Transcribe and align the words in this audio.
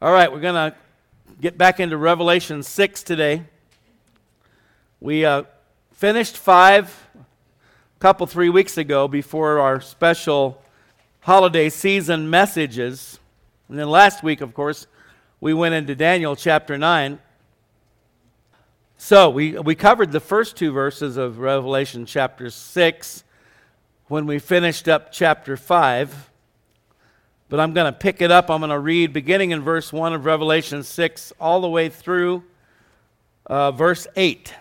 All 0.00 0.12
right, 0.12 0.30
we're 0.30 0.38
going 0.38 0.54
to 0.54 0.76
get 1.40 1.58
back 1.58 1.80
into 1.80 1.96
Revelation 1.96 2.62
6 2.62 3.02
today. 3.02 3.42
We 5.00 5.24
uh, 5.24 5.42
finished 5.90 6.36
5 6.36 7.08
a 7.16 7.24
couple, 7.98 8.28
three 8.28 8.48
weeks 8.48 8.78
ago 8.78 9.08
before 9.08 9.58
our 9.58 9.80
special 9.80 10.62
holiday 11.18 11.68
season 11.68 12.30
messages. 12.30 13.18
And 13.68 13.76
then 13.76 13.90
last 13.90 14.22
week, 14.22 14.40
of 14.40 14.54
course, 14.54 14.86
we 15.40 15.52
went 15.52 15.74
into 15.74 15.96
Daniel 15.96 16.36
chapter 16.36 16.78
9. 16.78 17.18
So 18.98 19.30
we, 19.30 19.58
we 19.58 19.74
covered 19.74 20.12
the 20.12 20.20
first 20.20 20.56
two 20.56 20.70
verses 20.70 21.16
of 21.16 21.40
Revelation 21.40 22.06
chapter 22.06 22.50
6 22.50 23.24
when 24.06 24.26
we 24.26 24.38
finished 24.38 24.86
up 24.86 25.10
chapter 25.10 25.56
5. 25.56 26.30
But 27.48 27.60
I'm 27.60 27.72
going 27.72 27.92
to 27.92 27.98
pick 27.98 28.20
it 28.20 28.30
up. 28.30 28.50
I'm 28.50 28.60
going 28.60 28.70
to 28.70 28.78
read 28.78 29.12
beginning 29.12 29.52
in 29.52 29.62
verse 29.62 29.92
1 29.92 30.12
of 30.12 30.24
Revelation 30.26 30.82
6 30.82 31.32
all 31.40 31.60
the 31.60 31.68
way 31.68 31.88
through 31.88 32.44
uh, 33.46 33.72
verse 33.72 34.06
8. 34.16 34.54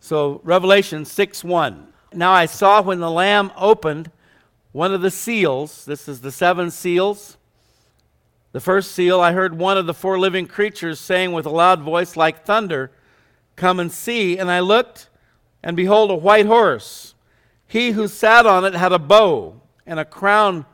So, 0.00 0.40
Revelation 0.44 1.04
6 1.04 1.44
1. 1.44 1.86
Now 2.14 2.32
I 2.32 2.46
saw 2.46 2.82
when 2.82 3.00
the 3.00 3.10
Lamb 3.10 3.52
opened 3.56 4.10
one 4.72 4.92
of 4.92 5.00
the 5.00 5.10
seals, 5.10 5.84
this 5.84 6.08
is 6.08 6.20
the 6.20 6.30
seven 6.30 6.70
seals. 6.70 7.36
The 8.52 8.60
first 8.60 8.92
seal, 8.92 9.20
I 9.20 9.32
heard 9.32 9.58
one 9.58 9.76
of 9.78 9.86
the 9.86 9.94
four 9.94 10.18
living 10.18 10.46
creatures 10.46 10.98
saying 10.98 11.32
with 11.32 11.46
a 11.46 11.50
loud 11.50 11.80
voice 11.80 12.16
like 12.16 12.44
thunder, 12.44 12.90
Come 13.56 13.80
and 13.80 13.90
see. 13.90 14.38
And 14.38 14.50
I 14.50 14.60
looked, 14.60 15.08
and 15.62 15.76
behold, 15.76 16.10
a 16.10 16.14
white 16.14 16.46
horse. 16.46 17.14
He 17.66 17.92
who 17.92 18.06
sat 18.06 18.46
on 18.46 18.64
it 18.64 18.74
had 18.74 18.92
a 18.92 18.98
bow 18.98 19.60
and 19.86 19.98
a 19.98 20.04
crown 20.04 20.66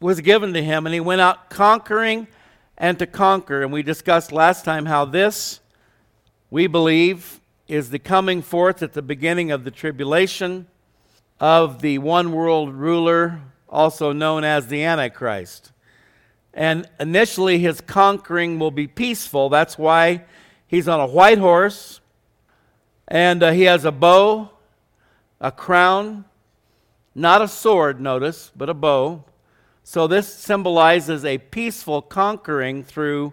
was 0.00 0.20
given 0.20 0.54
to 0.54 0.62
him, 0.62 0.86
and 0.86 0.94
he 0.94 1.00
went 1.00 1.20
out 1.20 1.50
conquering 1.50 2.26
and 2.78 2.98
to 2.98 3.06
conquer. 3.06 3.62
And 3.62 3.72
we 3.72 3.82
discussed 3.82 4.32
last 4.32 4.64
time 4.64 4.86
how 4.86 5.04
this, 5.04 5.60
we 6.50 6.66
believe, 6.66 7.40
is 7.68 7.90
the 7.90 7.98
coming 7.98 8.42
forth 8.42 8.82
at 8.82 8.94
the 8.94 9.02
beginning 9.02 9.52
of 9.52 9.64
the 9.64 9.70
tribulation 9.70 10.66
of 11.38 11.80
the 11.82 11.98
one 11.98 12.32
world 12.32 12.74
ruler, 12.74 13.40
also 13.68 14.12
known 14.12 14.44
as 14.44 14.66
the 14.66 14.82
Antichrist. 14.82 15.72
And 16.52 16.88
initially, 16.98 17.58
his 17.58 17.80
conquering 17.80 18.58
will 18.58 18.72
be 18.72 18.86
peaceful. 18.86 19.48
That's 19.48 19.78
why 19.78 20.24
he's 20.66 20.88
on 20.88 21.00
a 21.00 21.06
white 21.06 21.38
horse, 21.38 22.00
and 23.06 23.42
uh, 23.42 23.52
he 23.52 23.62
has 23.62 23.84
a 23.84 23.92
bow, 23.92 24.50
a 25.40 25.52
crown, 25.52 26.24
not 27.14 27.42
a 27.42 27.48
sword, 27.48 28.00
notice, 28.00 28.50
but 28.56 28.68
a 28.68 28.74
bow. 28.74 29.24
So 29.90 30.06
this 30.06 30.32
symbolizes 30.32 31.24
a 31.24 31.38
peaceful 31.38 32.00
conquering 32.00 32.84
through 32.84 33.32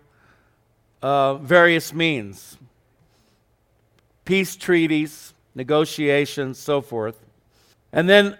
uh, 1.04 1.36
various 1.36 1.94
means 1.94 2.58
peace 4.26 4.56
treaties, 4.56 5.36
negotiations, 5.54 6.58
so 6.58 6.82
forth. 6.82 7.24
And 7.94 8.10
then 8.10 8.40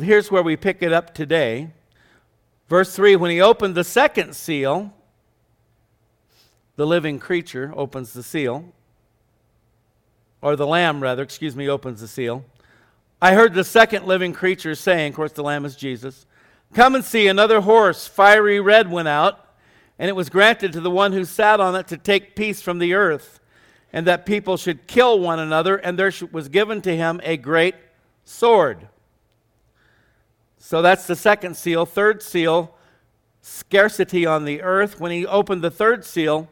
here's 0.00 0.32
where 0.32 0.42
we 0.42 0.56
pick 0.56 0.82
it 0.82 0.92
up 0.92 1.14
today. 1.14 1.70
Verse 2.68 2.92
3 2.92 3.14
When 3.14 3.30
he 3.30 3.40
opened 3.40 3.76
the 3.76 3.84
second 3.84 4.34
seal, 4.34 4.92
the 6.74 6.88
living 6.88 7.20
creature 7.20 7.72
opens 7.76 8.12
the 8.12 8.24
seal, 8.24 8.64
or 10.42 10.56
the 10.56 10.66
lamb, 10.66 11.00
rather, 11.00 11.22
excuse 11.22 11.54
me, 11.54 11.68
opens 11.68 12.00
the 12.00 12.08
seal. 12.08 12.44
I 13.22 13.34
heard 13.34 13.54
the 13.54 13.62
second 13.62 14.06
living 14.06 14.32
creature 14.32 14.74
saying, 14.74 15.10
of 15.10 15.14
course, 15.14 15.30
the 15.30 15.44
lamb 15.44 15.64
is 15.64 15.76
Jesus. 15.76 16.26
Come 16.74 16.96
and 16.96 17.04
see 17.04 17.28
another 17.28 17.60
horse, 17.60 18.08
fiery 18.08 18.58
red, 18.58 18.90
went 18.90 19.06
out, 19.06 19.54
and 19.96 20.08
it 20.08 20.16
was 20.16 20.28
granted 20.28 20.72
to 20.72 20.80
the 20.80 20.90
one 20.90 21.12
who 21.12 21.24
sat 21.24 21.60
on 21.60 21.76
it 21.76 21.86
to 21.86 21.96
take 21.96 22.34
peace 22.34 22.60
from 22.60 22.80
the 22.80 22.94
earth, 22.94 23.38
and 23.92 24.04
that 24.08 24.26
people 24.26 24.56
should 24.56 24.88
kill 24.88 25.20
one 25.20 25.38
another, 25.38 25.76
and 25.76 25.96
there 25.96 26.12
was 26.32 26.48
given 26.48 26.82
to 26.82 26.96
him 26.96 27.20
a 27.22 27.36
great 27.36 27.76
sword. 28.24 28.88
So 30.58 30.82
that's 30.82 31.06
the 31.06 31.14
second 31.14 31.56
seal. 31.56 31.86
Third 31.86 32.24
seal, 32.24 32.74
scarcity 33.40 34.26
on 34.26 34.44
the 34.44 34.60
earth. 34.60 34.98
When 34.98 35.12
he 35.12 35.24
opened 35.24 35.62
the 35.62 35.70
third 35.70 36.04
seal, 36.04 36.50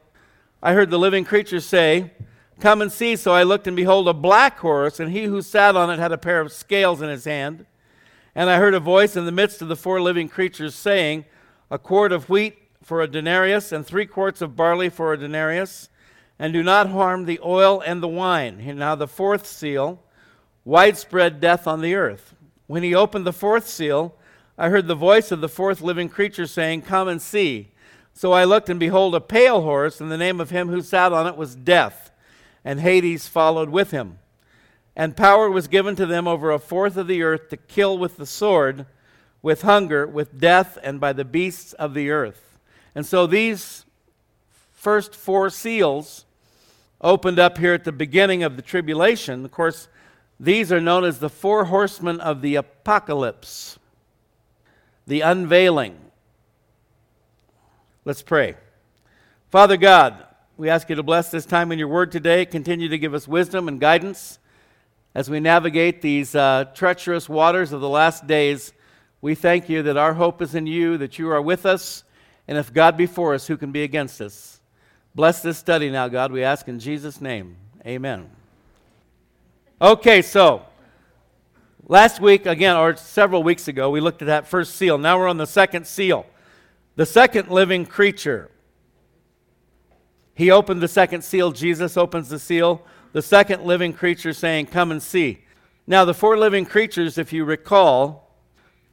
I 0.62 0.74
heard 0.74 0.90
the 0.90 1.00
living 1.00 1.24
creature 1.24 1.60
say, 1.60 2.12
Come 2.60 2.80
and 2.80 2.92
see. 2.92 3.16
So 3.16 3.32
I 3.32 3.42
looked, 3.42 3.66
and 3.66 3.74
behold, 3.74 4.06
a 4.06 4.14
black 4.14 4.60
horse, 4.60 5.00
and 5.00 5.10
he 5.10 5.24
who 5.24 5.42
sat 5.42 5.74
on 5.74 5.90
it 5.90 5.98
had 5.98 6.12
a 6.12 6.18
pair 6.18 6.40
of 6.40 6.52
scales 6.52 7.02
in 7.02 7.08
his 7.08 7.24
hand. 7.24 7.66
And 8.34 8.48
I 8.48 8.58
heard 8.58 8.74
a 8.74 8.80
voice 8.80 9.14
in 9.16 9.26
the 9.26 9.32
midst 9.32 9.60
of 9.60 9.68
the 9.68 9.76
four 9.76 10.00
living 10.00 10.28
creatures 10.28 10.74
saying, 10.74 11.26
A 11.70 11.78
quart 11.78 12.12
of 12.12 12.28
wheat 12.28 12.58
for 12.82 13.02
a 13.02 13.08
denarius, 13.08 13.72
and 13.72 13.86
three 13.86 14.06
quarts 14.06 14.40
of 14.40 14.56
barley 14.56 14.88
for 14.88 15.12
a 15.12 15.18
denarius, 15.18 15.88
and 16.38 16.52
do 16.52 16.62
not 16.62 16.88
harm 16.90 17.24
the 17.24 17.40
oil 17.44 17.82
and 17.84 18.02
the 18.02 18.08
wine. 18.08 18.62
And 18.66 18.78
now 18.78 18.94
the 18.94 19.06
fourth 19.06 19.46
seal, 19.46 20.02
widespread 20.64 21.40
death 21.40 21.66
on 21.66 21.82
the 21.82 21.94
earth. 21.94 22.34
When 22.66 22.82
he 22.82 22.94
opened 22.94 23.26
the 23.26 23.32
fourth 23.32 23.68
seal, 23.68 24.14
I 24.56 24.70
heard 24.70 24.88
the 24.88 24.94
voice 24.94 25.30
of 25.30 25.40
the 25.40 25.48
fourth 25.48 25.82
living 25.82 26.08
creature 26.08 26.46
saying, 26.46 26.82
Come 26.82 27.08
and 27.08 27.20
see. 27.20 27.68
So 28.14 28.32
I 28.32 28.44
looked, 28.44 28.68
and 28.68 28.80
behold, 28.80 29.14
a 29.14 29.20
pale 29.20 29.62
horse, 29.62 30.00
and 30.00 30.10
the 30.10 30.18
name 30.18 30.40
of 30.40 30.50
him 30.50 30.68
who 30.68 30.82
sat 30.82 31.12
on 31.12 31.26
it 31.26 31.36
was 31.36 31.54
Death, 31.54 32.10
and 32.64 32.80
Hades 32.80 33.28
followed 33.28 33.70
with 33.70 33.90
him. 33.90 34.18
And 34.94 35.16
power 35.16 35.50
was 35.50 35.68
given 35.68 35.96
to 35.96 36.06
them 36.06 36.28
over 36.28 36.50
a 36.50 36.58
fourth 36.58 36.96
of 36.96 37.06
the 37.06 37.22
earth 37.22 37.48
to 37.48 37.56
kill 37.56 37.96
with 37.96 38.16
the 38.16 38.26
sword, 38.26 38.86
with 39.40 39.62
hunger, 39.62 40.06
with 40.06 40.38
death, 40.38 40.78
and 40.82 41.00
by 41.00 41.12
the 41.12 41.24
beasts 41.24 41.72
of 41.74 41.94
the 41.94 42.10
earth. 42.10 42.58
And 42.94 43.06
so 43.06 43.26
these 43.26 43.84
first 44.72 45.14
four 45.14 45.48
seals 45.48 46.26
opened 47.00 47.38
up 47.38 47.58
here 47.58 47.72
at 47.72 47.84
the 47.84 47.92
beginning 47.92 48.42
of 48.42 48.56
the 48.56 48.62
tribulation. 48.62 49.44
Of 49.44 49.50
course, 49.50 49.88
these 50.38 50.70
are 50.72 50.80
known 50.80 51.04
as 51.04 51.20
the 51.20 51.30
four 51.30 51.66
horsemen 51.66 52.20
of 52.20 52.42
the 52.42 52.56
apocalypse, 52.56 53.78
the 55.06 55.20
unveiling. 55.20 55.96
Let's 58.04 58.22
pray. 58.22 58.56
Father 59.50 59.76
God, 59.76 60.26
we 60.56 60.68
ask 60.68 60.88
you 60.88 60.96
to 60.96 61.02
bless 61.02 61.30
this 61.30 61.46
time 61.46 61.72
in 61.72 61.78
your 61.78 61.88
word 61.88 62.12
today. 62.12 62.44
Continue 62.44 62.88
to 62.88 62.98
give 62.98 63.14
us 63.14 63.26
wisdom 63.26 63.68
and 63.68 63.80
guidance. 63.80 64.38
As 65.14 65.28
we 65.28 65.40
navigate 65.40 66.00
these 66.00 66.34
uh, 66.34 66.64
treacherous 66.74 67.28
waters 67.28 67.72
of 67.72 67.82
the 67.82 67.88
last 67.88 68.26
days, 68.26 68.72
we 69.20 69.34
thank 69.34 69.68
you 69.68 69.82
that 69.82 69.98
our 69.98 70.14
hope 70.14 70.40
is 70.40 70.54
in 70.54 70.66
you, 70.66 70.96
that 70.98 71.18
you 71.18 71.30
are 71.30 71.42
with 71.42 71.66
us, 71.66 72.02
and 72.48 72.56
if 72.56 72.72
God 72.72 72.96
be 72.96 73.06
for 73.06 73.34
us, 73.34 73.46
who 73.46 73.58
can 73.58 73.72
be 73.72 73.82
against 73.82 74.20
us? 74.20 74.60
Bless 75.14 75.42
this 75.42 75.58
study 75.58 75.90
now, 75.90 76.08
God, 76.08 76.32
we 76.32 76.42
ask 76.42 76.66
in 76.66 76.78
Jesus' 76.78 77.20
name. 77.20 77.56
Amen. 77.86 78.30
Okay, 79.82 80.22
so 80.22 80.64
last 81.86 82.18
week, 82.20 82.46
again, 82.46 82.76
or 82.76 82.96
several 82.96 83.42
weeks 83.42 83.68
ago, 83.68 83.90
we 83.90 84.00
looked 84.00 84.22
at 84.22 84.26
that 84.26 84.46
first 84.46 84.76
seal. 84.76 84.96
Now 84.96 85.18
we're 85.18 85.28
on 85.28 85.36
the 85.36 85.46
second 85.46 85.86
seal. 85.86 86.24
The 86.96 87.06
second 87.06 87.50
living 87.50 87.84
creature. 87.84 88.50
He 90.34 90.50
opened 90.50 90.80
the 90.80 90.88
second 90.88 91.22
seal, 91.22 91.52
Jesus 91.52 91.98
opens 91.98 92.30
the 92.30 92.38
seal 92.38 92.82
the 93.12 93.22
second 93.22 93.64
living 93.64 93.92
creature 93.92 94.32
saying, 94.32 94.66
Come 94.66 94.90
and 94.90 95.02
see. 95.02 95.44
Now, 95.86 96.04
the 96.04 96.14
four 96.14 96.38
living 96.38 96.64
creatures, 96.64 97.18
if 97.18 97.32
you 97.32 97.44
recall, 97.44 98.30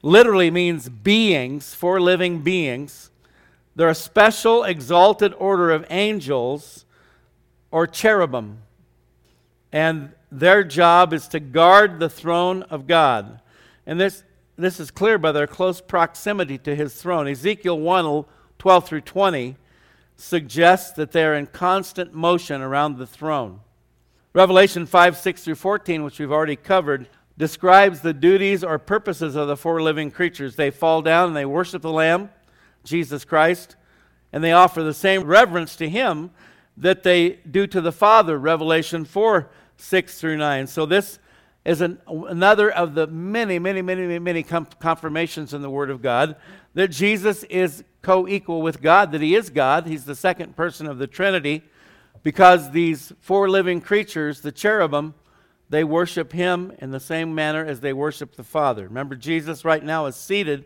literally 0.02 0.50
means 0.50 0.90
beings, 0.90 1.74
four 1.74 2.02
living 2.02 2.41
beings. 2.41 3.12
They're 3.75 3.90
a 3.90 3.96
special, 3.96 4.63
exalted 4.63 5.34
order 5.38 5.72
of 5.72 5.85
angels 5.90 6.85
or 7.72 7.88
cherubim. 7.88 8.59
And 9.72 10.13
their 10.31 10.63
job 10.63 11.13
is 11.13 11.28
to 11.29 11.40
guard 11.40 12.00
the 12.00 12.09
throne 12.09 12.63
of 12.63 12.88
God. 12.88 13.40
And 13.85 14.00
this, 14.00 14.24
this 14.58 14.79
is 14.79 14.91
clear 14.91 15.18
by 15.18 15.31
their 15.31 15.47
close 15.47 15.81
proximity 15.81 16.58
to 16.59 16.75
his 16.75 16.94
throne. 16.96 17.28
Ezekiel 17.28 17.79
1 17.79 18.25
12 18.58 18.85
through 18.85 19.02
20 19.02 19.56
suggests 20.17 20.91
that 20.91 21.14
they're 21.14 21.35
in 21.35 21.47
constant 21.47 22.14
motion 22.14 22.61
around 22.61 22.97
the 22.97 23.08
throne. 23.08 23.61
Revelation 24.34 24.85
5 24.85 25.17
6 25.17 25.43
through 25.43 25.55
14, 25.55 26.03
which 26.03 26.20
we've 26.20 26.31
already 26.31 26.55
covered, 26.55 27.08
describes 27.37 28.02
the 28.02 28.14
duties 28.14 28.64
or 28.64 28.78
purposes 28.78 29.35
of 29.35 29.47
the 29.47 29.58
four 29.58 29.81
living 29.81 30.11
creatures. 30.11 30.55
They 30.55 30.70
fall 30.70 31.02
down 31.02 31.29
and 31.29 31.35
they 31.35 31.46
worship 31.46 31.81
the 31.81 31.91
Lamb, 31.91 32.29
Jesus 32.84 33.26
Christ, 33.26 33.76
and 34.31 34.43
they 34.43 34.52
offer 34.52 34.84
the 34.84 34.93
same 34.93 35.23
reverence 35.23 35.76
to 35.78 35.90
Him 35.90 36.29
that 36.78 37.02
they 37.02 37.40
do 37.49 37.66
to 37.67 37.81
the 37.81 37.91
Father. 37.91 38.37
Revelation 38.37 39.03
4 39.03 39.49
6 39.78 40.20
through 40.20 40.37
9. 40.37 40.67
So 40.67 40.85
this 40.85 41.17
is 41.66 41.82
an, 41.82 41.99
another 42.08 42.70
of 42.70 42.93
the 42.93 43.08
many, 43.08 43.58
many, 43.58 43.82
many, 43.82 44.20
many 44.20 44.43
confirmations 44.43 45.55
in 45.55 45.64
the 45.64 45.72
Word 45.72 45.90
of 45.90 46.03
God 46.03 46.35
that 46.75 46.90
Jesus 46.90 47.43
is 47.46 47.84
co 48.03 48.28
equal 48.28 48.61
with 48.61 48.79
God, 48.79 49.11
that 49.11 49.22
He 49.22 49.34
is 49.34 49.49
God. 49.49 49.87
He's 49.87 50.05
the 50.05 50.16
second 50.16 50.55
person 50.55 50.85
of 50.85 50.99
the 50.99 51.08
Trinity 51.08 51.64
because 52.24 52.72
these 52.72 53.14
four 53.20 53.50
living 53.50 53.82
creatures, 53.82 54.42
the 54.42 54.52
cherubim, 54.52 55.14
they 55.70 55.84
worship 55.84 56.32
him 56.32 56.74
in 56.80 56.92
the 56.92 57.00
same 57.00 57.36
manner 57.36 57.64
as 57.64 57.80
they 57.80 57.94
worship 57.94 58.36
the 58.36 58.44
Father. 58.44 58.86
Remember, 58.86 59.16
Jesus 59.16 59.64
right 59.64 59.84
now 59.84 60.08
is 60.08 60.16
seated 60.16 60.66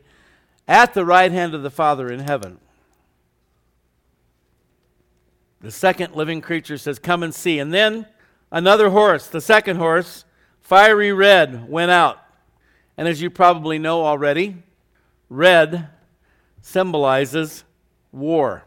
at 0.67 0.93
the 0.93 1.05
right 1.05 1.31
hand 1.31 1.53
of 1.53 1.61
the 1.61 1.69
Father 1.69 2.11
in 2.11 2.19
heaven. 2.19 2.59
The 5.59 5.71
second 5.71 6.15
living 6.15 6.41
creature 6.41 6.77
says, 6.77 6.99
Come 6.99 7.23
and 7.23 7.35
see. 7.35 7.59
And 7.59 7.73
then 7.73 8.07
another 8.51 8.89
horse, 8.89 9.27
the 9.27 9.41
second 9.41 9.77
horse, 9.77 10.25
fiery 10.61 11.11
red, 11.11 11.69
went 11.69 11.91
out. 11.91 12.19
And 12.97 13.07
as 13.07 13.21
you 13.21 13.29
probably 13.29 13.79
know 13.79 14.05
already, 14.05 14.57
red 15.29 15.89
symbolizes 16.61 17.63
war. 18.11 18.63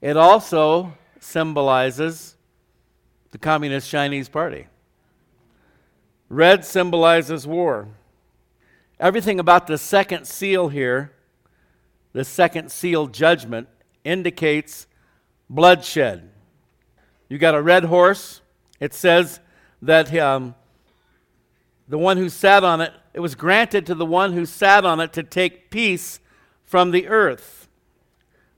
It 0.00 0.16
also 0.16 0.97
symbolizes 1.22 2.36
the 3.30 3.38
Communist 3.38 3.90
Chinese 3.90 4.28
Party. 4.28 4.66
Red 6.28 6.64
symbolizes 6.64 7.46
war. 7.46 7.88
Everything 9.00 9.38
about 9.38 9.66
the 9.66 9.78
second 9.78 10.26
seal 10.26 10.68
here, 10.68 11.12
the 12.12 12.24
second 12.24 12.70
seal 12.70 13.06
judgment, 13.06 13.68
indicates 14.04 14.86
bloodshed. 15.48 16.30
You 17.28 17.38
got 17.38 17.54
a 17.54 17.62
red 17.62 17.84
horse. 17.84 18.40
It 18.80 18.94
says 18.94 19.40
that 19.82 20.14
um, 20.16 20.54
the 21.88 21.98
one 21.98 22.16
who 22.16 22.28
sat 22.28 22.64
on 22.64 22.80
it, 22.80 22.92
it 23.14 23.20
was 23.20 23.34
granted 23.34 23.86
to 23.86 23.94
the 23.94 24.06
one 24.06 24.32
who 24.32 24.46
sat 24.46 24.84
on 24.84 25.00
it 25.00 25.12
to 25.14 25.22
take 25.22 25.70
peace 25.70 26.20
from 26.64 26.90
the 26.90 27.08
earth. 27.08 27.68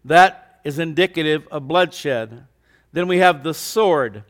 That 0.04 0.60
is 0.64 0.78
indicative 0.78 1.46
of 1.50 1.68
bloodshed. 1.68 2.46
Then 2.92 3.06
we 3.08 3.18
have 3.18 3.42
the 3.42 3.54
sword, 3.54 4.24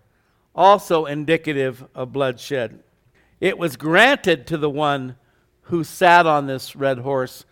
also 0.55 1.07
indicative 1.07 1.85
of 1.95 2.13
bloodshed. 2.13 2.81
It 3.41 3.59
was 3.59 3.77
granted 3.77 4.47
to 4.49 4.59
the 4.59 4.71
one 4.71 5.17
who 5.63 5.85
sat 5.85 6.27
on 6.27 6.47
this 6.47 6.77
red 6.77 6.99
horse. 6.99 7.45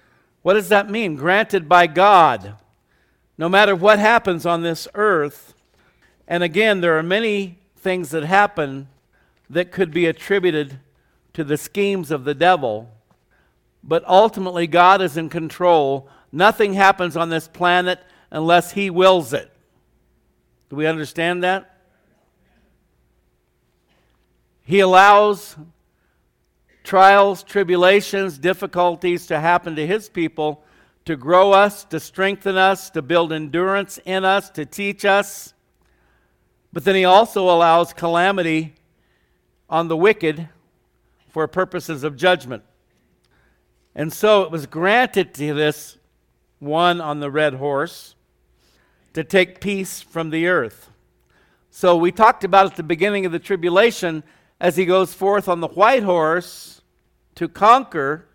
What 0.42 0.54
does 0.54 0.68
that 0.68 0.90
mean? 0.90 1.16
Granted 1.16 1.68
by 1.68 1.86
God. 1.86 2.56
No 3.38 3.48
matter 3.48 3.74
what 3.74 3.98
happens 3.98 4.44
on 4.44 4.62
this 4.62 4.88
earth, 4.94 5.54
and 6.26 6.42
again, 6.42 6.80
there 6.80 6.98
are 6.98 7.02
many 7.02 7.58
things 7.76 8.10
that 8.10 8.24
happen 8.24 8.88
that 9.48 9.72
could 9.72 9.92
be 9.92 10.06
attributed 10.06 10.80
to 11.32 11.44
the 11.44 11.56
schemes 11.56 12.10
of 12.10 12.24
the 12.24 12.34
devil, 12.34 12.90
but 13.82 14.04
ultimately, 14.06 14.66
God 14.66 15.00
is 15.00 15.16
in 15.16 15.28
control. 15.28 16.08
Nothing 16.32 16.74
happens 16.74 17.16
on 17.16 17.30
this 17.30 17.48
planet 17.48 18.00
unless 18.30 18.72
He 18.72 18.90
wills 18.90 19.32
it. 19.32 19.50
Do 20.70 20.76
we 20.76 20.86
understand 20.86 21.42
that? 21.44 21.78
He 24.62 24.80
allows 24.80 25.56
trials, 26.84 27.42
tribulations, 27.42 28.38
difficulties 28.38 29.26
to 29.26 29.40
happen 29.40 29.76
to 29.76 29.86
His 29.86 30.08
people 30.08 30.62
to 31.06 31.16
grow 31.16 31.52
us, 31.52 31.84
to 31.84 31.98
strengthen 31.98 32.58
us, 32.58 32.90
to 32.90 33.00
build 33.00 33.32
endurance 33.32 33.98
in 34.04 34.26
us, 34.26 34.50
to 34.50 34.66
teach 34.66 35.06
us. 35.06 35.54
But 36.70 36.84
then 36.84 36.94
He 36.94 37.06
also 37.06 37.48
allows 37.48 37.94
calamity 37.94 38.74
on 39.70 39.88
the 39.88 39.96
wicked 39.96 40.50
for 41.30 41.48
purposes 41.48 42.04
of 42.04 42.16
judgment. 42.16 42.62
And 43.94 44.12
so 44.12 44.42
it 44.42 44.50
was 44.50 44.66
granted 44.66 45.32
to 45.34 45.54
this 45.54 45.96
one 46.58 47.00
on 47.00 47.20
the 47.20 47.30
red 47.30 47.54
horse 47.54 48.14
to 49.18 49.24
take 49.24 49.60
peace 49.60 50.00
from 50.00 50.30
the 50.30 50.46
earth. 50.46 50.92
So 51.70 51.96
we 51.96 52.12
talked 52.12 52.44
about 52.44 52.66
at 52.66 52.76
the 52.76 52.84
beginning 52.84 53.26
of 53.26 53.32
the 53.32 53.40
tribulation 53.40 54.22
as 54.60 54.76
he 54.76 54.84
goes 54.84 55.12
forth 55.12 55.48
on 55.48 55.58
the 55.58 55.66
white 55.66 56.04
horse 56.04 56.82
to 57.34 57.48
conquer, 57.48 58.28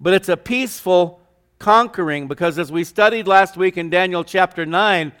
but 0.00 0.14
it's 0.14 0.30
a 0.30 0.38
peaceful 0.38 1.20
conquering 1.58 2.28
because 2.28 2.58
as 2.58 2.72
we 2.72 2.82
studied 2.82 3.26
last 3.26 3.58
week 3.58 3.76
in 3.76 3.90
Daniel 3.90 4.24
chapter 4.24 4.64
9, 4.64 5.12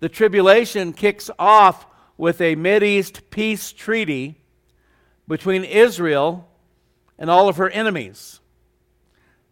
the 0.00 0.08
tribulation 0.08 0.92
kicks 0.92 1.30
off 1.38 1.86
with 2.16 2.40
a 2.40 2.56
East 2.82 3.30
peace 3.30 3.70
treaty 3.70 4.40
between 5.28 5.62
Israel 5.62 6.48
and 7.16 7.30
all 7.30 7.48
of 7.48 7.58
her 7.58 7.70
enemies, 7.70 8.40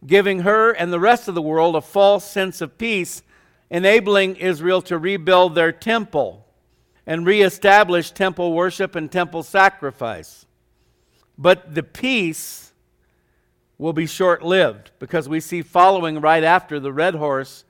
giving 0.04 0.40
her 0.40 0.72
and 0.72 0.92
the 0.92 0.98
rest 0.98 1.28
of 1.28 1.36
the 1.36 1.42
world 1.42 1.76
a 1.76 1.80
false 1.80 2.28
sense 2.28 2.60
of 2.60 2.76
peace, 2.76 3.22
enabling 3.70 4.36
Israel 4.36 4.82
to 4.82 4.98
rebuild 4.98 5.54
their 5.54 5.72
temple 5.72 6.46
and 7.06 7.26
reestablish 7.26 8.10
temple 8.10 8.52
worship 8.52 8.94
and 8.94 9.10
temple 9.10 9.42
sacrifice. 9.42 10.46
But 11.36 11.74
the 11.74 11.82
peace 11.82 12.72
will 13.78 13.92
be 13.92 14.06
short 14.06 14.42
lived 14.42 14.90
because 14.98 15.28
we 15.28 15.40
see 15.40 15.62
following 15.62 16.20
right 16.20 16.42
after 16.42 16.80
the 16.80 16.92
red 16.92 17.14
horse 17.14 17.64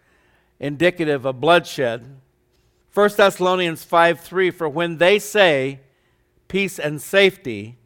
indicative 0.59 1.25
of 1.25 1.41
bloodshed. 1.41 2.17
1 2.95 3.11
Thessalonians 3.17 3.85
5 3.85 4.21
3 4.21 4.51
For 4.51 4.69
when 4.69 4.97
they 4.97 5.19
say 5.19 5.81
peace 6.49 6.79
and 6.79 7.01
safety, 7.01 7.77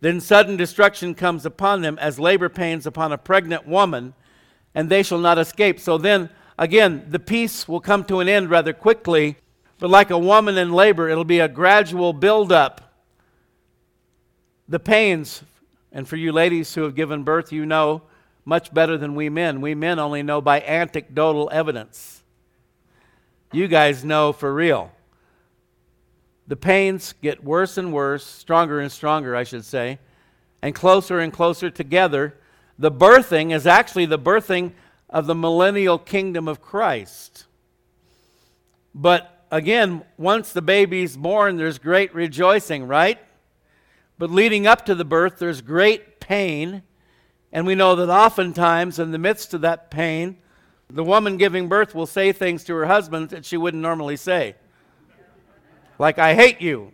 then 0.00 0.20
sudden 0.20 0.56
destruction 0.56 1.14
comes 1.14 1.46
upon 1.46 1.82
them 1.82 1.98
as 2.00 2.18
labor 2.18 2.48
pains 2.48 2.86
upon 2.86 3.12
a 3.12 3.18
pregnant 3.18 3.66
woman, 3.66 4.14
and 4.74 4.90
they 4.90 5.02
shall 5.02 5.18
not 5.18 5.38
escape. 5.38 5.78
So 5.78 5.98
then, 5.98 6.30
again, 6.58 7.06
the 7.08 7.18
peace 7.18 7.66
will 7.68 7.80
come 7.80 8.04
to 8.04 8.20
an 8.20 8.28
end 8.28 8.50
rather 8.50 8.72
quickly 8.72 9.36
but 9.78 9.90
like 9.90 10.10
a 10.10 10.18
woman 10.18 10.56
in 10.56 10.72
labor, 10.72 11.08
it'll 11.08 11.24
be 11.24 11.40
a 11.40 11.48
gradual 11.48 12.12
buildup. 12.12 12.80
The 14.68 14.80
pains, 14.80 15.42
and 15.92 16.08
for 16.08 16.16
you 16.16 16.32
ladies 16.32 16.74
who 16.74 16.82
have 16.84 16.94
given 16.94 17.22
birth, 17.22 17.52
you 17.52 17.66
know 17.66 18.02
much 18.44 18.72
better 18.72 18.96
than 18.96 19.14
we 19.14 19.28
men. 19.28 19.60
We 19.60 19.74
men 19.74 19.98
only 19.98 20.22
know 20.22 20.40
by 20.40 20.60
anecdotal 20.62 21.50
evidence. 21.52 22.22
You 23.52 23.68
guys 23.68 24.04
know 24.04 24.32
for 24.32 24.54
real. 24.54 24.90
The 26.46 26.56
pains 26.56 27.14
get 27.20 27.42
worse 27.42 27.78
and 27.78 27.92
worse, 27.92 28.24
stronger 28.24 28.80
and 28.80 28.92
stronger, 28.92 29.34
I 29.34 29.44
should 29.44 29.64
say, 29.64 29.98
and 30.62 30.74
closer 30.74 31.20
and 31.20 31.32
closer 31.32 31.70
together. 31.70 32.38
The 32.78 32.90
birthing 32.90 33.54
is 33.54 33.66
actually 33.66 34.06
the 34.06 34.18
birthing 34.18 34.72
of 35.14 35.26
the 35.26 35.34
millennial 35.34 35.96
kingdom 35.96 36.48
of 36.48 36.60
Christ. 36.60 37.46
But 38.92 39.46
again, 39.48 40.04
once 40.18 40.52
the 40.52 40.60
baby's 40.60 41.16
born, 41.16 41.56
there's 41.56 41.78
great 41.78 42.12
rejoicing, 42.12 42.88
right? 42.88 43.20
But 44.18 44.30
leading 44.30 44.66
up 44.66 44.84
to 44.86 44.94
the 44.96 45.04
birth, 45.04 45.38
there's 45.38 45.60
great 45.60 46.18
pain. 46.18 46.82
And 47.52 47.64
we 47.64 47.76
know 47.76 47.94
that 47.94 48.10
oftentimes, 48.10 48.98
in 48.98 49.12
the 49.12 49.18
midst 49.18 49.54
of 49.54 49.60
that 49.60 49.88
pain, 49.88 50.38
the 50.90 51.04
woman 51.04 51.36
giving 51.36 51.68
birth 51.68 51.94
will 51.94 52.06
say 52.06 52.32
things 52.32 52.64
to 52.64 52.74
her 52.74 52.86
husband 52.86 53.28
that 53.28 53.44
she 53.44 53.56
wouldn't 53.56 53.84
normally 53.84 54.16
say. 54.16 54.56
Like, 55.96 56.18
I 56.18 56.34
hate 56.34 56.60
you. 56.60 56.90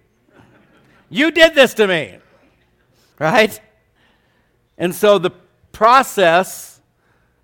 You 1.08 1.30
did 1.30 1.54
this 1.54 1.72
to 1.74 1.86
me. 1.86 2.18
Right? 3.18 3.58
And 4.76 4.94
so 4.94 5.18
the 5.18 5.30
process 5.72 6.69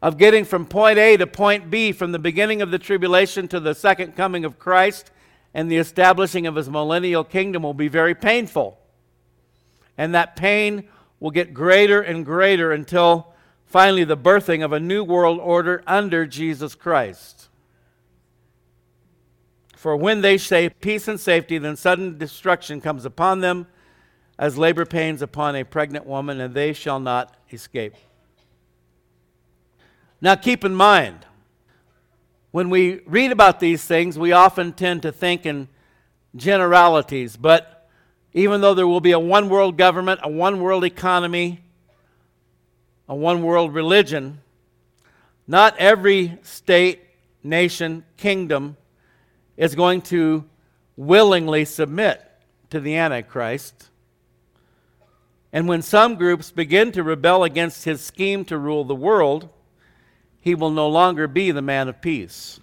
of 0.07 0.19
getting 0.19 0.45
from 0.45 0.65
point 0.65 1.01
A 1.01 1.17
to 1.17 1.27
point 1.27 1.69
B, 1.69 1.91
from 1.91 2.13
the 2.13 2.19
beginning 2.21 2.63
of 2.63 2.71
the 2.71 2.79
tribulation 2.79 3.49
to 3.49 3.59
the 3.59 3.75
second 3.75 4.15
coming 4.15 4.45
of 4.45 4.57
Christ 4.57 5.11
and 5.53 5.69
the 5.69 5.79
establishing 5.79 6.47
of 6.47 6.55
his 6.55 6.71
millennial 6.71 7.25
kingdom, 7.25 7.65
will 7.65 7.75
be 7.75 7.89
very 7.89 8.15
painful. 8.15 8.79
And 9.99 10.15
that 10.15 10.37
pain 10.37 10.89
will 11.19 11.33
get 11.33 11.53
greater 11.53 12.01
and 12.01 12.25
greater 12.25 12.71
until 12.71 13.35
finally 13.65 14.05
the 14.05 14.17
birthing 14.17 14.65
of 14.65 14.73
a 14.73 14.79
new 14.79 15.03
world 15.03 15.41
order 15.41 15.83
under 15.89 16.25
Jesus 16.25 16.77
Christ. 16.77 17.49
For 19.75 19.97
when 19.97 20.21
they 20.21 20.39
say 20.39 20.69
peace 20.69 21.09
and 21.09 21.19
safety, 21.19 21.59
then 21.59 21.75
sudden 21.75 22.17
destruction 22.17 22.81
comes 22.81 23.05
upon 23.05 23.41
them 23.41 23.67
as 24.39 24.57
labor 24.57 24.87
pains 24.87 25.21
upon 25.21 25.57
a 25.57 25.65
pregnant 25.65 26.07
woman, 26.07 26.41
and 26.41 26.55
they 26.55 26.73
shall 26.73 27.01
not 27.01 27.35
escape. 27.51 27.97
Now, 30.21 30.35
keep 30.35 30.65
in 30.65 30.75
mind, 30.75 31.27
when 32.51 32.71
we 32.71 33.01
read 33.07 33.33
about 33.33 33.61
these 33.61 33.85
things, 33.85 34.19
we 34.19 34.33
often 34.33 34.73
tend 34.73 35.03
to 35.03 35.13
think 35.13 35.45
in 35.45 35.69
generalities, 36.35 37.37
but 37.37 37.89
even 38.33 38.61
though 38.61 38.75
there 38.75 38.87
will 38.87 39.01
be 39.01 39.13
a 39.13 39.19
one 39.19 39.49
world 39.49 39.77
government, 39.77 40.21
a 40.23 40.31
one 40.31 40.61
world 40.61 40.85
economy, 40.85 41.61
a 43.09 43.15
one 43.15 43.43
world 43.43 43.75
religion, 43.75 44.41
not 45.47 45.77
every 45.79 46.39
state, 46.43 47.01
nation, 47.43 48.05
kingdom 48.17 48.77
is 49.57 49.75
going 49.75 50.03
to 50.03 50.45
willingly 50.97 51.65
submit 51.65 52.23
to 52.71 52.81
the 52.81 52.97
Antichrist. 52.97 53.91
And 55.53 55.69
when 55.69 55.83
some 55.83 56.17
groups 56.17 56.51
begin 56.51 56.93
to 56.93 57.03
rebel 57.03 57.45
against 57.45 57.85
his 57.85 58.01
scheme 58.01 58.45
to 58.47 58.59
rule 58.59 58.85
the 58.85 58.95
world, 58.95 59.49
he 60.47 60.55
will 60.55 60.71
no 60.71 60.89
longer 60.89 61.27
be 61.27 61.51
the 61.51 61.61
man 61.61 61.89
of 61.89 62.01
peace, 62.01 62.61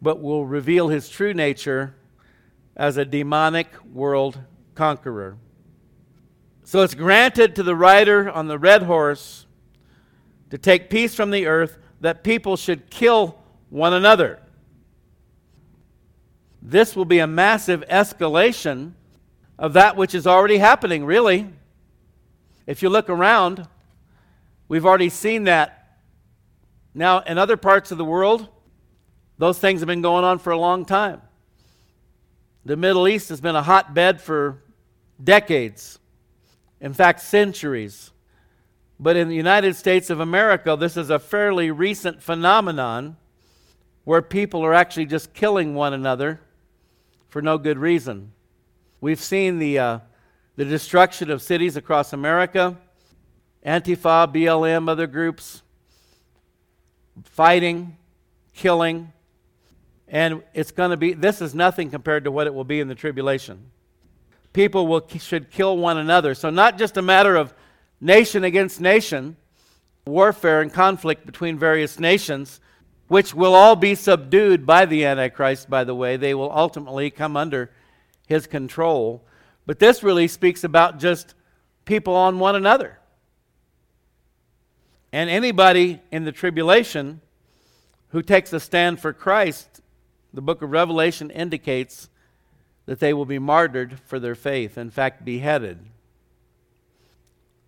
but 0.00 0.22
will 0.22 0.46
reveal 0.46 0.88
his 0.88 1.06
true 1.06 1.34
nature 1.34 1.94
as 2.74 2.96
a 2.96 3.04
demonic 3.04 3.68
world 3.92 4.38
conqueror. 4.74 5.36
So 6.64 6.80
it's 6.80 6.94
granted 6.94 7.56
to 7.56 7.62
the 7.62 7.76
rider 7.76 8.30
on 8.30 8.48
the 8.48 8.58
red 8.58 8.84
horse 8.84 9.44
to 10.48 10.56
take 10.56 10.88
peace 10.88 11.14
from 11.14 11.30
the 11.30 11.44
earth 11.44 11.76
that 12.00 12.24
people 12.24 12.56
should 12.56 12.88
kill 12.88 13.36
one 13.68 13.92
another. 13.92 14.40
this 16.62 16.96
will 16.96 17.04
be 17.04 17.18
a 17.18 17.26
massive 17.26 17.84
escalation 17.90 18.92
of 19.58 19.74
that 19.74 19.94
which 19.94 20.14
is 20.14 20.26
already 20.26 20.56
happening, 20.56 21.04
really. 21.04 21.50
If 22.66 22.82
you 22.82 22.88
look 22.88 23.10
around, 23.10 23.68
we've 24.68 24.86
already 24.86 25.10
seen 25.10 25.44
that. 25.44 25.75
Now, 26.96 27.18
in 27.18 27.36
other 27.36 27.58
parts 27.58 27.92
of 27.92 27.98
the 27.98 28.06
world, 28.06 28.48
those 29.36 29.58
things 29.58 29.82
have 29.82 29.86
been 29.86 30.00
going 30.00 30.24
on 30.24 30.38
for 30.38 30.50
a 30.50 30.58
long 30.58 30.86
time. 30.86 31.20
The 32.64 32.74
Middle 32.74 33.06
East 33.06 33.28
has 33.28 33.38
been 33.38 33.54
a 33.54 33.62
hotbed 33.62 34.18
for 34.18 34.62
decades, 35.22 35.98
in 36.80 36.94
fact, 36.94 37.20
centuries. 37.20 38.12
But 38.98 39.14
in 39.14 39.28
the 39.28 39.34
United 39.34 39.76
States 39.76 40.08
of 40.08 40.20
America, 40.20 40.74
this 40.74 40.96
is 40.96 41.10
a 41.10 41.18
fairly 41.18 41.70
recent 41.70 42.22
phenomenon 42.22 43.18
where 44.04 44.22
people 44.22 44.64
are 44.64 44.72
actually 44.72 45.04
just 45.04 45.34
killing 45.34 45.74
one 45.74 45.92
another 45.92 46.40
for 47.28 47.42
no 47.42 47.58
good 47.58 47.76
reason. 47.76 48.32
We've 49.02 49.20
seen 49.20 49.58
the, 49.58 49.78
uh, 49.78 49.98
the 50.56 50.64
destruction 50.64 51.30
of 51.30 51.42
cities 51.42 51.76
across 51.76 52.14
America, 52.14 52.78
Antifa, 53.66 54.32
BLM, 54.32 54.88
other 54.88 55.06
groups 55.06 55.62
fighting, 57.24 57.96
killing, 58.54 59.12
and 60.08 60.42
it's 60.54 60.70
going 60.70 60.90
to 60.90 60.96
be, 60.96 61.12
this 61.12 61.40
is 61.40 61.54
nothing 61.54 61.90
compared 61.90 62.24
to 62.24 62.30
what 62.30 62.46
it 62.46 62.54
will 62.54 62.64
be 62.64 62.80
in 62.80 62.88
the 62.88 62.94
tribulation. 62.94 63.70
People 64.52 64.86
will, 64.86 65.06
should 65.18 65.50
kill 65.50 65.76
one 65.76 65.98
another. 65.98 66.34
So, 66.34 66.50
not 66.50 66.78
just 66.78 66.96
a 66.96 67.02
matter 67.02 67.36
of 67.36 67.52
nation 68.00 68.44
against 68.44 68.80
nation, 68.80 69.36
warfare 70.06 70.62
and 70.62 70.72
conflict 70.72 71.26
between 71.26 71.58
various 71.58 71.98
nations, 71.98 72.60
which 73.08 73.34
will 73.34 73.54
all 73.54 73.76
be 73.76 73.94
subdued 73.94 74.64
by 74.64 74.86
the 74.86 75.04
Antichrist, 75.04 75.68
by 75.68 75.84
the 75.84 75.94
way. 75.94 76.16
They 76.16 76.34
will 76.34 76.50
ultimately 76.50 77.10
come 77.10 77.36
under 77.36 77.70
his 78.26 78.46
control. 78.46 79.24
But 79.66 79.78
this 79.78 80.02
really 80.02 80.28
speaks 80.28 80.64
about 80.64 80.98
just 80.98 81.34
people 81.84 82.14
on 82.14 82.38
one 82.38 82.56
another. 82.56 82.98
And 85.12 85.30
anybody 85.30 86.00
in 86.10 86.24
the 86.24 86.32
tribulation 86.32 87.20
who 88.08 88.22
takes 88.22 88.52
a 88.52 88.60
stand 88.60 89.00
for 89.00 89.12
Christ, 89.12 89.80
the 90.32 90.42
book 90.42 90.62
of 90.62 90.70
Revelation 90.70 91.30
indicates 91.30 92.08
that 92.86 93.00
they 93.00 93.12
will 93.12 93.24
be 93.24 93.38
martyred 93.38 93.98
for 94.06 94.18
their 94.18 94.34
faith, 94.34 94.78
in 94.78 94.90
fact, 94.90 95.24
beheaded. 95.24 95.78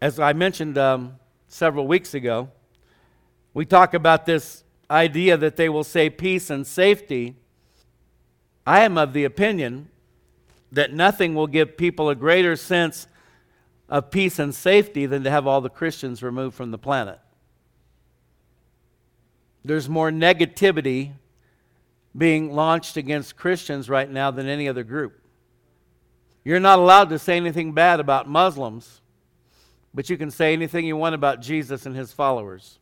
As 0.01 0.21
I 0.21 0.33
mentioned 0.33 0.79
um, 0.79 1.17
several 1.49 1.87
weeks 1.87 2.15
ago, 2.15 2.51
we 3.53 3.67
talk 3.67 3.95
about 3.95 4.27
this 4.27 4.63
idea 4.91 5.37
that 5.37 5.57
they 5.57 5.69
will 5.69 5.85
say 5.85 6.09
peace 6.09 6.51
and 6.51 6.67
safety. 6.67 7.37
I 8.67 8.81
am 8.81 8.97
of 8.97 9.13
the 9.13 9.25
opinion 9.25 9.89
that 10.71 10.93
nothing 10.93 11.35
will 11.35 11.47
give 11.47 11.77
people 11.77 12.11
a 12.11 12.15
greater 12.15 12.55
sense 12.55 13.09
of 13.89 14.11
peace 14.11 14.39
and 14.39 14.55
safety 14.55 15.07
than 15.07 15.25
to 15.25 15.31
have 15.31 15.47
all 15.47 15.61
the 15.61 15.71
Christians 15.71 16.23
removed 16.23 16.55
from 16.55 16.71
the 16.71 16.79
planet. 16.79 17.19
There's 19.65 19.89
more 19.89 20.11
negativity 20.11 21.13
being 22.17 22.53
launched 22.53 22.97
against 22.97 23.37
Christians 23.37 23.89
right 23.89 24.11
now 24.11 24.31
than 24.31 24.49
any 24.49 24.69
other 24.69 24.85
group. 24.85 25.21
You're 26.45 26.61
not 26.61 26.79
allowed 26.79 27.11
to 27.11 27.19
say 27.19 27.37
anything 27.37 27.73
bad 27.73 28.01
about 28.01 28.29
Muslims, 28.29 29.01
but 29.93 30.09
you 30.09 30.17
can 30.17 30.31
say 30.31 30.53
anything 30.53 30.87
you 30.87 30.97
want 30.97 31.15
about 31.15 31.41
Jesus 31.41 31.87
and 31.87 31.95
his 31.95 32.13
followers. 32.13 32.79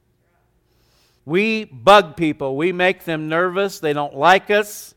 We 1.25 1.65
bug 1.65 2.17
people, 2.17 2.57
we 2.57 2.73
make 2.73 3.05
them 3.05 3.29
nervous, 3.29 3.81
they 3.81 3.93
don't 3.93 4.15
like 4.15 4.51
us 4.51 4.95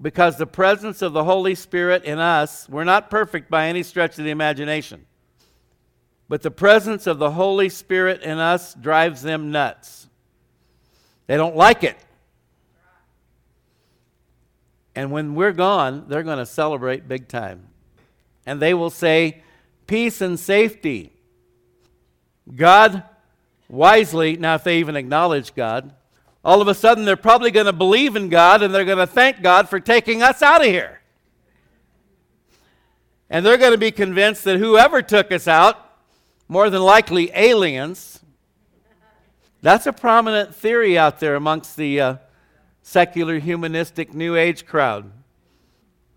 because 0.00 0.36
the 0.36 0.46
presence 0.46 1.00
of 1.02 1.12
the 1.12 1.24
Holy 1.24 1.54
Spirit 1.54 2.04
in 2.04 2.18
us, 2.18 2.68
we're 2.68 2.84
not 2.84 3.10
perfect 3.10 3.50
by 3.50 3.68
any 3.68 3.82
stretch 3.82 4.18
of 4.18 4.24
the 4.24 4.30
imagination. 4.30 5.06
But 6.28 6.42
the 6.42 6.50
presence 6.50 7.06
of 7.06 7.18
the 7.18 7.30
Holy 7.30 7.68
Spirit 7.68 8.22
in 8.22 8.38
us 8.38 8.74
drives 8.74 9.22
them 9.22 9.50
nuts. 9.50 10.08
They 11.26 11.36
don't 11.36 11.56
like 11.56 11.84
it. 11.84 11.96
And 14.94 15.10
when 15.10 15.34
we're 15.34 15.52
gone, 15.52 16.04
they're 16.08 16.22
going 16.22 16.38
to 16.38 16.46
celebrate 16.46 17.08
big 17.08 17.28
time. 17.28 17.68
And 18.46 18.60
they 18.60 18.74
will 18.74 18.90
say, 18.90 19.42
Peace 19.86 20.20
and 20.20 20.38
safety. 20.38 21.12
God 22.54 23.02
wisely, 23.68 24.36
now 24.36 24.54
if 24.54 24.64
they 24.64 24.78
even 24.78 24.96
acknowledge 24.96 25.54
God, 25.54 25.92
all 26.44 26.60
of 26.60 26.68
a 26.68 26.74
sudden 26.74 27.04
they're 27.04 27.16
probably 27.16 27.50
going 27.50 27.66
to 27.66 27.72
believe 27.72 28.16
in 28.16 28.28
God 28.28 28.62
and 28.62 28.74
they're 28.74 28.84
going 28.84 28.98
to 28.98 29.06
thank 29.06 29.42
God 29.42 29.68
for 29.68 29.80
taking 29.80 30.22
us 30.22 30.42
out 30.42 30.60
of 30.60 30.66
here. 30.66 31.00
And 33.28 33.44
they're 33.44 33.58
going 33.58 33.72
to 33.72 33.78
be 33.78 33.90
convinced 33.90 34.44
that 34.44 34.58
whoever 34.58 35.02
took 35.02 35.32
us 35.32 35.48
out, 35.48 35.80
more 36.48 36.70
than 36.70 36.82
likely 36.82 37.30
aliens, 37.34 38.20
that's 39.64 39.86
a 39.86 39.94
prominent 39.94 40.54
theory 40.54 40.98
out 40.98 41.20
there 41.20 41.36
amongst 41.36 41.78
the 41.78 41.98
uh, 41.98 42.16
secular 42.82 43.38
humanistic 43.38 44.12
New 44.12 44.36
Age 44.36 44.66
crowd, 44.66 45.10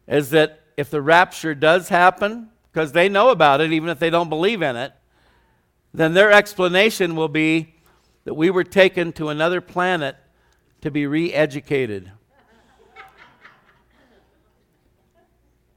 is 0.06 0.32
that 0.32 0.60
if 0.76 0.90
the 0.90 1.02
rapture 1.02 1.56
does 1.56 1.88
happen, 1.88 2.50
because 2.70 2.92
they 2.92 3.08
know 3.08 3.30
about 3.30 3.62
it 3.62 3.72
even 3.72 3.88
if 3.88 4.00
they 4.00 4.10
don't 4.10 4.28
believe 4.28 4.62
in 4.62 4.76
it, 4.76 4.92
then 5.94 6.14
their 6.14 6.30
explanation 6.30 7.16
will 7.16 7.30
be 7.30 7.74
that 8.26 8.34
we 8.34 8.50
were 8.50 8.66
taken 8.66 9.14
to 9.14 9.30
another 9.30 9.62
planet 9.62 10.18
to 10.82 10.92
be 10.92 11.08
re 11.08 11.34
educated. 11.34 12.12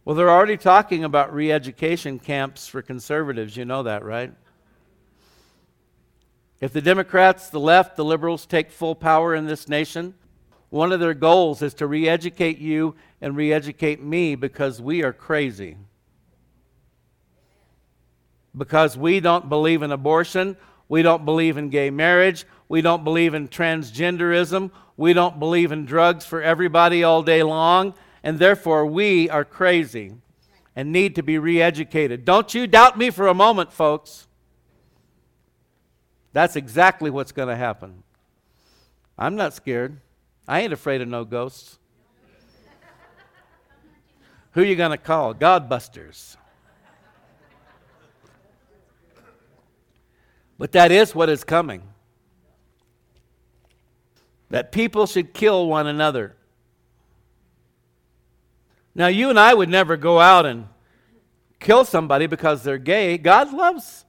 well, 0.04 0.16
they're 0.16 0.28
already 0.28 0.56
talking 0.56 1.04
about 1.04 1.32
re 1.32 1.52
education 1.52 2.18
camps 2.18 2.66
for 2.66 2.82
conservatives. 2.82 3.56
You 3.56 3.64
know 3.64 3.84
that, 3.84 4.04
right? 4.04 4.32
If 6.60 6.72
the 6.72 6.82
Democrats, 6.82 7.48
the 7.48 7.60
left, 7.60 7.96
the 7.96 8.04
liberals 8.04 8.44
take 8.44 8.70
full 8.70 8.94
power 8.94 9.34
in 9.34 9.46
this 9.46 9.68
nation, 9.68 10.14
one 10.68 10.92
of 10.92 11.00
their 11.00 11.14
goals 11.14 11.62
is 11.62 11.74
to 11.74 11.86
re 11.86 12.08
educate 12.08 12.58
you 12.58 12.94
and 13.20 13.36
re 13.36 13.52
educate 13.52 14.02
me 14.02 14.34
because 14.34 14.80
we 14.80 15.02
are 15.02 15.12
crazy. 15.12 15.76
Because 18.56 18.96
we 18.96 19.20
don't 19.20 19.48
believe 19.48 19.82
in 19.82 19.90
abortion, 19.90 20.56
we 20.88 21.02
don't 21.02 21.24
believe 21.24 21.56
in 21.56 21.70
gay 21.70 21.88
marriage. 21.90 22.44
We 22.68 22.82
don't 22.82 23.04
believe 23.04 23.34
in 23.34 23.48
transgenderism. 23.48 24.72
We 24.96 25.12
don't 25.12 25.38
believe 25.38 25.72
in 25.72 25.86
drugs 25.86 26.26
for 26.26 26.42
everybody 26.42 27.04
all 27.04 27.22
day 27.22 27.44
long. 27.44 27.94
And 28.22 28.38
therefore, 28.38 28.86
we 28.86 29.30
are 29.30 29.44
crazy 29.44 30.14
and 30.74 30.92
need 30.92 31.14
to 31.14 31.22
be 31.22 31.38
re 31.38 31.62
educated. 31.62 32.24
Don't 32.24 32.52
you 32.54 32.66
doubt 32.66 32.98
me 32.98 33.10
for 33.10 33.28
a 33.28 33.34
moment, 33.34 33.72
folks. 33.72 34.26
That's 36.32 36.56
exactly 36.56 37.10
what's 37.10 37.32
going 37.32 37.48
to 37.48 37.56
happen. 37.56 38.02
I'm 39.18 39.36
not 39.36 39.54
scared. 39.54 40.00
I 40.46 40.60
ain't 40.60 40.72
afraid 40.72 41.00
of 41.00 41.08
no 41.08 41.24
ghosts. 41.24 41.78
Who 44.52 44.62
you 44.62 44.76
going 44.76 44.90
to 44.90 44.98
call? 44.98 45.34
Godbusters. 45.34 46.36
But 50.58 50.72
that 50.72 50.92
is 50.92 51.14
what 51.14 51.28
is 51.28 51.44
coming. 51.44 51.82
That 54.50 54.72
people 54.72 55.06
should 55.06 55.32
kill 55.32 55.66
one 55.68 55.86
another. 55.86 56.36
Now, 58.94 59.06
you 59.06 59.30
and 59.30 59.38
I 59.38 59.54
would 59.54 59.68
never 59.68 59.96
go 59.96 60.18
out 60.18 60.44
and 60.44 60.66
kill 61.60 61.84
somebody 61.84 62.26
because 62.26 62.62
they're 62.62 62.76
gay. 62.76 63.16
God 63.16 63.52
loves. 63.52 64.04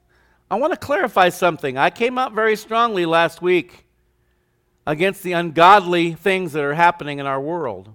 I 0.52 0.56
want 0.56 0.74
to 0.74 0.78
clarify 0.78 1.30
something. 1.30 1.78
I 1.78 1.90
came 1.90 2.20
out 2.20 2.34
very 2.34 2.56
strongly 2.56 3.08
last 3.08 3.42
week 3.42 3.86
against 4.86 5.24
the 5.24 5.32
ungodly 5.32 6.14
things 6.14 6.52
that 6.52 6.64
are 6.64 6.76
happening 6.76 7.18
in 7.18 7.26
our 7.26 7.42
world. 7.42 7.90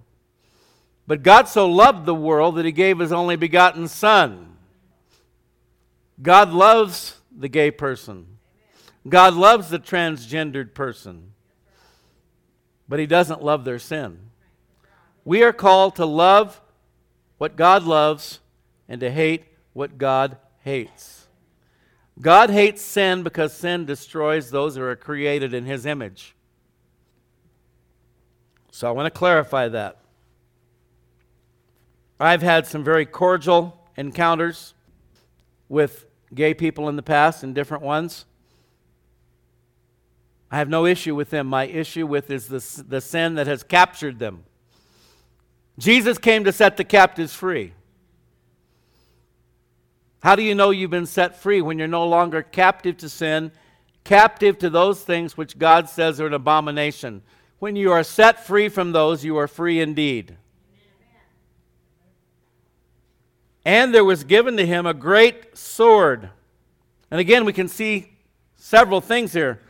But 1.05 1.23
God 1.23 1.47
so 1.47 1.69
loved 1.69 2.05
the 2.05 2.15
world 2.15 2.55
that 2.55 2.65
he 2.65 2.73
gave 2.73 2.99
his 2.99 3.13
only 3.13 3.37
begotten 3.37 3.87
Son. 3.87 4.57
God 6.21 6.51
loves 6.51 7.17
the 7.31 7.47
gay 7.47 7.71
person. 7.71 8.37
God 9.07 9.35
loves 9.35 9.69
the 9.69 9.79
transgendered 9.79 10.73
person, 10.73 11.33
but 12.89 12.99
He 12.99 13.05
doesn't 13.05 13.43
love 13.43 13.63
their 13.63 13.79
sin. 13.79 14.19
We 15.23 15.43
are 15.43 15.53
called 15.53 15.95
to 15.97 16.05
love 16.05 16.59
what 17.37 17.55
God 17.55 17.83
loves 17.83 18.39
and 18.89 18.99
to 19.01 19.11
hate 19.11 19.45
what 19.73 19.97
God 19.97 20.37
hates. 20.63 21.16
God 22.19 22.49
hates 22.49 22.81
sin 22.81 23.23
because 23.23 23.53
sin 23.53 23.85
destroys 23.85 24.49
those 24.49 24.75
who 24.75 24.83
are 24.83 24.95
created 24.95 25.53
in 25.53 25.65
His 25.65 25.85
image. 25.85 26.35
So 28.71 28.87
I 28.87 28.91
want 28.91 29.05
to 29.05 29.17
clarify 29.17 29.67
that. 29.69 29.99
I've 32.19 32.41
had 32.41 32.65
some 32.65 32.83
very 32.83 33.05
cordial 33.05 33.79
encounters 33.95 34.73
with 35.69 36.05
gay 36.33 36.53
people 36.53 36.89
in 36.89 36.95
the 36.95 37.03
past 37.03 37.43
and 37.43 37.53
different 37.53 37.83
ones. 37.83 38.25
I 40.49 40.57
have 40.57 40.69
no 40.69 40.85
issue 40.85 41.13
with 41.13 41.29
them. 41.29 41.47
My 41.47 41.65
issue 41.65 42.07
with 42.07 42.31
is 42.31 42.47
the, 42.47 42.83
the 42.87 43.01
sin 43.01 43.35
that 43.35 43.47
has 43.47 43.63
captured 43.63 44.17
them. 44.17 44.43
Jesus 45.77 46.17
came 46.17 46.43
to 46.45 46.51
set 46.51 46.77
the 46.77 46.83
captives 46.83 47.33
free. 47.33 47.73
How 50.27 50.35
do 50.35 50.43
you 50.43 50.55
know 50.55 50.71
you've 50.71 50.91
been 50.91 51.05
set 51.05 51.37
free 51.37 51.61
when 51.61 51.79
you're 51.79 51.87
no 51.87 52.05
longer 52.05 52.43
captive 52.43 52.97
to 52.97 53.07
sin, 53.07 53.49
captive 54.03 54.57
to 54.57 54.69
those 54.69 55.01
things 55.01 55.37
which 55.37 55.57
God 55.57 55.87
says 55.87 56.19
are 56.19 56.27
an 56.27 56.33
abomination? 56.33 57.21
When 57.59 57.77
you 57.77 57.93
are 57.93 58.03
set 58.03 58.45
free 58.45 58.67
from 58.67 58.91
those, 58.91 59.23
you 59.23 59.37
are 59.37 59.47
free 59.47 59.79
indeed. 59.79 60.35
And 63.63 63.93
there 63.93 64.03
was 64.03 64.25
given 64.25 64.57
to 64.57 64.65
him 64.65 64.85
a 64.85 64.93
great 64.93 65.57
sword. 65.57 66.29
And 67.09 67.21
again, 67.21 67.45
we 67.45 67.53
can 67.53 67.69
see 67.69 68.11
several 68.57 68.99
things 68.99 69.31
here. 69.31 69.61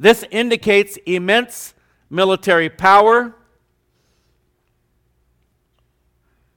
This 0.00 0.24
indicates 0.30 0.96
immense 1.04 1.74
military 2.08 2.70
power. 2.70 3.36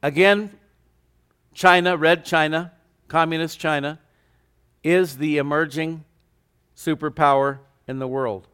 Again, 0.02 0.58
China, 1.54 1.98
Red 1.98 2.24
China, 2.24 2.72
Communist 3.12 3.60
China, 3.60 4.00
is 4.86 5.18
the 5.18 5.38
emerging 5.38 6.06
superpower 6.78 7.60
in 7.86 8.00
the 8.00 8.08
world 8.08 8.48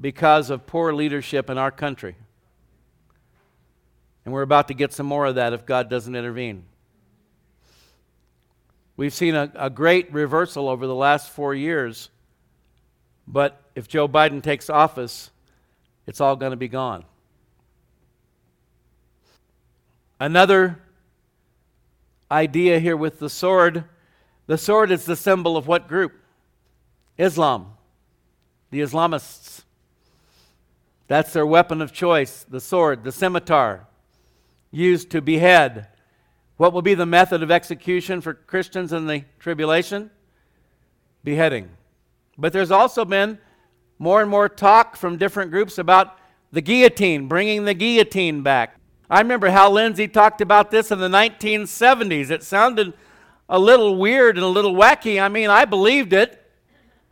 because 0.00 0.50
of 0.50 0.64
poor 0.64 0.92
leadership 0.92 1.50
in 1.50 1.58
our 1.58 1.72
country. 1.72 2.14
And 4.24 4.32
we're 4.32 4.42
about 4.42 4.68
to 4.68 4.74
get 4.74 4.92
some 4.92 5.04
more 5.04 5.26
of 5.26 5.34
that 5.34 5.52
if 5.52 5.66
God 5.66 5.90
doesn't 5.90 6.14
intervene. 6.14 6.64
We've 8.96 9.12
seen 9.12 9.34
a, 9.34 9.50
a 9.56 9.68
great 9.68 10.12
reversal 10.12 10.68
over 10.68 10.86
the 10.86 10.94
last 10.94 11.30
four 11.30 11.56
years, 11.56 12.08
but 13.26 13.60
if 13.74 13.88
Joe 13.88 14.06
Biden 14.06 14.40
takes 14.40 14.70
office, 14.70 15.32
it's 16.06 16.20
all 16.20 16.36
going 16.36 16.52
to 16.52 16.56
be 16.56 16.68
gone. 16.68 17.04
Another 20.20 20.78
idea 22.34 22.78
here 22.80 22.96
with 22.96 23.18
the 23.18 23.30
sword 23.30 23.84
the 24.46 24.58
sword 24.58 24.90
is 24.90 25.04
the 25.04 25.16
symbol 25.16 25.56
of 25.56 25.66
what 25.66 25.88
group? 25.88 26.12
Islam, 27.16 27.72
the 28.70 28.80
Islamists. 28.80 29.62
That's 31.06 31.32
their 31.32 31.46
weapon 31.46 31.80
of 31.80 31.92
choice 31.92 32.44
the 32.48 32.60
sword, 32.60 33.04
the 33.04 33.12
scimitar, 33.12 33.86
used 34.70 35.10
to 35.10 35.22
behead. 35.22 35.88
What 36.56 36.72
will 36.72 36.82
be 36.82 36.94
the 36.94 37.06
method 37.06 37.42
of 37.42 37.50
execution 37.50 38.20
for 38.20 38.34
Christians 38.34 38.92
in 38.92 39.06
the 39.06 39.24
tribulation? 39.38 40.10
Beheading. 41.22 41.70
But 42.36 42.52
there's 42.52 42.70
also 42.70 43.04
been 43.04 43.38
more 43.98 44.20
and 44.20 44.30
more 44.30 44.48
talk 44.48 44.96
from 44.96 45.16
different 45.16 45.50
groups 45.50 45.78
about 45.78 46.18
the 46.52 46.60
guillotine, 46.60 47.28
bringing 47.28 47.64
the 47.64 47.74
guillotine 47.74 48.42
back. 48.42 48.78
I 49.10 49.20
remember 49.20 49.48
Hal 49.48 49.72
Lindsey 49.72 50.08
talked 50.08 50.40
about 50.40 50.70
this 50.70 50.90
in 50.90 50.98
the 50.98 51.08
1970s. 51.08 52.30
It 52.30 52.42
sounded 52.42 52.94
a 53.48 53.58
little 53.58 53.96
weird 53.96 54.36
and 54.36 54.44
a 54.44 54.48
little 54.48 54.74
wacky. 54.74 55.20
I 55.20 55.28
mean, 55.28 55.50
I 55.50 55.64
believed 55.64 56.12
it. 56.12 56.40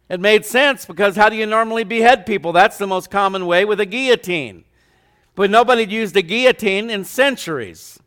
It 0.08 0.20
made 0.20 0.44
sense 0.44 0.84
because 0.84 1.16
how 1.16 1.28
do 1.28 1.36
you 1.36 1.46
normally 1.46 1.84
behead 1.84 2.26
people? 2.26 2.52
That's 2.52 2.78
the 2.78 2.86
most 2.86 3.10
common 3.10 3.46
way 3.46 3.64
with 3.64 3.80
a 3.80 3.86
guillotine. 3.86 4.64
But 5.34 5.50
nobody 5.50 5.84
used 5.84 6.16
a 6.16 6.22
guillotine 6.22 6.90
in 6.90 7.04
centuries. 7.04 7.98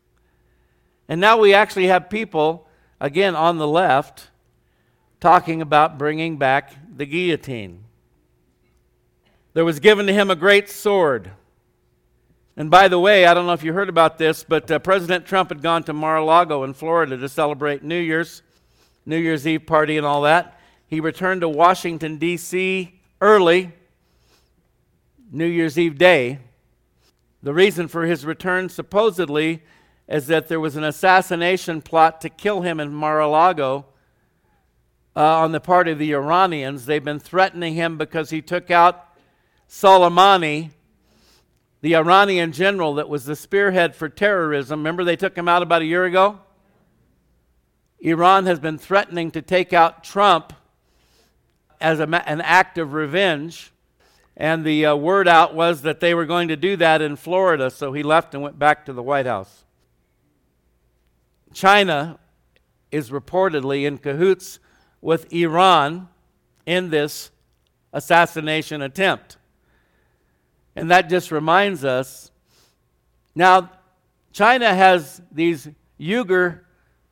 And 1.07 1.21
now 1.21 1.37
we 1.37 1.53
actually 1.53 1.87
have 1.87 2.09
people, 2.09 2.67
again 2.99 3.35
on 3.35 3.57
the 3.57 3.67
left, 3.67 4.29
talking 5.19 5.61
about 5.61 5.97
bringing 5.97 6.37
back 6.37 6.73
the 6.95 7.05
guillotine. 7.05 7.83
There 9.53 9.65
was 9.65 9.79
given 9.79 10.07
to 10.07 10.13
him 10.13 10.29
a 10.29 10.35
great 10.35 10.69
sword. 10.69 11.31
And 12.57 12.71
by 12.71 12.87
the 12.87 12.99
way, 12.99 13.25
I 13.25 13.33
don't 13.33 13.45
know 13.45 13.53
if 13.53 13.63
you 13.63 13.73
heard 13.73 13.89
about 13.89 14.17
this, 14.17 14.45
but 14.45 14.71
uh, 14.71 14.79
President 14.79 15.25
Trump 15.25 15.49
had 15.49 15.61
gone 15.61 15.83
to 15.83 15.93
Mar 15.93 16.17
a 16.17 16.23
Lago 16.23 16.63
in 16.63 16.73
Florida 16.73 17.17
to 17.17 17.27
celebrate 17.27 17.83
New 17.83 17.99
Year's, 17.99 18.43
New 19.05 19.17
Year's 19.17 19.45
Eve 19.45 19.65
party, 19.65 19.97
and 19.97 20.05
all 20.05 20.21
that. 20.21 20.57
He 20.87 21.01
returned 21.01 21.41
to 21.41 21.49
Washington, 21.49 22.17
D.C. 22.17 22.97
early, 23.19 23.73
New 25.31 25.45
Year's 25.45 25.77
Eve 25.77 25.97
day. 25.97 26.39
The 27.43 27.53
reason 27.53 27.89
for 27.89 28.05
his 28.05 28.25
return, 28.25 28.69
supposedly, 28.69 29.61
is 30.07 30.27
that 30.27 30.47
there 30.47 30.59
was 30.59 30.77
an 30.77 30.85
assassination 30.85 31.81
plot 31.81 32.21
to 32.21 32.29
kill 32.29 32.61
him 32.61 32.79
in 32.79 32.93
Mar 32.93 33.19
a 33.19 33.27
Lago 33.27 33.85
uh, 35.13 35.39
on 35.39 35.51
the 35.51 35.59
part 35.59 35.89
of 35.89 35.99
the 35.99 36.13
Iranians. 36.13 36.85
They've 36.85 37.03
been 37.03 37.19
threatening 37.19 37.73
him 37.73 37.97
because 37.97 38.29
he 38.29 38.41
took 38.41 38.71
out 38.71 39.09
Soleimani, 39.69 40.71
the 41.85 41.95
Iranian 41.95 42.51
general 42.51 42.95
that 42.95 43.07
was 43.07 43.25
the 43.25 43.35
spearhead 43.35 43.95
for 43.95 44.09
terrorism. 44.09 44.79
Remember, 44.79 45.03
they 45.03 45.15
took 45.15 45.37
him 45.37 45.47
out 45.47 45.61
about 45.61 45.83
a 45.83 45.85
year 45.85 46.03
ago? 46.03 46.39
Iran 47.99 48.47
has 48.47 48.59
been 48.59 48.79
threatening 48.79 49.29
to 49.29 49.43
take 49.43 49.71
out 49.71 50.03
Trump 50.03 50.51
as 51.79 51.99
a, 51.99 52.07
an 52.27 52.41
act 52.41 52.79
of 52.79 52.93
revenge. 52.93 53.71
And 54.35 54.65
the 54.65 54.83
uh, 54.87 54.95
word 54.95 55.27
out 55.27 55.53
was 55.53 55.83
that 55.83 55.99
they 55.99 56.15
were 56.15 56.25
going 56.25 56.47
to 56.47 56.55
do 56.55 56.75
that 56.77 57.03
in 57.03 57.17
Florida, 57.17 57.69
so 57.69 57.93
he 57.93 58.01
left 58.01 58.33
and 58.33 58.41
went 58.41 58.57
back 58.57 58.85
to 58.85 58.93
the 58.93 59.03
White 59.03 59.27
House. 59.27 59.63
China 61.53 62.17
is 62.89 63.11
reportedly 63.11 63.85
in 63.85 63.99
cahoots 63.99 64.57
with 65.01 65.31
Iran 65.31 66.07
in 66.65 66.89
this 66.89 67.29
assassination 67.93 68.81
attempt. 68.81 69.37
And 70.75 70.91
that 70.91 71.09
just 71.09 71.31
reminds 71.31 71.85
us 71.85 72.31
now, 73.37 73.69
China 74.31 74.73
has 74.73 75.21
these 75.31 75.67
Uyghur 75.99 76.61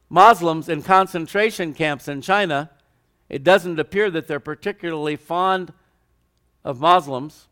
Muslims 0.09 0.69
in 0.69 0.81
concentration 0.81 1.73
camps 1.73 2.07
in 2.07 2.21
China 2.21 2.69
it 3.33 3.43
doesn't 3.43 3.79
appear 3.79 4.11
that 4.11 4.27
they're 4.27 4.39
particularly 4.39 5.15
fond 5.15 5.73
of 6.63 6.79
Muslims. 6.79 7.47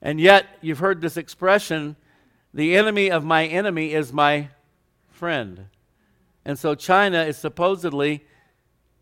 And 0.00 0.20
yet, 0.20 0.46
you've 0.60 0.78
heard 0.78 1.00
this 1.00 1.16
expression 1.16 1.96
the 2.54 2.76
enemy 2.76 3.10
of 3.10 3.24
my 3.24 3.44
enemy 3.44 3.92
is 3.92 4.12
my 4.12 4.50
friend. 5.08 5.66
And 6.44 6.56
so, 6.56 6.76
China 6.76 7.24
is 7.24 7.36
supposedly 7.36 8.24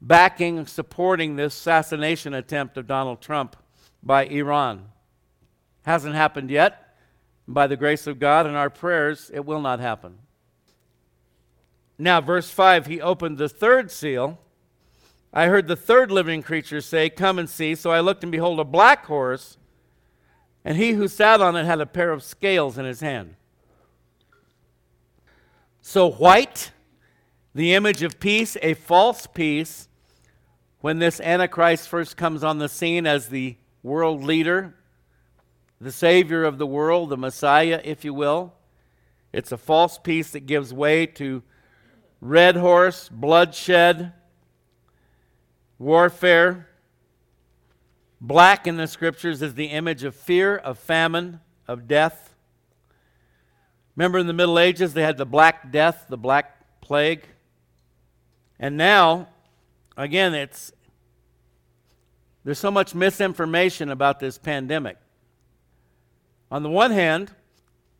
backing, 0.01 0.67
supporting 0.67 1.37
this 1.37 1.55
assassination 1.55 2.33
attempt 2.33 2.79
of 2.79 2.87
Donald 2.87 3.21
Trump 3.21 3.57
by 4.03 4.25
Iran. 4.25 4.87
Hasn't 5.89 6.15
happened 6.15 6.51
yet. 6.51 6.95
By 7.47 7.67
the 7.67 7.75
grace 7.75 8.07
of 8.07 8.19
God 8.19 8.45
and 8.45 8.55
our 8.55 8.69
prayers, 8.69 9.31
it 9.33 9.47
will 9.47 9.63
not 9.63 9.81
happen. 9.81 10.19
Now, 11.97 12.21
verse 12.21 12.51
5, 12.51 12.85
he 12.85 13.01
opened 13.01 13.39
the 13.39 13.49
third 13.49 13.91
seal 13.91 14.39
I 15.33 15.47
heard 15.47 15.67
the 15.67 15.77
third 15.77 16.11
living 16.11 16.43
creature 16.43 16.83
say, 16.83 17.09
Come 17.09 17.39
and 17.39 17.49
see. 17.49 17.75
So 17.75 17.91
I 17.91 18.01
looked, 18.01 18.23
and 18.23 18.31
behold, 18.31 18.61
a 18.61 18.65
black 18.65 19.07
horse, 19.07 19.57
and 20.63 20.77
he 20.77 20.93
who 20.93 21.09
sat 21.09 21.41
on 21.41 21.57
it 21.57 21.65
had 21.65 21.81
a 21.81 21.87
pair 21.87 22.13
of 22.13 22.23
scales 22.23 22.77
in 22.77 22.85
his 22.85 23.01
hand. 23.01 23.37
So, 25.81 26.11
white, 26.11 26.73
the 27.55 27.73
image 27.73 28.03
of 28.03 28.21
peace, 28.21 28.59
a 28.61 28.75
false 28.75 29.27
peace, 29.27 29.89
when 30.81 30.99
this 30.99 31.19
Antichrist 31.21 31.89
first 31.89 32.17
comes 32.19 32.45
on 32.45 32.59
the 32.59 32.69
scene 32.69 33.07
as 33.07 33.29
the 33.29 33.57
world 33.83 34.23
leader, 34.23 34.75
the 35.81 35.93
Savior 35.93 36.45
of 36.45 36.59
the 36.59 36.67
world, 36.67 37.11
the 37.11 37.17
Messiah, 37.17 37.81
if 37.85 38.05
you 38.05 38.13
will. 38.13 38.53
It's 39.33 39.53
a 39.53 39.59
false 39.59 39.99
peace 39.99 40.31
that 40.33 40.47
gives 40.47 40.73
way 40.73 41.07
to 41.07 41.43
red 42.21 42.57
horse, 42.57 43.09
bloodshed, 43.09 44.13
warfare. 45.79 46.69
Black 48.21 48.67
in 48.67 48.77
the 48.77 48.87
scriptures 48.87 49.43
is 49.43 49.55
the 49.55 49.67
image 49.67 50.03
of 50.03 50.15
fear, 50.17 50.57
of 50.57 50.79
famine, 50.79 51.41
of 51.69 51.87
death. 51.87 52.35
Remember 53.95 54.19
in 54.19 54.27
the 54.27 54.33
Middle 54.33 54.59
Ages, 54.59 54.95
they 54.95 55.03
had 55.03 55.19
the 55.19 55.27
Black 55.27 55.71
Death, 55.71 56.07
the 56.09 56.17
Black 56.17 56.81
Plague. 56.81 57.27
And 58.59 58.77
now, 58.77 59.29
again, 59.97 60.35
it's 60.35 60.73
there's 62.45 62.59
so 62.59 62.71
much 62.71 62.95
misinformation 62.95 63.91
about 63.91 64.21
this 64.21 64.39
pandemic. 64.39 64.97
On 66.51 66.63
the 66.63 66.71
one 66.71 66.91
hand, 66.91 67.33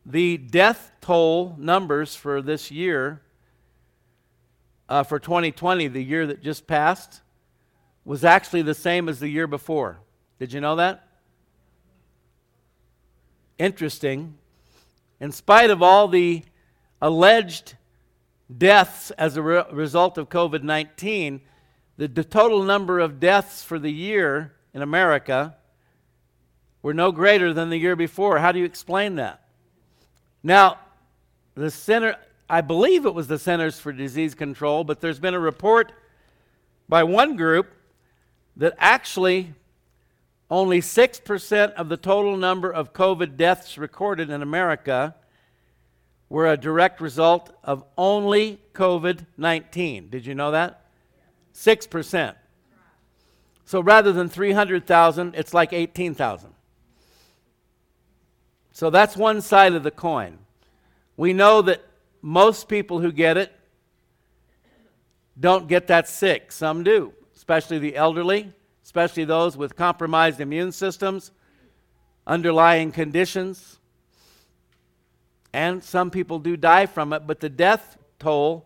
the 0.05 0.37
death 0.37 0.91
toll 1.01 1.55
numbers 1.59 2.15
for 2.15 2.41
this 2.41 2.71
year, 2.71 3.21
uh, 4.87 5.03
for 5.03 5.19
2020, 5.19 5.87
the 5.87 6.03
year 6.03 6.25
that 6.25 6.41
just 6.41 6.65
passed, 6.65 7.21
was 8.05 8.23
actually 8.23 8.63
the 8.63 8.73
same 8.73 9.07
as 9.07 9.19
the 9.19 9.27
year 9.27 9.45
before. 9.45 9.99
Did 10.39 10.51
you 10.51 10.61
know 10.61 10.77
that? 10.77 11.07
Interesting. 13.59 14.35
In 15.19 15.31
spite 15.31 15.69
of 15.69 15.83
all 15.83 16.07
the 16.07 16.43
alleged 17.01 17.75
deaths 18.57 19.11
as 19.11 19.37
a 19.37 19.43
re- 19.43 19.63
result 19.71 20.17
of 20.17 20.29
COVID 20.29 20.63
19, 20.63 21.41
the, 21.97 22.07
the 22.07 22.23
total 22.23 22.63
number 22.63 22.99
of 22.99 23.19
deaths 23.19 23.63
for 23.63 23.77
the 23.77 23.91
year 23.91 24.53
in 24.73 24.81
America 24.81 25.55
were 26.81 26.93
no 26.93 27.11
greater 27.11 27.53
than 27.53 27.69
the 27.69 27.77
year 27.77 27.95
before. 27.95 28.39
How 28.39 28.51
do 28.51 28.59
you 28.59 28.65
explain 28.65 29.15
that? 29.15 29.41
Now, 30.43 30.79
the 31.55 31.69
center, 31.69 32.15
I 32.49 32.61
believe 32.61 33.05
it 33.05 33.13
was 33.13 33.27
the 33.27 33.39
Centers 33.39 33.79
for 33.79 33.91
Disease 33.91 34.33
Control, 34.33 34.83
but 34.83 35.01
there's 35.01 35.19
been 35.19 35.33
a 35.33 35.39
report 35.39 35.91
by 36.87 37.03
one 37.03 37.35
group 37.35 37.67
that 38.55 38.73
actually 38.77 39.53
only 40.49 40.81
6% 40.81 41.73
of 41.73 41.89
the 41.89 41.97
total 41.97 42.35
number 42.35 42.71
of 42.71 42.93
COVID 42.93 43.37
deaths 43.37 43.77
recorded 43.77 44.29
in 44.29 44.41
America 44.41 45.15
were 46.29 46.47
a 46.47 46.57
direct 46.57 47.01
result 47.01 47.51
of 47.63 47.83
only 47.97 48.59
COVID 48.73 49.25
19. 49.37 50.09
Did 50.09 50.25
you 50.25 50.35
know 50.35 50.51
that? 50.51 50.85
6%. 51.53 52.35
So 53.65 53.81
rather 53.81 54.11
than 54.11 54.29
300,000, 54.29 55.35
it's 55.35 55.53
like 55.53 55.73
18,000. 55.73 56.53
So 58.79 58.89
that's 58.89 59.17
one 59.17 59.41
side 59.41 59.73
of 59.73 59.83
the 59.83 59.91
coin. 59.91 60.37
We 61.17 61.33
know 61.33 61.61
that 61.63 61.83
most 62.21 62.69
people 62.69 63.01
who 63.01 63.11
get 63.11 63.35
it 63.35 63.51
don't 65.37 65.67
get 65.67 65.87
that 65.87 66.07
sick. 66.07 66.53
Some 66.53 66.85
do, 66.85 67.11
especially 67.35 67.79
the 67.79 67.97
elderly, 67.97 68.53
especially 68.81 69.25
those 69.25 69.57
with 69.57 69.75
compromised 69.75 70.39
immune 70.39 70.71
systems, 70.71 71.31
underlying 72.25 72.93
conditions. 72.93 73.79
And 75.51 75.83
some 75.83 76.09
people 76.09 76.39
do 76.39 76.55
die 76.55 76.85
from 76.85 77.11
it, 77.11 77.27
but 77.27 77.41
the 77.41 77.49
death 77.49 77.97
toll 78.17 78.65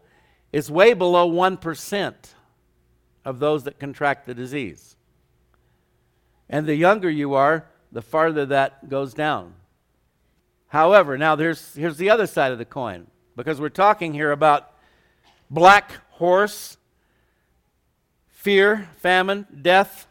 is 0.52 0.70
way 0.70 0.94
below 0.94 1.28
1% 1.28 2.14
of 3.26 3.40
those 3.40 3.64
that 3.64 3.80
contract 3.80 4.28
the 4.28 4.36
disease. 4.36 4.96
And 6.48 6.68
the 6.68 6.76
younger 6.76 7.10
you 7.10 7.34
are, 7.34 7.66
the 7.92 8.04
farther 8.04 8.46
that 8.46 8.90
goes 8.90 9.16
down. 9.16 9.56
However, 10.74 11.20
now 11.20 11.36
there's, 11.36 11.76
here's 11.76 11.98
the 11.98 12.10
other 12.10 12.26
side 12.26 12.52
of 12.52 12.58
the 12.58 12.66
coin, 12.66 13.06
because 13.36 13.62
we're 13.62 13.70
talking 13.70 14.12
here 14.12 14.32
about 14.32 14.72
black 15.48 15.92
horse, 16.14 16.78
fear, 18.28 18.90
famine, 18.98 19.46
death. 19.62 20.08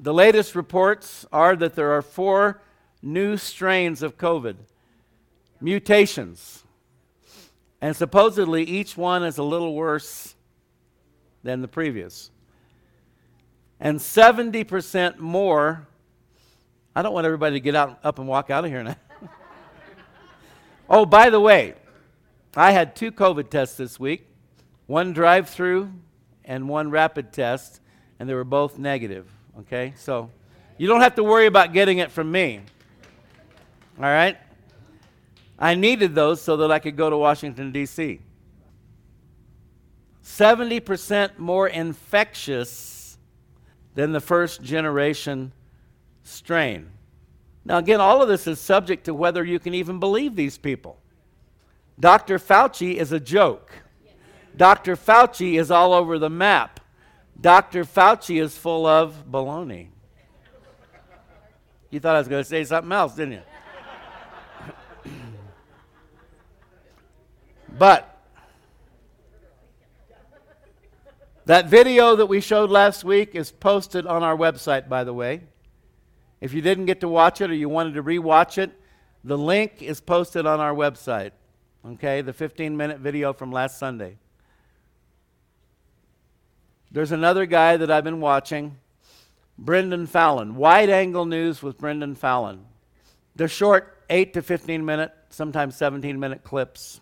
The 0.00 0.14
latest 0.14 0.54
reports 0.54 1.26
are 1.30 1.54
that 1.56 1.74
there 1.74 1.92
are 1.92 2.00
four 2.00 2.62
new 3.02 3.36
strains 3.36 4.02
of 4.02 4.16
COVID, 4.16 4.56
mutations. 5.60 6.64
And 7.82 7.94
supposedly 7.94 8.64
each 8.64 8.96
one 8.96 9.24
is 9.24 9.36
a 9.36 9.42
little 9.42 9.74
worse 9.74 10.34
than 11.42 11.60
the 11.60 11.68
previous. 11.68 12.30
And 13.78 13.98
70% 13.98 15.18
more. 15.18 15.86
I 16.94 17.02
don't 17.02 17.14
want 17.14 17.24
everybody 17.24 17.56
to 17.56 17.60
get 17.60 17.74
out, 17.74 17.98
up 18.04 18.18
and 18.18 18.28
walk 18.28 18.50
out 18.50 18.64
of 18.64 18.70
here 18.70 18.82
now. 18.82 18.96
oh, 20.90 21.06
by 21.06 21.30
the 21.30 21.40
way, 21.40 21.74
I 22.54 22.72
had 22.72 22.94
two 22.94 23.10
COVID 23.10 23.48
tests 23.48 23.76
this 23.76 23.98
week 23.98 24.26
one 24.86 25.12
drive 25.12 25.48
through 25.48 25.90
and 26.44 26.68
one 26.68 26.90
rapid 26.90 27.32
test, 27.32 27.80
and 28.18 28.28
they 28.28 28.34
were 28.34 28.44
both 28.44 28.78
negative. 28.78 29.26
Okay? 29.60 29.94
So 29.96 30.30
you 30.76 30.86
don't 30.86 31.00
have 31.00 31.14
to 31.14 31.24
worry 31.24 31.46
about 31.46 31.72
getting 31.72 31.98
it 31.98 32.10
from 32.10 32.30
me. 32.30 32.60
All 33.98 34.04
right? 34.04 34.36
I 35.58 35.74
needed 35.74 36.14
those 36.14 36.42
so 36.42 36.58
that 36.58 36.70
I 36.70 36.78
could 36.78 36.96
go 36.96 37.08
to 37.08 37.16
Washington, 37.16 37.72
D.C. 37.72 38.20
70% 40.24 41.38
more 41.38 41.68
infectious 41.68 43.16
than 43.94 44.12
the 44.12 44.20
first 44.20 44.62
generation 44.62 45.52
strain. 46.22 46.90
Now, 47.64 47.78
again, 47.78 48.00
all 48.00 48.22
of 48.22 48.28
this 48.28 48.46
is 48.46 48.60
subject 48.60 49.04
to 49.04 49.14
whether 49.14 49.44
you 49.44 49.58
can 49.58 49.74
even 49.74 50.00
believe 50.00 50.34
these 50.34 50.58
people. 50.58 50.98
Dr. 51.98 52.38
Fauci 52.38 52.96
is 52.96 53.12
a 53.12 53.20
joke. 53.20 53.70
Dr. 54.56 54.96
Fauci 54.96 55.58
is 55.58 55.70
all 55.70 55.92
over 55.92 56.18
the 56.18 56.30
map. 56.30 56.80
Dr. 57.40 57.84
Fauci 57.84 58.40
is 58.40 58.56
full 58.56 58.86
of 58.86 59.24
baloney. 59.30 59.88
You 61.90 62.00
thought 62.00 62.16
I 62.16 62.18
was 62.18 62.28
going 62.28 62.42
to 62.42 62.48
say 62.48 62.64
something 62.64 62.90
else, 62.90 63.14
didn't 63.14 63.32
you? 63.32 63.42
but 67.78 68.12
that 71.44 71.66
video 71.66 72.16
that 72.16 72.26
we 72.26 72.40
showed 72.40 72.70
last 72.70 73.04
week 73.04 73.34
is 73.34 73.50
posted 73.50 74.06
on 74.06 74.22
our 74.22 74.36
website, 74.36 74.88
by 74.88 75.04
the 75.04 75.12
way. 75.12 75.42
If 76.42 76.52
you 76.54 76.60
didn't 76.60 76.86
get 76.86 77.02
to 77.02 77.08
watch 77.08 77.40
it 77.40 77.52
or 77.52 77.54
you 77.54 77.68
wanted 77.68 77.94
to 77.94 78.02
rewatch 78.02 78.58
it, 78.58 78.72
the 79.22 79.38
link 79.38 79.80
is 79.80 80.00
posted 80.00 80.44
on 80.44 80.58
our 80.58 80.74
website. 80.74 81.30
Okay, 81.86 82.20
the 82.20 82.32
15 82.32 82.76
minute 82.76 82.98
video 82.98 83.32
from 83.32 83.52
last 83.52 83.78
Sunday. 83.78 84.16
There's 86.90 87.12
another 87.12 87.46
guy 87.46 87.76
that 87.76 87.92
I've 87.92 88.02
been 88.02 88.20
watching, 88.20 88.76
Brendan 89.56 90.08
Fallon. 90.08 90.56
Wide 90.56 90.90
angle 90.90 91.26
news 91.26 91.62
with 91.62 91.78
Brendan 91.78 92.16
Fallon. 92.16 92.64
They're 93.36 93.46
short, 93.46 94.02
8 94.10 94.34
to 94.34 94.42
15 94.42 94.84
minute, 94.84 95.12
sometimes 95.30 95.76
17 95.76 96.18
minute 96.18 96.42
clips. 96.42 97.00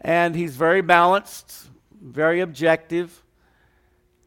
And 0.00 0.34
he's 0.34 0.56
very 0.56 0.82
balanced, 0.82 1.68
very 2.02 2.40
objective. 2.40 3.22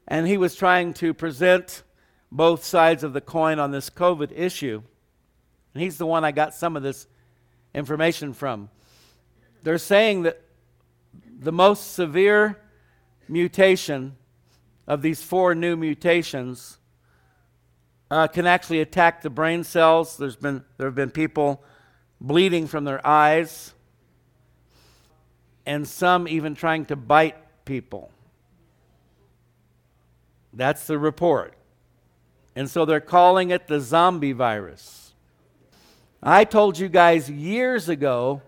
And 0.08 0.26
he 0.26 0.38
was 0.38 0.56
trying 0.56 0.94
to 0.96 1.14
present 1.14 1.84
both 2.32 2.64
sides 2.64 3.04
of 3.04 3.14
the 3.14 3.22
coin 3.22 3.60
on 3.60 3.72
this 3.72 3.90
COVID 3.90 4.32
issue. 4.34 4.82
And 5.74 5.84
he's 5.84 5.98
the 5.98 6.06
one 6.06 6.24
I 6.24 6.32
got 6.32 6.54
some 6.54 6.78
of 6.78 6.84
this 6.84 7.08
information 7.74 8.34
from. 8.34 8.70
They're 9.64 9.78
saying 9.78 10.24
that 10.24 10.42
the 11.40 11.52
most 11.52 11.94
severe 11.94 12.60
mutation 13.28 14.16
of 14.88 15.02
these 15.02 15.22
four 15.22 15.56
new 15.56 15.76
mutations 15.76 16.78
uh, 18.10 18.28
can 18.28 18.46
actually 18.46 18.82
attack 18.82 19.22
the 19.22 19.30
brain 19.30 19.64
cells. 19.64 20.18
There's 20.18 20.36
been, 20.36 20.64
there 20.78 20.88
have 20.88 20.96
been 20.96 21.12
people 21.12 21.64
bleeding 22.20 22.68
from 22.68 22.84
their 22.84 23.06
eyes, 23.06 23.74
and 25.66 25.88
some 25.88 26.28
even 26.28 26.56
trying 26.56 26.86
to 26.86 26.96
bite 26.96 27.38
people. 27.66 28.12
That's 30.54 30.86
the 30.88 31.00
report. 31.00 31.56
And 32.56 32.70
so 32.70 32.86
they're 32.86 33.00
calling 33.00 33.52
it 33.52 33.68
the 33.68 33.80
zombie 33.80 34.34
virus. 34.34 35.14
I 36.22 36.44
told 36.44 36.78
you 36.78 36.90
guys 36.90 37.30
years 37.30 37.90
ago 37.90 38.42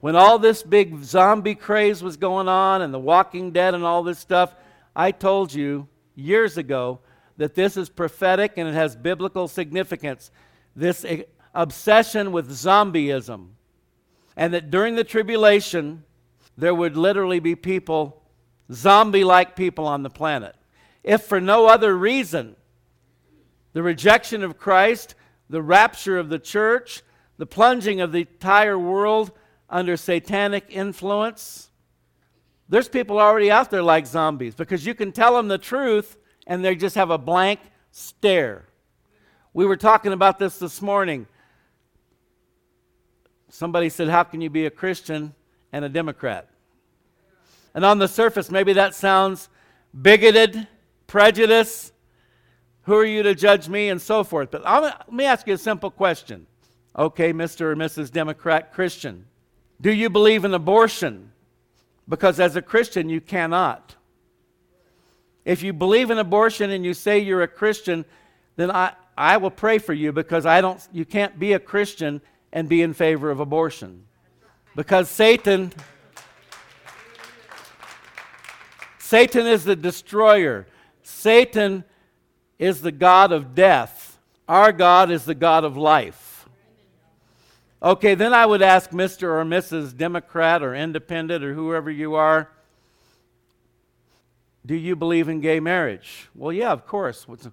when 0.00 0.16
all 0.16 0.38
this 0.38 0.62
big 0.62 1.02
zombie 1.02 1.54
craze 1.54 2.02
was 2.02 2.18
going 2.18 2.48
on 2.48 2.82
and 2.82 2.92
the 2.92 2.98
walking 2.98 3.52
dead 3.52 3.74
and 3.74 3.84
all 3.84 4.02
this 4.02 4.18
stuff, 4.18 4.54
I 4.94 5.12
told 5.12 5.54
you 5.54 5.88
years 6.14 6.58
ago 6.58 7.00
that 7.38 7.54
this 7.54 7.76
is 7.76 7.88
prophetic 7.88 8.58
and 8.58 8.68
it 8.68 8.74
has 8.74 8.96
biblical 8.96 9.48
significance. 9.48 10.30
This 10.76 11.06
obsession 11.54 12.32
with 12.32 12.50
zombieism. 12.50 13.48
And 14.36 14.52
that 14.52 14.70
during 14.70 14.96
the 14.96 15.04
tribulation, 15.04 16.04
there 16.58 16.74
would 16.74 16.96
literally 16.96 17.40
be 17.40 17.54
people, 17.54 18.22
zombie 18.72 19.24
like 19.24 19.56
people 19.56 19.86
on 19.86 20.02
the 20.02 20.10
planet. 20.10 20.54
If 21.02 21.22
for 21.22 21.40
no 21.40 21.66
other 21.66 21.96
reason, 21.96 22.56
the 23.74 23.82
rejection 23.82 24.42
of 24.42 24.56
Christ, 24.56 25.14
the 25.50 25.62
rapture 25.62 26.16
of 26.16 26.30
the 26.30 26.38
church, 26.38 27.02
the 27.36 27.46
plunging 27.46 28.00
of 28.00 28.12
the 28.12 28.20
entire 28.20 28.78
world 28.78 29.32
under 29.68 29.96
satanic 29.96 30.64
influence, 30.70 31.70
there's 32.68 32.88
people 32.88 33.20
already 33.20 33.50
out 33.50 33.70
there 33.70 33.82
like 33.82 34.06
zombies 34.06 34.54
because 34.54 34.86
you 34.86 34.94
can 34.94 35.12
tell 35.12 35.36
them 35.36 35.48
the 35.48 35.58
truth 35.58 36.16
and 36.46 36.64
they 36.64 36.74
just 36.74 36.94
have 36.94 37.10
a 37.10 37.18
blank 37.18 37.60
stare. 37.90 38.64
We 39.52 39.66
were 39.66 39.76
talking 39.76 40.12
about 40.12 40.38
this 40.38 40.58
this 40.58 40.80
morning. 40.80 41.26
Somebody 43.48 43.88
said, 43.88 44.08
How 44.08 44.24
can 44.24 44.40
you 44.40 44.50
be 44.50 44.66
a 44.66 44.70
Christian 44.70 45.34
and 45.72 45.84
a 45.84 45.88
Democrat? 45.88 46.48
And 47.74 47.84
on 47.84 47.98
the 47.98 48.08
surface, 48.08 48.50
maybe 48.50 48.72
that 48.74 48.94
sounds 48.94 49.48
bigoted, 50.00 50.66
prejudice. 51.06 51.92
Who 52.84 52.94
are 52.94 53.04
you 53.04 53.22
to 53.22 53.34
judge 53.34 53.68
me? 53.68 53.88
And 53.88 54.00
so 54.00 54.24
forth. 54.24 54.50
But 54.50 54.62
I'm, 54.64 54.82
let 54.82 55.12
me 55.12 55.24
ask 55.24 55.46
you 55.46 55.54
a 55.54 55.58
simple 55.58 55.90
question. 55.90 56.46
Okay, 56.96 57.32
Mr. 57.32 57.62
or 57.62 57.76
Mrs. 57.76 58.12
Democrat 58.12 58.72
Christian. 58.72 59.26
Do 59.80 59.92
you 59.92 60.08
believe 60.08 60.44
in 60.44 60.54
abortion? 60.54 61.32
Because 62.08 62.38
as 62.38 62.56
a 62.56 62.62
Christian, 62.62 63.08
you 63.08 63.20
cannot. 63.20 63.96
If 65.44 65.62
you 65.62 65.72
believe 65.72 66.10
in 66.10 66.18
abortion 66.18 66.70
and 66.70 66.84
you 66.84 66.94
say 66.94 67.18
you're 67.18 67.42
a 67.42 67.48
Christian, 67.48 68.04
then 68.56 68.70
I, 68.70 68.92
I 69.16 69.36
will 69.38 69.50
pray 69.50 69.78
for 69.78 69.92
you 69.92 70.12
because 70.12 70.46
I 70.46 70.60
don't, 70.60 70.80
you 70.92 71.04
can't 71.04 71.38
be 71.38 71.52
a 71.52 71.58
Christian 71.58 72.20
and 72.52 72.68
be 72.68 72.82
in 72.82 72.94
favor 72.94 73.30
of 73.30 73.40
abortion. 73.40 74.04
Because 74.76 75.08
Satan, 75.08 75.72
Satan 78.98 79.46
is 79.46 79.64
the 79.64 79.76
destroyer. 79.76 80.66
Satan 81.02 81.84
is 82.58 82.82
the 82.82 82.92
God 82.92 83.32
of 83.32 83.54
death. 83.54 84.18
Our 84.48 84.72
God 84.72 85.10
is 85.10 85.24
the 85.24 85.34
God 85.34 85.64
of 85.64 85.76
life. 85.76 86.48
Okay, 87.82 88.14
then 88.14 88.32
I 88.32 88.46
would 88.46 88.62
ask 88.62 88.90
Mr. 88.90 89.24
or 89.24 89.44
Mrs. 89.44 89.96
Democrat 89.96 90.62
or 90.62 90.74
Independent 90.74 91.44
or 91.44 91.52
whoever 91.52 91.90
you 91.90 92.14
are, 92.14 92.48
do 94.66 94.74
you 94.74 94.96
believe 94.96 95.28
in 95.28 95.40
gay 95.40 95.60
marriage? 95.60 96.28
Well, 96.34 96.52
yeah, 96.52 96.72
of 96.72 96.86
course. 96.86 97.28
What's, 97.28 97.46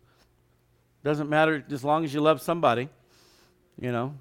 doesn't 1.03 1.29
matter 1.29 1.65
as 1.69 1.83
long 1.83 2.05
as 2.05 2.13
you 2.13 2.21
love 2.21 2.41
somebody, 2.41 2.87
you 3.79 3.91
know. 3.91 4.13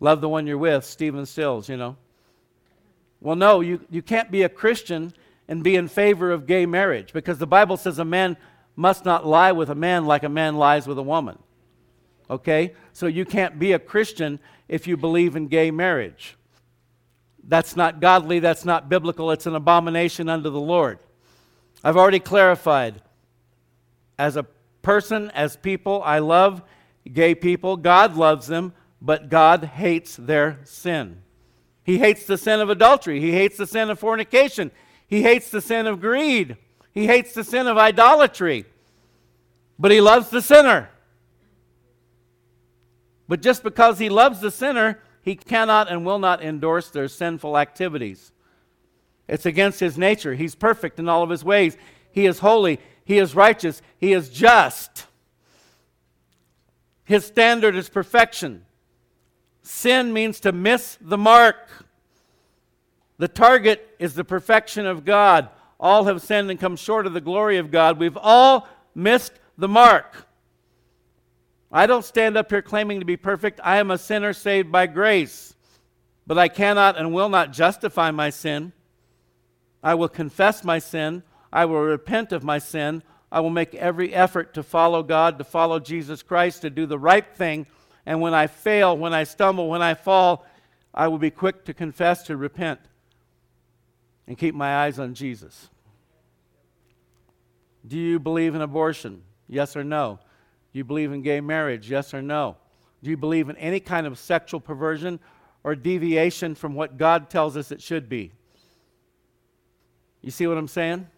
Love 0.00 0.20
the 0.20 0.28
one 0.28 0.48
you're 0.48 0.58
with, 0.58 0.84
Stephen 0.84 1.24
Stills, 1.26 1.68
you 1.68 1.76
know. 1.76 1.96
Well, 3.20 3.36
no, 3.36 3.60
you, 3.60 3.80
you 3.88 4.02
can't 4.02 4.32
be 4.32 4.42
a 4.42 4.48
Christian 4.48 5.12
and 5.46 5.62
be 5.62 5.76
in 5.76 5.86
favor 5.86 6.32
of 6.32 6.46
gay 6.46 6.66
marriage 6.66 7.12
because 7.12 7.38
the 7.38 7.46
Bible 7.46 7.76
says 7.76 8.00
a 8.00 8.04
man 8.04 8.36
must 8.76 9.04
not 9.04 9.26
lie 9.26 9.52
with 9.52 9.70
a 9.70 9.74
man 9.74 10.06
like 10.06 10.22
a 10.22 10.28
man 10.28 10.56
lies 10.56 10.86
with 10.86 10.98
a 10.98 11.02
woman. 11.02 11.38
Okay? 12.30 12.74
So 12.92 13.06
you 13.06 13.24
can't 13.24 13.58
be 13.58 13.72
a 13.72 13.78
Christian 13.78 14.38
if 14.68 14.86
you 14.86 14.96
believe 14.96 15.36
in 15.36 15.48
gay 15.48 15.70
marriage. 15.70 16.36
That's 17.44 17.76
not 17.76 18.00
godly, 18.00 18.38
that's 18.38 18.64
not 18.64 18.88
biblical, 18.88 19.30
it's 19.30 19.46
an 19.46 19.54
abomination 19.54 20.28
unto 20.28 20.48
the 20.48 20.60
Lord. 20.60 20.98
I've 21.82 21.96
already 21.96 22.20
clarified. 22.20 23.02
As 24.18 24.36
a 24.36 24.46
person, 24.82 25.30
as 25.30 25.56
people, 25.56 26.02
I 26.04 26.20
love 26.20 26.62
gay 27.10 27.34
people. 27.34 27.76
God 27.76 28.16
loves 28.16 28.46
them, 28.46 28.72
but 29.00 29.28
God 29.28 29.64
hates 29.64 30.16
their 30.16 30.60
sin. 30.64 31.22
He 31.84 31.98
hates 31.98 32.24
the 32.24 32.38
sin 32.38 32.60
of 32.60 32.70
adultery, 32.70 33.20
He 33.20 33.32
hates 33.32 33.56
the 33.56 33.66
sin 33.66 33.90
of 33.90 33.98
fornication, 33.98 34.70
He 35.06 35.22
hates 35.22 35.50
the 35.50 35.60
sin 35.60 35.86
of 35.86 36.00
greed, 36.00 36.56
He 36.92 37.06
hates 37.06 37.32
the 37.32 37.44
sin 37.44 37.66
of 37.66 37.78
idolatry, 37.78 38.66
but 39.78 39.90
He 39.90 40.00
loves 40.00 40.28
the 40.28 40.42
sinner. 40.42 40.90
But 43.28 43.40
just 43.40 43.62
because 43.62 43.98
He 43.98 44.08
loves 44.08 44.40
the 44.40 44.50
sinner, 44.50 45.00
He 45.22 45.36
cannot 45.36 45.90
and 45.90 46.04
will 46.04 46.18
not 46.18 46.42
endorse 46.42 46.90
their 46.90 47.08
sinful 47.08 47.56
activities. 47.56 48.32
It's 49.28 49.46
against 49.46 49.80
his 49.80 49.96
nature. 49.96 50.34
He's 50.34 50.54
perfect 50.54 50.98
in 50.98 51.08
all 51.08 51.22
of 51.22 51.30
his 51.30 51.44
ways. 51.44 51.76
He 52.10 52.26
is 52.26 52.40
holy. 52.40 52.78
He 53.04 53.18
is 53.18 53.34
righteous. 53.34 53.80
He 53.96 54.12
is 54.12 54.28
just. 54.28 55.06
His 57.04 57.24
standard 57.24 57.74
is 57.74 57.88
perfection. 57.88 58.66
Sin 59.62 60.12
means 60.12 60.40
to 60.40 60.52
miss 60.52 60.98
the 61.00 61.18
mark. 61.18 61.86
The 63.18 63.28
target 63.28 63.88
is 63.98 64.14
the 64.14 64.24
perfection 64.24 64.86
of 64.86 65.04
God. 65.04 65.48
All 65.82 66.04
have 66.04 66.22
sinned 66.22 66.48
and 66.48 66.60
come 66.60 66.76
short 66.76 67.08
of 67.08 67.12
the 67.12 67.20
glory 67.20 67.58
of 67.58 67.72
God. 67.72 67.98
We've 67.98 68.16
all 68.16 68.68
missed 68.94 69.32
the 69.58 69.66
mark. 69.66 70.28
I 71.72 71.86
don't 71.86 72.04
stand 72.04 72.36
up 72.36 72.50
here 72.50 72.62
claiming 72.62 73.00
to 73.00 73.04
be 73.04 73.16
perfect. 73.16 73.60
I 73.64 73.78
am 73.78 73.90
a 73.90 73.98
sinner 73.98 74.32
saved 74.32 74.70
by 74.70 74.86
grace. 74.86 75.56
But 76.24 76.38
I 76.38 76.46
cannot 76.46 76.96
and 76.96 77.12
will 77.12 77.28
not 77.28 77.52
justify 77.52 78.12
my 78.12 78.30
sin. 78.30 78.72
I 79.82 79.94
will 79.94 80.08
confess 80.08 80.62
my 80.62 80.78
sin. 80.78 81.24
I 81.52 81.64
will 81.64 81.80
repent 81.80 82.30
of 82.30 82.44
my 82.44 82.58
sin. 82.58 83.02
I 83.32 83.40
will 83.40 83.50
make 83.50 83.74
every 83.74 84.14
effort 84.14 84.54
to 84.54 84.62
follow 84.62 85.02
God, 85.02 85.36
to 85.38 85.44
follow 85.44 85.80
Jesus 85.80 86.22
Christ, 86.22 86.62
to 86.62 86.70
do 86.70 86.86
the 86.86 86.98
right 86.98 87.26
thing. 87.34 87.66
And 88.06 88.20
when 88.20 88.34
I 88.34 88.46
fail, 88.46 88.96
when 88.96 89.12
I 89.12 89.24
stumble, 89.24 89.68
when 89.68 89.82
I 89.82 89.94
fall, 89.94 90.46
I 90.94 91.08
will 91.08 91.18
be 91.18 91.30
quick 91.30 91.64
to 91.64 91.74
confess, 91.74 92.22
to 92.24 92.36
repent, 92.36 92.78
and 94.28 94.38
keep 94.38 94.54
my 94.54 94.84
eyes 94.84 95.00
on 95.00 95.14
Jesus. 95.14 95.70
Do 97.86 97.98
you 97.98 98.18
believe 98.18 98.54
in 98.54 98.62
abortion? 98.62 99.22
Yes 99.48 99.76
or 99.76 99.84
no? 99.84 100.18
Do 100.72 100.78
you 100.78 100.84
believe 100.84 101.12
in 101.12 101.22
gay 101.22 101.40
marriage? 101.40 101.90
Yes 101.90 102.14
or 102.14 102.22
no? 102.22 102.56
Do 103.02 103.10
you 103.10 103.16
believe 103.16 103.48
in 103.48 103.56
any 103.56 103.80
kind 103.80 104.06
of 104.06 104.18
sexual 104.18 104.60
perversion 104.60 105.18
or 105.64 105.74
deviation 105.74 106.54
from 106.54 106.74
what 106.74 106.96
God 106.96 107.28
tells 107.28 107.56
us 107.56 107.72
it 107.72 107.82
should 107.82 108.08
be? 108.08 108.32
You 110.22 110.30
see 110.30 110.46
what 110.46 110.56
I'm 110.56 110.68
saying? 110.68 111.08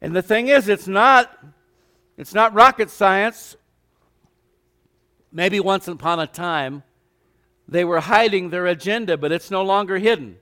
And 0.00 0.14
the 0.14 0.22
thing 0.22 0.48
is, 0.48 0.68
it's 0.68 0.88
not, 0.88 1.36
it's 2.16 2.32
not 2.32 2.54
rocket 2.54 2.90
science. 2.90 3.56
Maybe 5.32 5.60
once 5.60 5.88
upon 5.88 6.20
a 6.20 6.26
time, 6.26 6.82
they 7.68 7.84
were 7.84 8.00
hiding 8.00 8.50
their 8.50 8.66
agenda, 8.66 9.16
but 9.16 9.30
it's 9.30 9.50
no 9.50 9.62
longer 9.62 9.98
hidden. 9.98 10.38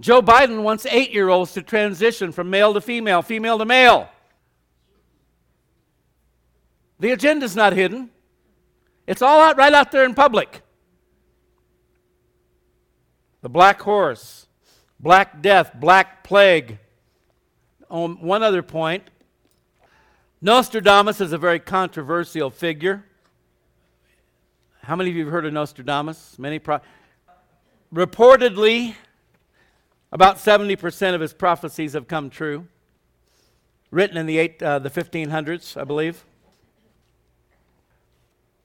Joe 0.00 0.20
Biden 0.22 0.62
wants 0.62 0.86
eight 0.86 1.12
year 1.12 1.28
olds 1.28 1.52
to 1.52 1.62
transition 1.62 2.32
from 2.32 2.50
male 2.50 2.74
to 2.74 2.80
female, 2.80 3.22
female 3.22 3.58
to 3.58 3.64
male. 3.64 4.08
The 6.98 7.10
agenda's 7.10 7.56
not 7.56 7.72
hidden, 7.72 8.10
it's 9.06 9.22
all 9.22 9.40
out 9.40 9.56
right 9.56 9.72
out 9.72 9.90
there 9.90 10.04
in 10.04 10.14
public. 10.14 10.62
The 13.42 13.48
black 13.48 13.80
horse, 13.82 14.46
Black 15.00 15.42
Death, 15.42 15.72
Black 15.74 16.22
Plague. 16.22 16.78
On 17.90 18.22
one 18.22 18.42
other 18.42 18.62
point, 18.62 19.02
Nostradamus 20.40 21.20
is 21.20 21.32
a 21.32 21.38
very 21.38 21.58
controversial 21.58 22.48
figure. 22.50 23.04
How 24.82 24.96
many 24.96 25.10
of 25.10 25.16
you 25.16 25.24
have 25.24 25.32
heard 25.32 25.44
of 25.44 25.52
Nostradamus? 25.52 26.38
Many. 26.38 26.58
Pro- 26.58 26.80
Reportedly, 27.92 28.94
about 30.12 30.36
70% 30.36 31.14
of 31.14 31.20
his 31.22 31.32
prophecies 31.32 31.94
have 31.94 32.06
come 32.06 32.28
true. 32.28 32.66
Written 33.90 34.18
in 34.18 34.26
the, 34.26 34.38
eight, 34.38 34.62
uh, 34.62 34.78
the 34.78 34.90
1500s, 34.90 35.80
I 35.80 35.84
believe. 35.84 36.24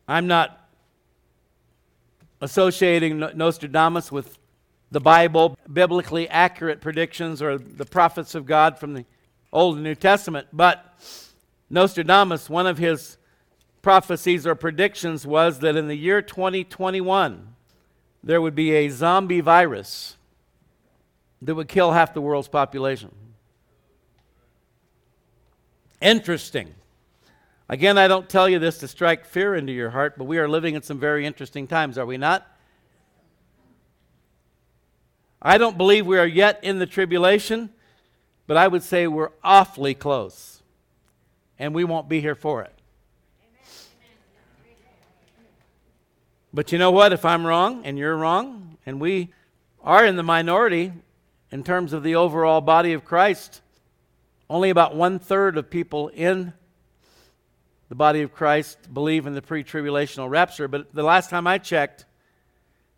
I'm 0.07 0.27
not 0.27 0.69
associating 2.41 3.19
Nostradamus 3.19 4.11
with 4.11 4.37
the 4.91 4.99
Bible, 4.99 5.57
biblically 5.71 6.29
accurate 6.29 6.81
predictions 6.81 7.41
or 7.41 7.57
the 7.57 7.85
prophets 7.85 8.35
of 8.35 8.45
God 8.45 8.77
from 8.77 8.93
the 8.93 9.05
Old 9.51 9.75
and 9.75 9.83
New 9.83 9.95
Testament. 9.95 10.47
But 10.53 10.97
Nostradamus, 11.69 12.49
one 12.49 12.67
of 12.67 12.77
his 12.77 13.17
prophecies 13.81 14.45
or 14.45 14.55
predictions 14.55 15.25
was 15.25 15.59
that 15.59 15.75
in 15.75 15.87
the 15.87 15.95
year 15.95 16.21
2021, 16.21 17.55
there 18.23 18.41
would 18.41 18.55
be 18.55 18.71
a 18.71 18.89
zombie 18.89 19.41
virus 19.41 20.16
that 21.41 21.55
would 21.55 21.67
kill 21.67 21.91
half 21.91 22.13
the 22.13 22.21
world's 22.21 22.47
population. 22.47 23.11
Interesting. 26.01 26.73
Again, 27.69 27.97
I 27.97 28.07
don't 28.07 28.29
tell 28.29 28.47
you 28.47 28.59
this 28.59 28.77
to 28.79 28.87
strike 28.87 29.25
fear 29.25 29.55
into 29.55 29.73
your 29.73 29.89
heart, 29.89 30.17
but 30.17 30.23
we 30.25 30.37
are 30.37 30.47
living 30.47 30.75
in 30.75 30.81
some 30.81 30.99
very 30.99 31.25
interesting 31.25 31.67
times, 31.67 31.97
are 31.97 32.05
we 32.05 32.17
not? 32.17 32.47
I 35.41 35.57
don't 35.57 35.77
believe 35.77 36.07
we 36.07 36.17
are 36.17 36.27
yet 36.27 36.63
in 36.63 36.79
the 36.79 36.85
tribulation, 36.85 37.69
but 38.47 38.57
I 38.57 38.67
would 38.67 38.83
say 38.83 39.05
we're 39.07 39.31
awfully 39.43 39.93
close. 39.93 40.61
And 41.59 41.73
we 41.73 41.83
won't 41.83 42.07
be 42.07 42.21
here 42.21 42.35
for 42.35 42.61
it. 42.63 42.73
But 46.53 46.71
you 46.71 46.77
know 46.77 46.91
what? 46.91 47.13
If 47.13 47.25
I'm 47.25 47.45
wrong 47.45 47.85
and 47.85 47.97
you're 47.97 48.15
wrong, 48.15 48.77
and 48.85 48.99
we 48.99 49.33
are 49.83 50.05
in 50.05 50.15
the 50.15 50.23
minority 50.23 50.93
in 51.51 51.63
terms 51.63 51.93
of 51.93 52.03
the 52.03 52.15
overall 52.15 52.61
body 52.61 52.93
of 52.93 53.05
Christ, 53.05 53.61
only 54.49 54.69
about 54.69 54.95
one 54.95 55.19
third 55.19 55.57
of 55.57 55.69
people 55.69 56.09
in 56.09 56.53
the 57.89 57.95
body 57.95 58.21
of 58.21 58.33
Christ 58.33 58.93
believe 58.93 59.25
in 59.27 59.33
the 59.33 59.41
pre 59.41 59.63
tribulational 59.63 60.29
rapture. 60.29 60.67
But 60.67 60.93
the 60.93 61.03
last 61.03 61.29
time 61.29 61.47
I 61.47 61.57
checked, 61.57 62.05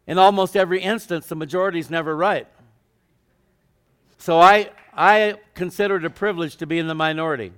in 0.07 0.17
almost 0.17 0.55
every 0.55 0.81
instance, 0.81 1.27
the 1.27 1.35
majority 1.35 1.79
is 1.79 1.89
never 1.89 2.15
right. 2.15 2.47
So 4.17 4.39
I, 4.39 4.71
I 4.93 5.35
consider 5.53 5.97
it 5.97 6.05
a 6.05 6.09
privilege 6.09 6.57
to 6.57 6.65
be 6.65 6.79
in 6.79 6.88
the 6.88 6.95
minority. 6.95 7.51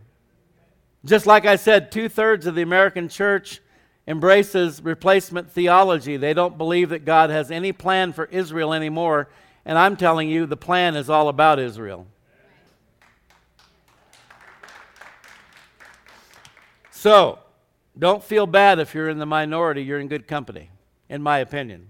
Just 1.04 1.26
like 1.26 1.46
I 1.46 1.56
said, 1.56 1.92
two 1.92 2.10
thirds 2.10 2.46
of 2.46 2.54
the 2.54 2.62
American 2.62 3.10
church 3.10 3.62
embraces 4.08 4.84
replacement 4.84 5.50
theology. 5.52 6.18
They 6.18 6.34
don't 6.34 6.58
believe 6.58 6.90
that 6.90 7.06
God 7.06 7.30
has 7.30 7.50
any 7.50 7.72
plan 7.72 8.14
for 8.14 8.26
Israel 8.26 8.74
anymore. 8.74 9.30
And 9.66 9.78
I'm 9.78 9.96
telling 9.96 10.30
you, 10.30 10.46
the 10.46 10.58
plan 10.58 10.96
is 10.96 11.10
all 11.10 11.30
about 11.30 11.60
Israel. 11.60 12.08
So, 16.90 17.40
don't 17.98 18.24
feel 18.24 18.48
bad 18.48 18.80
if 18.80 18.94
you're 18.94 19.10
in 19.10 19.20
the 19.20 19.26
minority. 19.26 19.84
You're 19.84 20.00
in 20.00 20.08
good 20.08 20.28
company, 20.28 20.70
in 21.10 21.22
my 21.22 21.40
opinion. 21.40 21.88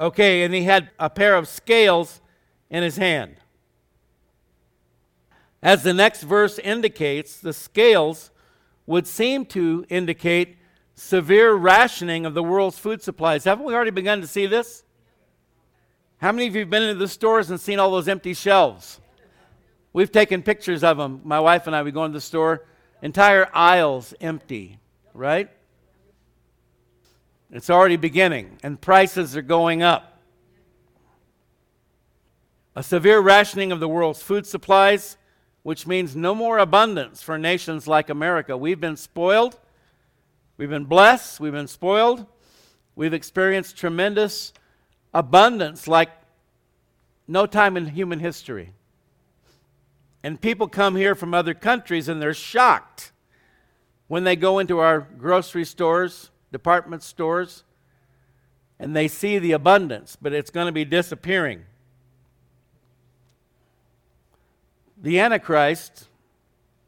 Okay, 0.00 0.42
and 0.42 0.52
he 0.52 0.64
had 0.64 0.90
a 0.98 1.08
pair 1.08 1.36
of 1.36 1.46
scales 1.46 2.20
in 2.68 2.82
his 2.82 2.96
hand. 2.96 3.36
As 5.62 5.82
the 5.82 5.94
next 5.94 6.22
verse 6.22 6.58
indicates, 6.58 7.38
the 7.38 7.52
scales 7.52 8.30
would 8.86 9.06
seem 9.06 9.46
to 9.46 9.86
indicate 9.88 10.56
severe 10.94 11.52
rationing 11.54 12.24
of 12.26 12.34
the 12.34 12.42
world's 12.42 12.78
food 12.78 13.02
supplies. 13.02 13.44
Haven't 13.44 13.64
we 13.64 13.74
already 13.74 13.90
begun 13.90 14.20
to 14.20 14.26
see 14.26 14.46
this? 14.46 14.84
How 16.18 16.32
many 16.32 16.46
of 16.46 16.54
you 16.54 16.60
have 16.60 16.70
been 16.70 16.82
into 16.82 16.98
the 16.98 17.08
stores 17.08 17.50
and 17.50 17.60
seen 17.60 17.78
all 17.78 17.90
those 17.90 18.08
empty 18.08 18.34
shelves? 18.34 19.00
We've 19.92 20.10
taken 20.10 20.42
pictures 20.42 20.82
of 20.82 20.96
them. 20.96 21.20
My 21.24 21.40
wife 21.40 21.66
and 21.66 21.76
I, 21.76 21.82
we 21.82 21.92
go 21.92 22.04
into 22.04 22.16
the 22.16 22.20
store, 22.20 22.64
entire 23.02 23.48
aisles 23.52 24.14
empty, 24.20 24.78
right? 25.12 25.50
It's 27.50 27.70
already 27.70 27.96
beginning, 27.96 28.58
and 28.62 28.80
prices 28.80 29.36
are 29.36 29.42
going 29.42 29.82
up. 29.82 30.18
A 32.74 32.82
severe 32.82 33.20
rationing 33.20 33.70
of 33.70 33.78
the 33.78 33.88
world's 33.88 34.22
food 34.22 34.46
supplies, 34.46 35.16
which 35.62 35.86
means 35.86 36.16
no 36.16 36.34
more 36.34 36.58
abundance 36.58 37.22
for 37.22 37.38
nations 37.38 37.86
like 37.86 38.10
America. 38.10 38.56
We've 38.56 38.80
been 38.80 38.96
spoiled, 38.96 39.60
we've 40.56 40.70
been 40.70 40.84
blessed, 40.84 41.40
we've 41.40 41.52
been 41.52 41.68
spoiled, 41.68 42.26
we've 42.96 43.14
experienced 43.14 43.76
tremendous 43.76 44.52
abundance 45.12 45.86
like 45.88 46.10
no 47.26 47.46
time 47.46 47.76
in 47.76 47.86
human 47.86 48.20
history. 48.20 48.72
And 50.22 50.40
people 50.40 50.68
come 50.68 50.96
here 50.96 51.14
from 51.14 51.34
other 51.34 51.54
countries 51.54 52.08
and 52.08 52.20
they're 52.20 52.34
shocked 52.34 53.12
when 54.08 54.24
they 54.24 54.36
go 54.36 54.58
into 54.58 54.78
our 54.78 55.00
grocery 55.00 55.64
stores, 55.64 56.30
department 56.52 57.02
stores, 57.02 57.64
and 58.78 58.94
they 58.94 59.08
see 59.08 59.38
the 59.38 59.52
abundance, 59.52 60.16
but 60.20 60.32
it's 60.32 60.50
going 60.50 60.66
to 60.66 60.72
be 60.72 60.84
disappearing. 60.84 61.64
The 65.00 65.20
Antichrist 65.20 66.08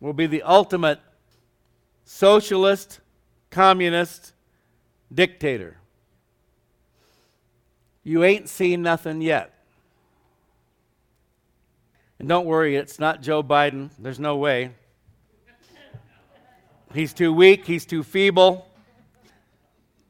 will 0.00 0.12
be 0.12 0.26
the 0.26 0.42
ultimate 0.42 1.00
socialist, 2.05 3.00
communist 3.56 4.34
dictator. 5.10 5.78
You 8.04 8.22
ain't 8.22 8.50
seen 8.50 8.82
nothing 8.82 9.22
yet. 9.22 9.50
And 12.18 12.28
don't 12.28 12.44
worry, 12.44 12.76
it's 12.76 12.98
not 12.98 13.22
Joe 13.22 13.42
Biden. 13.42 13.88
There's 13.98 14.20
no 14.20 14.36
way. 14.36 14.72
He's 16.92 17.14
too 17.14 17.32
weak, 17.32 17.64
he's 17.64 17.86
too 17.86 18.02
feeble. 18.02 18.68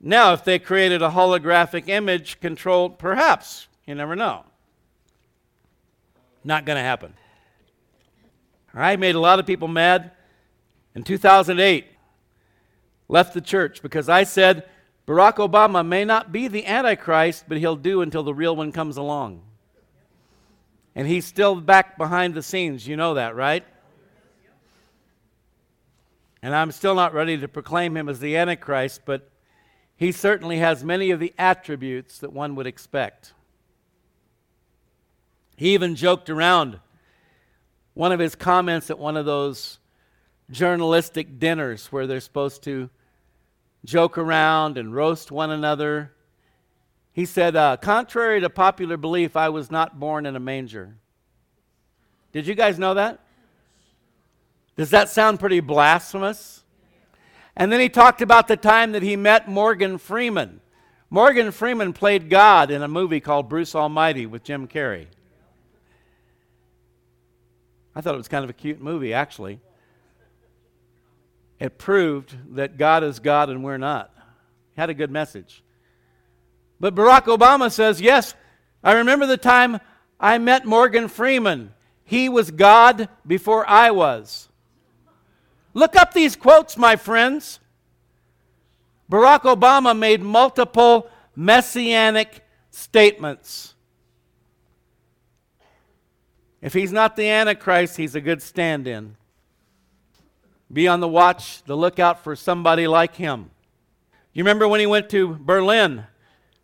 Now, 0.00 0.32
if 0.32 0.42
they 0.42 0.58
created 0.58 1.00
a 1.00 1.10
holographic 1.10 1.86
image 1.86 2.40
controlled, 2.40 2.98
perhaps, 2.98 3.68
you 3.86 3.94
never 3.94 4.16
know. 4.16 4.44
Not 6.42 6.64
going 6.64 6.78
to 6.78 6.82
happen. 6.82 7.14
I 8.74 8.96
made 8.96 9.14
a 9.14 9.20
lot 9.20 9.38
of 9.38 9.46
people 9.46 9.68
mad 9.68 10.10
in 10.96 11.04
2008. 11.04 11.92
Left 13.08 13.34
the 13.34 13.40
church 13.40 13.82
because 13.82 14.08
I 14.08 14.24
said 14.24 14.68
Barack 15.06 15.36
Obama 15.36 15.86
may 15.86 16.04
not 16.04 16.32
be 16.32 16.48
the 16.48 16.66
Antichrist, 16.66 17.44
but 17.46 17.58
he'll 17.58 17.76
do 17.76 18.02
until 18.02 18.24
the 18.24 18.34
real 18.34 18.56
one 18.56 18.72
comes 18.72 18.96
along. 18.96 19.42
And 20.94 21.06
he's 21.06 21.24
still 21.24 21.54
back 21.54 21.96
behind 21.96 22.34
the 22.34 22.42
scenes. 22.42 22.86
You 22.88 22.96
know 22.96 23.14
that, 23.14 23.36
right? 23.36 23.64
And 26.42 26.54
I'm 26.54 26.72
still 26.72 26.94
not 26.94 27.14
ready 27.14 27.38
to 27.38 27.48
proclaim 27.48 27.96
him 27.96 28.08
as 28.08 28.18
the 28.18 28.36
Antichrist, 28.36 29.02
but 29.04 29.30
he 29.96 30.12
certainly 30.12 30.58
has 30.58 30.84
many 30.84 31.10
of 31.10 31.20
the 31.20 31.32
attributes 31.38 32.18
that 32.18 32.32
one 32.32 32.54
would 32.56 32.66
expect. 32.66 33.32
He 35.56 35.74
even 35.74 35.96
joked 35.96 36.28
around 36.28 36.80
one 37.94 38.12
of 38.12 38.20
his 38.20 38.34
comments 38.34 38.90
at 38.90 38.98
one 38.98 39.16
of 39.16 39.24
those 39.24 39.78
journalistic 40.50 41.38
dinners 41.38 41.86
where 41.86 42.06
they're 42.06 42.20
supposed 42.20 42.62
to 42.64 42.90
joke 43.86 44.18
around 44.18 44.76
and 44.76 44.94
roast 44.94 45.30
one 45.30 45.50
another. 45.50 46.12
He 47.12 47.24
said, 47.24 47.56
uh, 47.56 47.78
Contrary 47.78 48.40
to 48.40 48.50
popular 48.50 48.96
belief, 48.96 49.36
I 49.36 49.48
was 49.48 49.70
not 49.70 49.98
born 49.98 50.26
in 50.26 50.36
a 50.36 50.40
manger. 50.40 50.96
Did 52.32 52.46
you 52.46 52.54
guys 52.54 52.78
know 52.78 52.94
that? 52.94 53.20
Does 54.76 54.90
that 54.90 55.08
sound 55.08 55.40
pretty 55.40 55.60
blasphemous? 55.60 56.64
And 57.56 57.72
then 57.72 57.80
he 57.80 57.88
talked 57.88 58.20
about 58.20 58.48
the 58.48 58.56
time 58.58 58.92
that 58.92 59.02
he 59.02 59.16
met 59.16 59.48
Morgan 59.48 59.96
Freeman. 59.96 60.60
Morgan 61.08 61.50
Freeman 61.52 61.94
played 61.94 62.28
God 62.28 62.70
in 62.70 62.82
a 62.82 62.88
movie 62.88 63.20
called 63.20 63.48
Bruce 63.48 63.74
Almighty 63.74 64.26
with 64.26 64.42
Jim 64.42 64.68
Carrey. 64.68 65.06
I 67.94 68.02
thought 68.02 68.14
it 68.14 68.18
was 68.18 68.28
kind 68.28 68.44
of 68.44 68.50
a 68.50 68.52
cute 68.52 68.82
movie, 68.82 69.14
actually. 69.14 69.60
It 71.58 71.78
proved 71.78 72.56
that 72.56 72.76
God 72.76 73.02
is 73.02 73.18
God 73.18 73.48
and 73.48 73.64
we're 73.64 73.78
not. 73.78 74.12
Had 74.76 74.90
a 74.90 74.94
good 74.94 75.10
message. 75.10 75.62
But 76.78 76.94
Barack 76.94 77.24
Obama 77.24 77.70
says, 77.70 78.00
Yes, 78.00 78.34
I 78.84 78.92
remember 78.92 79.26
the 79.26 79.38
time 79.38 79.80
I 80.20 80.38
met 80.38 80.66
Morgan 80.66 81.08
Freeman. 81.08 81.72
He 82.04 82.28
was 82.28 82.50
God 82.50 83.08
before 83.26 83.68
I 83.68 83.90
was. 83.90 84.48
Look 85.74 85.96
up 85.96 86.12
these 86.12 86.36
quotes, 86.36 86.76
my 86.76 86.96
friends. 86.96 87.58
Barack 89.10 89.42
Obama 89.42 89.96
made 89.96 90.20
multiple 90.20 91.08
messianic 91.34 92.44
statements. 92.70 93.74
If 96.60 96.72
he's 96.72 96.92
not 96.92 97.16
the 97.16 97.28
Antichrist, 97.28 97.96
he's 97.96 98.14
a 98.14 98.20
good 98.20 98.42
stand 98.42 98.86
in. 98.86 99.16
Be 100.72 100.88
on 100.88 101.00
the 101.00 101.08
watch, 101.08 101.62
the 101.64 101.76
lookout 101.76 102.24
for 102.24 102.34
somebody 102.34 102.86
like 102.86 103.14
him. 103.14 103.50
You 104.32 104.42
remember 104.42 104.66
when 104.66 104.80
he 104.80 104.86
went 104.86 105.08
to 105.10 105.34
Berlin, 105.40 106.04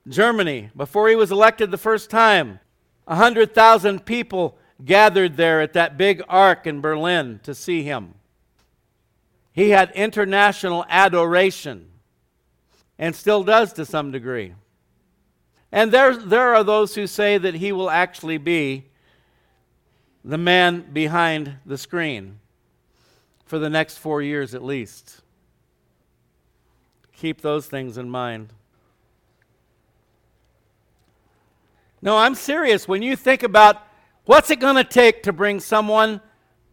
Germany, 0.08 0.70
before 0.76 1.08
he 1.08 1.14
was 1.14 1.30
elected 1.30 1.70
the 1.70 1.78
first 1.78 2.10
time? 2.10 2.58
100,000 3.04 4.04
people 4.04 4.58
gathered 4.84 5.36
there 5.36 5.60
at 5.60 5.72
that 5.74 5.96
big 5.96 6.22
ark 6.28 6.66
in 6.66 6.80
Berlin 6.80 7.40
to 7.44 7.54
see 7.54 7.82
him. 7.82 8.14
He 9.52 9.70
had 9.70 9.90
international 9.92 10.84
adoration 10.88 11.88
and 12.98 13.14
still 13.14 13.44
does 13.44 13.72
to 13.74 13.86
some 13.86 14.10
degree. 14.10 14.54
And 15.70 15.92
there, 15.92 16.16
there 16.16 16.54
are 16.54 16.64
those 16.64 16.94
who 16.94 17.06
say 17.06 17.38
that 17.38 17.54
he 17.54 17.72
will 17.72 17.90
actually 17.90 18.38
be 18.38 18.86
the 20.24 20.38
man 20.38 20.92
behind 20.92 21.56
the 21.64 21.78
screen 21.78 22.38
for 23.52 23.58
the 23.58 23.68
next 23.68 23.98
four 23.98 24.22
years 24.22 24.54
at 24.54 24.64
least. 24.64 25.20
Keep 27.14 27.42
those 27.42 27.66
things 27.66 27.98
in 27.98 28.08
mind. 28.08 28.50
No, 32.00 32.16
I'm 32.16 32.34
serious. 32.34 32.88
When 32.88 33.02
you 33.02 33.14
think 33.14 33.42
about 33.42 33.76
what's 34.24 34.50
it 34.50 34.58
going 34.58 34.76
to 34.76 34.84
take 34.84 35.24
to 35.24 35.34
bring 35.34 35.60
someone 35.60 36.22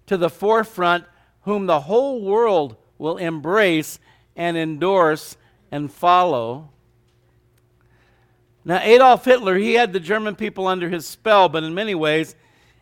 to 0.07 0.15
the 0.15 0.29
forefront 0.29 1.03
whom 1.41 1.65
the 1.65 1.81
whole 1.81 2.21
world 2.21 2.77
will 2.97 3.17
embrace 3.17 3.99
and 4.37 4.55
endorse 4.55 5.35
and 5.71 5.91
follow. 5.91 6.69
Now, 8.63 8.79
Adolf 8.81 9.25
Hitler, 9.25 9.57
he 9.57 9.73
had 9.73 9.91
the 9.91 9.99
German 9.99 10.37
people 10.37 10.65
under 10.65 10.87
his 10.87 11.05
spell, 11.05 11.49
but 11.49 11.65
in 11.65 11.73
many 11.73 11.93
ways, 11.93 12.37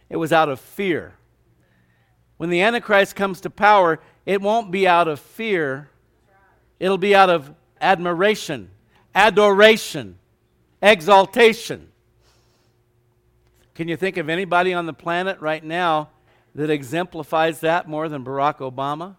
it 0.07 0.17
was 0.17 0.31
out 0.31 0.49
of 0.49 0.59
fear. 0.59 1.16
When 2.37 2.49
the 2.49 2.61
Antichrist 2.61 3.15
comes 3.15 3.41
to 3.41 3.49
power, 3.49 3.99
it 4.25 4.41
won't 4.41 4.71
be 4.71 4.87
out 4.87 5.07
of 5.07 5.19
fear, 5.19 5.89
it'll 6.79 6.97
be 6.97 7.15
out 7.15 7.29
of 7.29 7.51
admiration, 7.81 8.69
adoration, 9.13 10.17
exaltation. 10.81 11.89
Can 13.73 13.87
you 13.87 13.97
think 13.97 14.17
of 14.17 14.29
anybody 14.29 14.73
on 14.73 14.85
the 14.85 14.93
planet 14.93 15.39
right 15.39 15.63
now 15.63 16.09
that 16.55 16.69
exemplifies 16.69 17.59
that 17.59 17.87
more 17.87 18.09
than 18.09 18.23
Barack 18.23 18.57
Obama? 18.57 19.15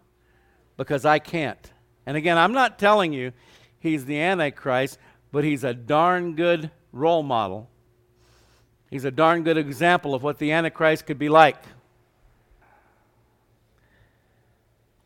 Because 0.75 1.05
I 1.05 1.19
can't. 1.19 1.71
And 2.05 2.17
again, 2.17 2.37
I'm 2.37 2.53
not 2.53 2.79
telling 2.79 3.13
you 3.13 3.31
he's 3.79 4.05
the 4.05 4.19
Antichrist, 4.19 4.97
but 5.31 5.43
he's 5.43 5.63
a 5.63 5.73
darn 5.73 6.35
good 6.35 6.71
role 6.91 7.23
model. 7.23 7.69
He's 8.89 9.05
a 9.05 9.11
darn 9.11 9.43
good 9.43 9.57
example 9.57 10.15
of 10.15 10.23
what 10.23 10.39
the 10.39 10.51
Antichrist 10.51 11.05
could 11.05 11.19
be 11.19 11.29
like. 11.29 11.57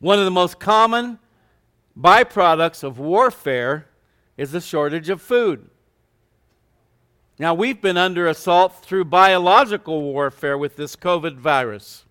One 0.03 0.19
of 0.19 0.25
the 0.25 0.31
most 0.31 0.59
common 0.59 1.17
byproducts 1.97 2.83
of 2.83 2.99
warfare 2.99 3.87
is 4.35 4.51
the 4.51 4.59
shortage 4.59 5.07
of 5.07 5.21
food. 5.21 5.69
Now, 7.39 7.53
we've 7.53 7.79
been 7.81 7.95
under 7.95 8.27
assault 8.27 8.83
through 8.83 9.05
biological 9.05 10.01
warfare 10.01 10.57
with 10.57 10.75
this 10.75 10.97
COVID 10.97 11.37
virus. 11.37 12.03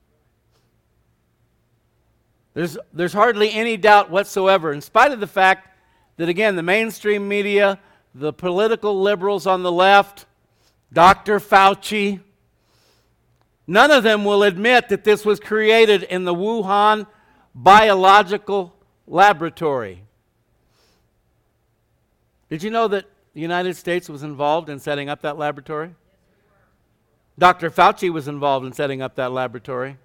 There's, 2.54 2.78
there's 2.94 3.12
hardly 3.12 3.52
any 3.52 3.76
doubt 3.76 4.08
whatsoever, 4.08 4.72
in 4.72 4.80
spite 4.80 5.12
of 5.12 5.20
the 5.20 5.26
fact 5.26 5.68
that, 6.16 6.30
again, 6.30 6.56
the 6.56 6.62
mainstream 6.62 7.28
media, 7.28 7.78
the 8.14 8.32
political 8.32 9.02
liberals 9.02 9.46
on 9.46 9.62
the 9.62 9.72
left, 9.72 10.24
Dr. 10.94 11.38
Fauci, 11.38 12.20
none 13.66 13.90
of 13.90 14.02
them 14.02 14.24
will 14.24 14.44
admit 14.44 14.88
that 14.88 15.04
this 15.04 15.26
was 15.26 15.38
created 15.38 16.04
in 16.04 16.24
the 16.24 16.34
Wuhan 16.34 17.06
biological 17.54 18.74
laboratory. 19.06 20.02
Did 22.48 22.62
you 22.62 22.70
know 22.70 22.88
that 22.88 23.06
the 23.34 23.40
United 23.40 23.76
States 23.76 24.08
was 24.08 24.22
involved 24.22 24.68
in 24.68 24.78
setting 24.78 25.08
up 25.08 25.22
that 25.22 25.38
laboratory? 25.38 25.94
Dr. 27.38 27.70
Fauci 27.70 28.10
was 28.10 28.28
involved 28.28 28.66
in 28.66 28.72
setting 28.72 29.00
up 29.00 29.14
that 29.14 29.32
laboratory. 29.32 29.96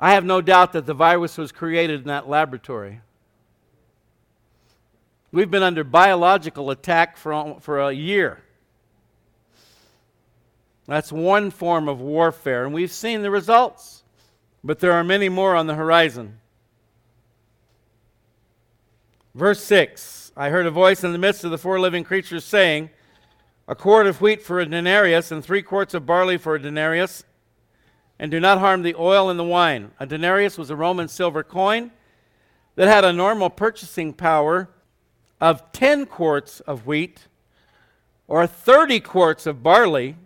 I 0.00 0.14
have 0.14 0.24
no 0.24 0.40
doubt 0.40 0.72
that 0.72 0.86
the 0.86 0.94
virus 0.94 1.38
was 1.38 1.52
created 1.52 2.00
in 2.02 2.06
that 2.06 2.28
laboratory. 2.28 3.00
We've 5.30 5.50
been 5.50 5.62
under 5.62 5.84
biological 5.84 6.70
attack 6.70 7.16
for, 7.16 7.58
for 7.60 7.80
a 7.80 7.92
year. 7.92 8.42
That's 10.86 11.12
one 11.12 11.50
form 11.50 11.88
of 11.88 12.00
warfare, 12.00 12.64
and 12.64 12.72
we've 12.72 12.92
seen 12.92 13.22
the 13.22 13.30
results. 13.30 13.97
But 14.68 14.80
there 14.80 14.92
are 14.92 15.02
many 15.02 15.30
more 15.30 15.56
on 15.56 15.66
the 15.66 15.76
horizon. 15.76 16.40
Verse 19.34 19.64
6 19.64 20.32
I 20.36 20.50
heard 20.50 20.66
a 20.66 20.70
voice 20.70 21.02
in 21.02 21.12
the 21.12 21.18
midst 21.18 21.42
of 21.42 21.50
the 21.50 21.56
four 21.56 21.80
living 21.80 22.04
creatures 22.04 22.44
saying, 22.44 22.90
A 23.66 23.74
quart 23.74 24.06
of 24.06 24.20
wheat 24.20 24.42
for 24.42 24.60
a 24.60 24.66
denarius, 24.66 25.32
and 25.32 25.42
three 25.42 25.62
quarts 25.62 25.94
of 25.94 26.04
barley 26.04 26.36
for 26.36 26.54
a 26.54 26.60
denarius, 26.60 27.24
and 28.18 28.30
do 28.30 28.38
not 28.38 28.58
harm 28.58 28.82
the 28.82 28.94
oil 28.94 29.30
and 29.30 29.40
the 29.40 29.44
wine. 29.44 29.92
A 29.98 30.04
denarius 30.04 30.58
was 30.58 30.68
a 30.68 30.76
Roman 30.76 31.08
silver 31.08 31.42
coin 31.42 31.90
that 32.74 32.88
had 32.88 33.06
a 33.06 33.12
normal 33.14 33.48
purchasing 33.48 34.12
power 34.12 34.68
of 35.40 35.72
10 35.72 36.04
quarts 36.04 36.60
of 36.60 36.86
wheat 36.86 37.26
or 38.26 38.46
30 38.46 39.00
quarts 39.00 39.46
of 39.46 39.62
barley 39.62 40.16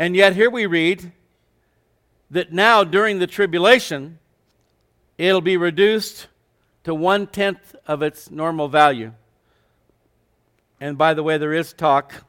and 0.00 0.14
yet, 0.14 0.36
here 0.36 0.48
we 0.48 0.64
read 0.64 1.10
that 2.30 2.52
now 2.52 2.84
during 2.84 3.18
the 3.18 3.26
tribulation, 3.26 4.18
it'll 5.16 5.40
be 5.40 5.56
reduced 5.56 6.28
to 6.84 6.94
one 6.94 7.26
tenth 7.26 7.74
of 7.86 8.02
its 8.02 8.30
normal 8.30 8.68
value. 8.68 9.12
And 10.80 10.96
by 10.96 11.14
the 11.14 11.22
way, 11.22 11.38
there 11.38 11.52
is 11.52 11.72
talk 11.72 12.24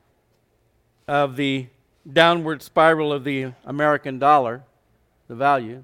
of 1.08 1.36
the 1.36 1.68
downward 2.12 2.62
spiral 2.62 3.14
of 3.14 3.24
the 3.24 3.54
American 3.66 4.20
dollar, 4.20 4.64
the 5.28 5.36
value. 5.36 5.84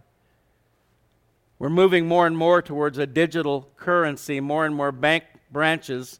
We're 1.59 1.69
moving 1.69 2.07
more 2.07 2.27
and 2.27 2.37
more 2.37 2.61
towards 2.61 2.97
a 2.97 3.07
digital 3.07 3.69
currency. 3.77 4.39
More 4.39 4.65
and 4.65 4.75
more 4.75 4.91
bank 4.91 5.23
branches 5.51 6.19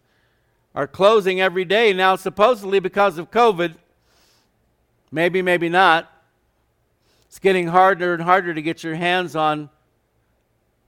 are 0.74 0.88
closing 0.88 1.42
every 1.42 1.66
day 1.66 1.94
now, 1.94 2.16
supposedly 2.16 2.80
because 2.80 3.18
of 3.18 3.32
COVID. 3.32 3.76
Maybe, 5.12 5.42
maybe 5.42 5.70
not. 5.70 6.12
It's 7.36 7.42
getting 7.42 7.68
harder 7.68 8.14
and 8.14 8.24
harder 8.24 8.54
to 8.54 8.62
get 8.62 8.82
your 8.82 8.96
hands 8.96 9.36
on 9.36 9.70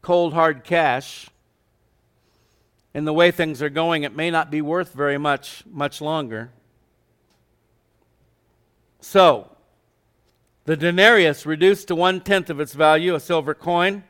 cold, 0.01 0.33
hard 0.33 0.63
cash. 0.63 1.27
And 2.93 3.05
the 3.05 3.11
way 3.11 3.31
things 3.31 3.61
are 3.61 3.69
going, 3.69 4.03
it 4.03 4.15
may 4.15 4.31
not 4.31 4.49
be 4.49 4.61
worth 4.61 4.93
very 4.93 5.17
much, 5.17 5.65
much 5.69 5.99
longer. 5.99 6.51
So, 9.01 9.57
the 10.63 10.77
denarius 10.77 11.45
reduced 11.45 11.89
to 11.89 11.95
one 11.95 12.21
tenth 12.21 12.49
of 12.49 12.61
its 12.61 12.73
value, 12.73 13.13
a 13.13 13.19
silver 13.19 13.53
coin. 13.53 14.05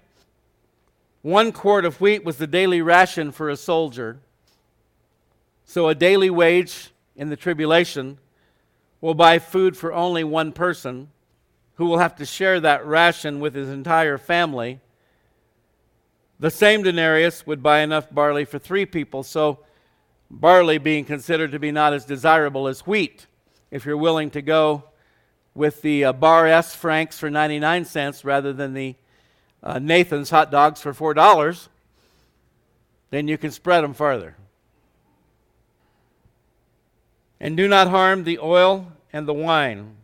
One 1.24 1.52
quart 1.52 1.86
of 1.86 2.00
wheat 2.00 2.24
was 2.24 2.38
the 2.38 2.46
daily 2.46 2.84
ration 2.84 3.32
for 3.32 3.50
a 3.50 3.58
soldier. 3.58 4.20
So, 5.66 5.88
a 5.88 5.96
daily 5.96 6.30
wage 6.30 6.92
in 7.16 7.30
the 7.30 7.36
tribulation 7.36 8.20
will 9.02 9.16
buy 9.16 9.40
food 9.40 9.76
for 9.76 9.92
only 9.92 10.24
one 10.24 10.52
person 10.52 11.10
who 11.78 11.86
will 11.86 12.00
have 12.00 12.16
to 12.16 12.26
share 12.26 12.60
that 12.60 12.86
ration 12.86 13.40
with 13.40 13.56
his 13.56 13.70
entire 13.70 14.18
family. 14.18 14.80
The 16.40 16.52
same 16.52 16.84
denarius 16.84 17.48
would 17.48 17.64
buy 17.64 17.80
enough 17.80 18.14
barley 18.14 18.46
for 18.46 18.60
three 18.60 18.86
people, 18.86 19.24
so 19.24 19.60
barley 20.30 20.78
being 20.78 21.06
considered 21.06 21.52
to 21.52 21.60
be 21.60 21.72
not 21.72 21.94
as 21.94 22.06
desirable 22.06 22.68
as 22.68 22.82
wheat. 22.82 23.28
If 23.72 23.86
you're 23.86 23.98
willing 23.98 24.32
to 24.32 24.42
go 24.42 24.84
with 25.54 25.82
the 25.82 26.06
uh, 26.06 26.14
Bar 26.14 26.48
S 26.48 26.76
franks 26.76 27.18
for 27.18 27.30
99 27.30 27.86
cents 27.86 28.24
rather 28.24 28.54
than 28.54 28.74
the 28.74 28.96
uh, 29.64 29.80
Nathan's 29.80 30.30
hot 30.30 30.52
dogs 30.52 30.82
for 30.82 30.94
$4, 30.94 31.68
then 33.10 33.28
you 33.28 33.38
can 33.38 33.52
spread 33.52 33.84
them 33.84 33.94
farther. 33.94 34.36
And 37.40 37.56
do 37.56 37.68
not 37.68 37.88
harm 37.88 38.24
the 38.24 38.40
oil 38.40 38.92
and 39.14 39.28
the 39.28 39.34
wine. 39.34 39.96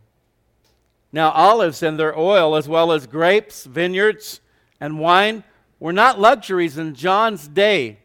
Now, 1.14 1.30
olives 1.30 1.84
and 1.84 1.96
their 1.96 2.18
oil, 2.18 2.56
as 2.56 2.68
well 2.68 2.90
as 2.90 3.06
grapes, 3.06 3.66
vineyards, 3.66 4.40
and 4.80 4.98
wine, 4.98 5.44
were 5.78 5.92
not 5.92 6.18
luxuries 6.18 6.76
in 6.76 6.96
John's 6.96 7.46
day. 7.46 8.00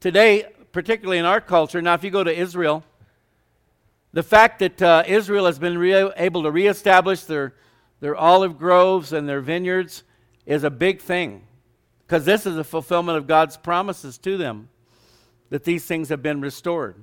Today, 0.00 0.46
particularly 0.72 1.18
in 1.18 1.26
our 1.26 1.40
culture, 1.40 1.80
now 1.80 1.94
if 1.94 2.02
you 2.02 2.10
go 2.10 2.24
to 2.24 2.36
Israel, 2.36 2.82
the 4.12 4.24
fact 4.24 4.58
that 4.58 4.82
uh, 4.82 5.04
Israel 5.06 5.46
has 5.46 5.60
been 5.60 5.78
re- 5.78 6.10
able 6.16 6.42
to 6.42 6.50
reestablish 6.50 7.22
their, 7.22 7.54
their 8.00 8.16
olive 8.16 8.58
groves 8.58 9.12
and 9.12 9.28
their 9.28 9.40
vineyards 9.40 10.02
is 10.44 10.64
a 10.64 10.70
big 10.70 11.00
thing 11.00 11.46
because 12.04 12.24
this 12.24 12.46
is 12.46 12.56
a 12.56 12.64
fulfillment 12.64 13.16
of 13.16 13.28
God's 13.28 13.56
promises 13.56 14.18
to 14.18 14.36
them 14.36 14.68
that 15.50 15.62
these 15.62 15.84
things 15.84 16.08
have 16.08 16.20
been 16.20 16.40
restored. 16.40 16.96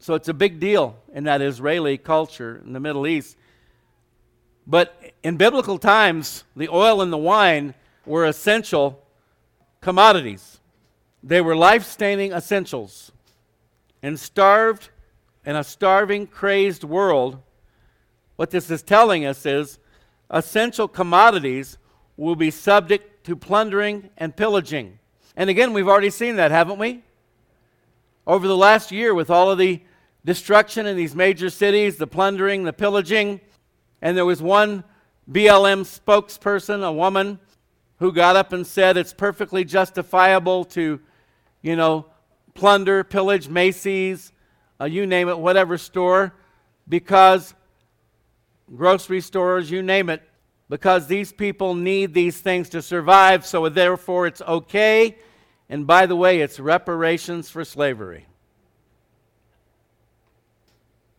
So 0.00 0.12
it's 0.12 0.28
a 0.28 0.34
big 0.34 0.60
deal 0.60 0.98
in 1.14 1.24
that 1.24 1.40
Israeli 1.40 1.96
culture 1.96 2.60
in 2.62 2.74
the 2.74 2.80
Middle 2.80 3.06
East. 3.06 3.38
But 4.66 5.12
in 5.22 5.36
biblical 5.36 5.78
times, 5.78 6.44
the 6.56 6.68
oil 6.68 7.00
and 7.00 7.12
the 7.12 7.18
wine 7.18 7.74
were 8.06 8.24
essential 8.24 9.02
commodities. 9.80 10.60
They 11.22 11.40
were 11.40 11.56
life 11.56 11.84
sustaining 11.84 12.32
essentials. 12.32 13.12
And 14.02 14.18
starved, 14.18 14.90
in 15.44 15.56
a 15.56 15.64
starving, 15.64 16.26
crazed 16.26 16.84
world, 16.84 17.38
what 18.36 18.50
this 18.50 18.70
is 18.70 18.82
telling 18.82 19.24
us 19.24 19.46
is 19.46 19.78
essential 20.30 20.88
commodities 20.88 21.78
will 22.16 22.36
be 22.36 22.50
subject 22.50 23.24
to 23.26 23.36
plundering 23.36 24.10
and 24.16 24.34
pillaging. 24.34 24.98
And 25.36 25.48
again, 25.48 25.72
we've 25.72 25.88
already 25.88 26.10
seen 26.10 26.36
that, 26.36 26.50
haven't 26.50 26.78
we? 26.78 27.02
Over 28.26 28.46
the 28.46 28.56
last 28.56 28.92
year, 28.92 29.14
with 29.14 29.30
all 29.30 29.50
of 29.50 29.58
the 29.58 29.80
destruction 30.24 30.86
in 30.86 30.96
these 30.96 31.14
major 31.14 31.50
cities, 31.50 31.96
the 31.96 32.06
plundering, 32.06 32.64
the 32.64 32.72
pillaging. 32.72 33.40
And 34.02 34.16
there 34.16 34.26
was 34.26 34.42
one 34.42 34.82
BLM 35.30 35.84
spokesperson, 35.84 36.84
a 36.84 36.92
woman, 36.92 37.38
who 38.00 38.12
got 38.12 38.34
up 38.34 38.52
and 38.52 38.66
said 38.66 38.96
it's 38.96 39.14
perfectly 39.14 39.64
justifiable 39.64 40.64
to, 40.64 41.00
you 41.62 41.76
know, 41.76 42.06
plunder, 42.54 43.04
pillage 43.04 43.48
Macy's, 43.48 44.32
uh, 44.80 44.86
you 44.86 45.06
name 45.06 45.28
it, 45.28 45.38
whatever 45.38 45.78
store, 45.78 46.34
because 46.88 47.54
grocery 48.74 49.20
stores, 49.20 49.70
you 49.70 49.82
name 49.82 50.10
it, 50.10 50.20
because 50.68 51.06
these 51.06 51.32
people 51.32 51.76
need 51.76 52.12
these 52.12 52.38
things 52.38 52.68
to 52.70 52.82
survive, 52.82 53.46
so 53.46 53.68
therefore 53.68 54.26
it's 54.26 54.42
okay. 54.42 55.16
And 55.68 55.86
by 55.86 56.06
the 56.06 56.16
way, 56.16 56.40
it's 56.40 56.58
reparations 56.58 57.48
for 57.48 57.64
slavery. 57.64 58.26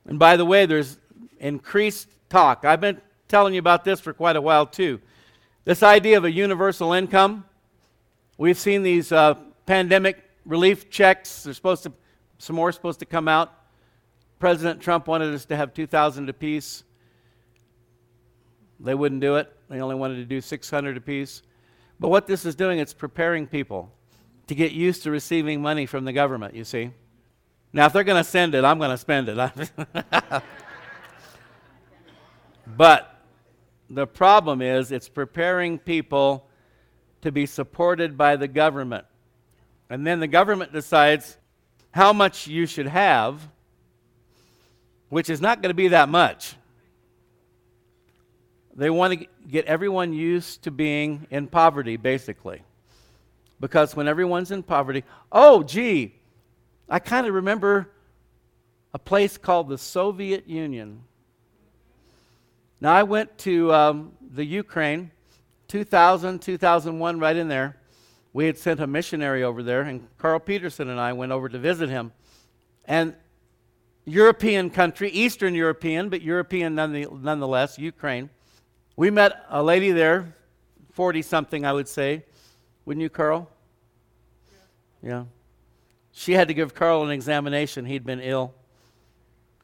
And 0.06 0.20
by 0.20 0.36
the 0.36 0.46
way, 0.46 0.66
there's 0.66 0.98
increased 1.44 2.10
talk. 2.30 2.66
I've 2.66 2.82
been 2.82 3.00
telling 3.28 3.54
you 3.54 3.60
about 3.60 3.84
this 3.84 4.00
for 4.00 4.14
quite 4.14 4.36
a 4.36 4.42
while, 4.42 4.66
too. 4.66 5.00
This 5.66 5.84
idea 5.84 6.18
of 6.18 6.26
a 6.26 6.32
universal 6.32 6.94
income. 6.94 7.46
We've 8.38 8.58
seen 8.58 8.82
these 8.82 9.12
uh, 9.12 9.36
pandemic 9.66 10.24
relief 10.46 10.90
checks. 10.90 11.44
There's 11.44 11.56
supposed 11.56 11.84
to, 11.84 11.94
some 12.40 12.56
more 12.56 12.72
supposed 12.72 13.00
to 13.00 13.06
come 13.06 13.28
out. 13.28 13.54
President 14.40 14.82
Trump 14.82 15.08
wanted 15.08 15.34
us 15.34 15.46
to 15.46 15.56
have 15.56 15.74
2,000 15.74 16.30
apiece. 16.30 16.84
They 18.80 18.96
wouldn't 18.96 19.22
do 19.22 19.36
it. 19.36 19.54
They 19.70 19.80
only 19.80 19.96
wanted 19.96 20.16
to 20.16 20.26
do 20.26 20.42
600 20.42 20.98
apiece. 20.98 21.44
But 22.00 22.10
what 22.10 22.28
this 22.28 22.46
is 22.46 22.56
doing, 22.56 22.80
it's 22.80 22.94
preparing 22.94 23.48
people 23.48 23.92
to 24.48 24.56
get 24.56 24.72
used 24.72 25.04
to 25.04 25.12
receiving 25.12 25.62
money 25.62 25.86
from 25.86 26.06
the 26.06 26.14
government, 26.14 26.56
you 26.56 26.64
see. 26.64 26.92
Now, 27.72 27.86
if 27.86 27.94
they're 27.94 28.04
going 28.04 28.22
to 28.22 28.30
send 28.30 28.56
it, 28.56 28.66
I'm 28.66 28.78
going 28.78 28.92
to 28.92 28.98
spend 28.98 29.30
it. 29.30 29.38
but 32.78 33.14
the 33.90 34.08
problem 34.08 34.62
is, 34.62 34.92
it's 34.92 35.10
preparing 35.10 35.78
people 35.78 36.48
to 37.22 37.32
be 37.32 37.46
supported 37.46 38.18
by 38.18 38.36
the 38.36 38.48
government. 38.48 39.06
And 39.90 40.06
then 40.06 40.20
the 40.20 40.28
government 40.28 40.74
decides 40.74 41.38
how 41.92 42.14
much 42.14 42.48
you 42.48 42.66
should 42.66 42.88
have, 42.88 43.48
which 45.10 45.30
is 45.30 45.40
not 45.40 45.62
going 45.62 45.70
to 45.70 45.76
be 45.76 45.90
that 45.90 46.10
much. 46.10 46.56
They 48.76 48.90
want 48.90 49.20
to 49.20 49.28
get 49.48 49.66
everyone 49.66 50.14
used 50.14 50.64
to 50.64 50.72
being 50.72 51.28
in 51.30 51.48
poverty, 51.48 51.98
basically. 51.98 52.64
Because 53.60 53.96
when 53.96 54.08
everyone's 54.08 54.52
in 54.52 54.64
poverty, 54.64 55.04
oh, 55.32 55.62
gee, 55.62 56.16
I 56.90 57.00
kind 57.00 57.28
of 57.28 57.34
remember 57.36 57.90
a 58.94 59.00
place 59.00 59.38
called 59.38 59.70
the 59.70 59.78
Soviet 59.78 60.48
Union. 60.50 61.04
Now, 62.84 62.94
I 62.94 63.04
went 63.04 63.38
to 63.40 63.74
um, 63.74 64.12
the 64.34 64.44
Ukraine 64.44 65.10
2000, 65.70 66.40
2001, 66.40 67.18
right 67.18 67.36
in 67.38 67.48
there. 67.48 67.78
We 68.34 68.46
had 68.46 68.58
sent 68.58 68.82
a 68.82 68.88
missionary 68.88 69.42
over 69.42 69.64
there, 69.64 69.84
and 69.84 70.06
Carl 70.18 70.38
Peterson 70.42 70.90
and 70.90 71.00
I 71.00 71.14
went 71.14 71.32
over 71.32 71.48
to 71.48 71.58
visit 71.58 71.88
him. 71.88 72.12
And 72.84 73.16
European 74.04 74.70
country, 74.70 75.10
Eastern 75.12 75.56
European, 75.56 76.10
but 76.10 76.22
European 76.22 76.76
nonetheless, 76.76 77.80
Ukraine. 77.80 78.30
We 78.98 79.10
met 79.10 79.46
a 79.48 79.64
lady 79.64 79.92
there, 79.92 80.36
40 80.92 81.22
something, 81.22 81.66
I 81.66 81.72
would 81.72 81.88
say. 81.88 82.26
Wouldn't 82.84 83.02
you, 83.02 83.10
Carl? 83.10 83.50
Yeah. 85.02 85.10
yeah 85.10 85.24
She 86.12 86.34
had 86.34 86.50
to 86.50 86.54
give 86.54 86.76
Carl 86.76 87.06
an 87.06 87.12
examination. 87.12 87.86
He'd 87.86 88.06
been 88.06 88.20
ill. 88.20 88.54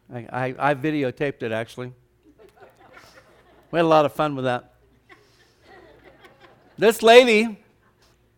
I, 0.09 0.19
I, 0.19 0.55
I 0.71 0.73
videotaped 0.73 1.43
it 1.43 1.51
actually. 1.51 1.91
We 3.71 3.77
had 3.77 3.85
a 3.85 3.87
lot 3.87 4.05
of 4.05 4.13
fun 4.13 4.35
with 4.35 4.45
that. 4.45 4.73
This 6.77 7.03
lady, 7.03 7.59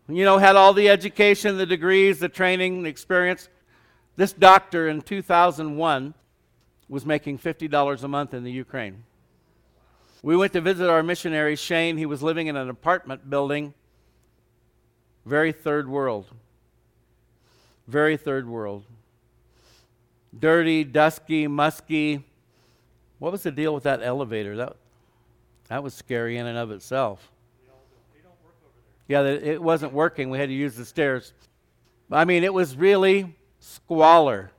you 0.09 0.25
know, 0.25 0.37
had 0.37 0.55
all 0.55 0.73
the 0.73 0.89
education, 0.89 1.57
the 1.57 1.65
degrees, 1.65 2.19
the 2.19 2.27
training, 2.27 2.83
the 2.83 2.89
experience. 2.89 3.47
This 4.15 4.33
doctor 4.33 4.89
in 4.89 5.01
2001 5.01 6.13
was 6.89 7.05
making 7.05 7.39
$50 7.39 8.03
a 8.03 8.07
month 8.07 8.33
in 8.33 8.43
the 8.43 8.51
Ukraine. 8.51 9.03
We 10.23 10.35
went 10.35 10.53
to 10.53 10.61
visit 10.61 10.89
our 10.89 11.01
missionary, 11.01 11.55
Shane. 11.55 11.97
He 11.97 12.05
was 12.05 12.21
living 12.21 12.47
in 12.47 12.55
an 12.55 12.69
apartment 12.69 13.29
building, 13.29 13.73
very 15.25 15.51
third 15.51 15.87
world. 15.87 16.27
Very 17.87 18.17
third 18.17 18.47
world. 18.47 18.85
Dirty, 20.37 20.83
dusky, 20.83 21.47
musky. 21.47 22.23
What 23.19 23.31
was 23.31 23.43
the 23.43 23.51
deal 23.51 23.73
with 23.73 23.83
that 23.83 24.01
elevator? 24.03 24.55
That, 24.57 24.75
that 25.71 25.83
was 25.83 25.93
scary 25.93 26.35
in 26.35 26.47
and 26.47 26.57
of 26.57 26.69
itself. 26.69 27.31
Yeah, 29.07 29.21
it 29.23 29.63
wasn't 29.63 29.93
working. 29.93 30.29
We 30.29 30.37
had 30.37 30.49
to 30.49 30.53
use 30.53 30.75
the 30.75 30.83
stairs. 30.83 31.31
I 32.11 32.25
mean, 32.25 32.43
it 32.43 32.53
was 32.53 32.75
really 32.75 33.37
squalor. 33.61 34.51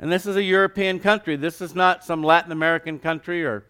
And 0.00 0.10
this 0.10 0.26
is 0.26 0.34
a 0.34 0.42
European 0.42 0.98
country. 0.98 1.36
This 1.36 1.60
is 1.60 1.76
not 1.76 2.04
some 2.04 2.24
Latin 2.24 2.50
American 2.50 2.98
country 2.98 3.44
or 3.44 3.62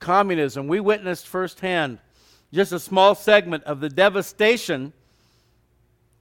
communism. 0.00 0.68
We 0.68 0.80
witnessed 0.80 1.26
firsthand 1.26 1.98
just 2.52 2.70
a 2.70 2.78
small 2.78 3.14
segment 3.14 3.64
of 3.64 3.80
the 3.80 3.88
devastation 3.88 4.92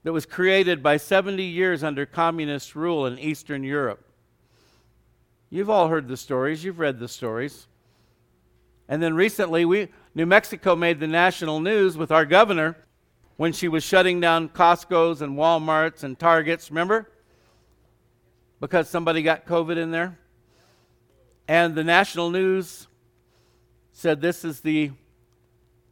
that 0.03 0.13
was 0.13 0.25
created 0.25 0.81
by 0.81 0.95
70 0.95 1.43
years 1.43 1.83
under 1.83 2.05
communist 2.05 2.77
rule 2.77 3.07
in 3.07 3.19
Eastern 3.19 3.65
Europe. 3.65 4.05
You've 5.49 5.69
all 5.69 5.89
heard 5.89 6.07
the 6.07 6.15
stories, 6.15 6.63
you've 6.63 6.79
read 6.79 6.97
the 6.99 7.09
stories. 7.09 7.67
And 8.89 9.01
then 9.01 9.15
recently, 9.15 9.65
we, 9.65 9.89
New 10.15 10.25
Mexico 10.25 10.75
made 10.75 10.99
the 10.99 11.07
national 11.07 11.59
news 11.59 11.97
with 11.97 12.11
our 12.11 12.25
governor 12.25 12.77
when 13.35 13.53
she 13.53 13.67
was 13.67 13.83
shutting 13.83 14.19
down 14.19 14.49
Costco's 14.49 15.21
and 15.21 15.37
Walmart's 15.37 16.03
and 16.03 16.17
Targets, 16.17 16.69
remember? 16.71 17.09
Because 18.59 18.89
somebody 18.89 19.21
got 19.21 19.45
COVID 19.45 19.77
in 19.77 19.91
there. 19.91 20.17
And 21.47 21.75
the 21.75 21.83
national 21.83 22.29
news 22.31 22.87
said 23.91 24.21
this 24.21 24.43
is 24.43 24.61
the 24.61 24.91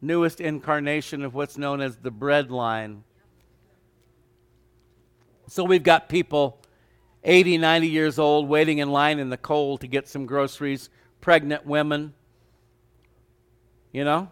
newest 0.00 0.40
incarnation 0.40 1.22
of 1.22 1.34
what's 1.34 1.56
known 1.56 1.80
as 1.80 1.96
the 1.96 2.10
bread 2.10 2.50
line. 2.50 3.04
So 5.48 5.64
we've 5.64 5.82
got 5.82 6.08
people 6.08 6.60
80, 7.24 7.58
90 7.58 7.88
years 7.88 8.18
old 8.18 8.48
waiting 8.48 8.78
in 8.78 8.90
line 8.90 9.18
in 9.18 9.30
the 9.30 9.36
cold 9.36 9.80
to 9.80 9.86
get 9.86 10.08
some 10.08 10.26
groceries, 10.26 10.90
pregnant 11.20 11.64
women. 11.64 12.14
You 13.96 14.04
know? 14.04 14.28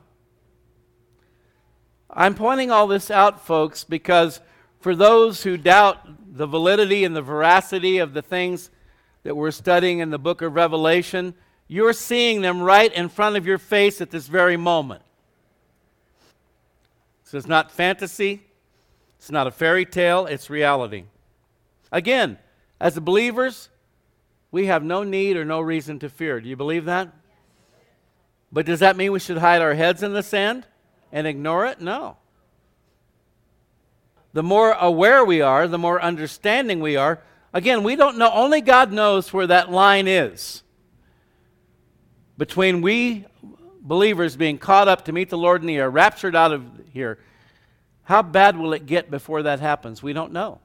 I'm 2.11 2.35
pointing 2.35 2.71
all 2.71 2.87
this 2.87 3.11
out, 3.11 3.47
folks, 3.47 3.83
because 3.83 4.43
for 4.81 4.95
those 4.95 5.43
who 5.43 5.57
doubt 5.57 6.37
the 6.37 6.47
validity 6.47 7.03
and 7.03 7.17
the 7.17 7.23
veracity 7.23 7.97
of 7.97 8.13
the 8.13 8.21
things 8.21 8.69
that 9.23 9.35
we're 9.35 9.51
studying 9.51 10.01
in 10.01 10.11
the 10.11 10.19
book 10.19 10.43
of 10.43 10.55
Revelation, 10.55 11.33
you're 11.67 11.95
seeing 11.95 12.43
them 12.43 12.61
right 12.61 12.93
in 12.93 13.09
front 13.09 13.37
of 13.37 13.47
your 13.47 13.57
face 13.57 14.03
at 14.03 14.11
this 14.11 14.27
very 14.27 14.59
moment. 14.59 15.01
This 17.25 17.33
is 17.33 17.47
not 17.47 17.73
fantasy, 17.73 18.43
it's 19.17 19.31
not 19.31 19.47
a 19.47 19.51
fairy 19.51 19.87
tale, 19.87 20.27
it's 20.27 20.51
reality. 20.51 21.05
Again, 21.91 22.37
as 22.79 22.99
believers, 22.99 23.71
we 24.51 24.67
have 24.67 24.85
no 24.85 25.05
need 25.05 25.39
or 25.39 25.45
no 25.47 25.63
reason 25.63 25.99
to 26.01 26.11
fear. 26.11 26.39
Do 26.39 26.51
you 26.51 26.57
believe 26.57 26.85
that? 26.85 27.15
But 28.55 28.67
does 28.67 28.79
that 28.81 28.97
mean 28.97 29.11
we 29.11 29.19
should 29.19 29.39
hide 29.39 29.61
our 29.61 29.75
heads 29.75 30.05
in 30.05 30.13
the 30.13 30.23
sand 30.23 30.65
and 31.11 31.27
ignore 31.27 31.67
it? 31.67 31.81
No. 31.81 32.19
The 34.33 34.45
more 34.45 34.73
aware 34.73 35.25
we 35.25 35.41
are, 35.41 35.67
the 35.67 35.77
more 35.77 36.01
understanding 36.01 36.79
we 36.79 36.95
are. 36.95 37.21
Again, 37.53 37.83
we 37.83 37.97
don't 37.97 38.17
know, 38.17 38.31
only 38.33 38.61
God 38.61 38.93
knows 38.93 39.33
where 39.33 39.49
that 39.49 39.73
line 39.73 40.07
is 40.07 40.63
between 42.39 42.81
we 42.81 43.27
believers 43.81 44.37
being 44.37 44.57
caught 44.57 44.87
up 44.87 45.05
to 45.07 45.13
meet 45.13 45.31
the 45.31 45.39
Lord 45.39 45.61
in 45.61 45.67
the 45.67 45.77
air, 45.77 45.91
raptured 45.91 46.37
out 46.37 46.53
of 46.53 46.65
here, 46.93 47.19
how 48.05 48.23
bad 48.23 48.57
will 48.57 48.73
it 48.73 48.87
get 48.87 49.11
before 49.11 49.43
that 49.43 49.59
happens? 49.59 50.01
We 50.01 50.13
don't 50.13 50.33
know. 50.33 50.61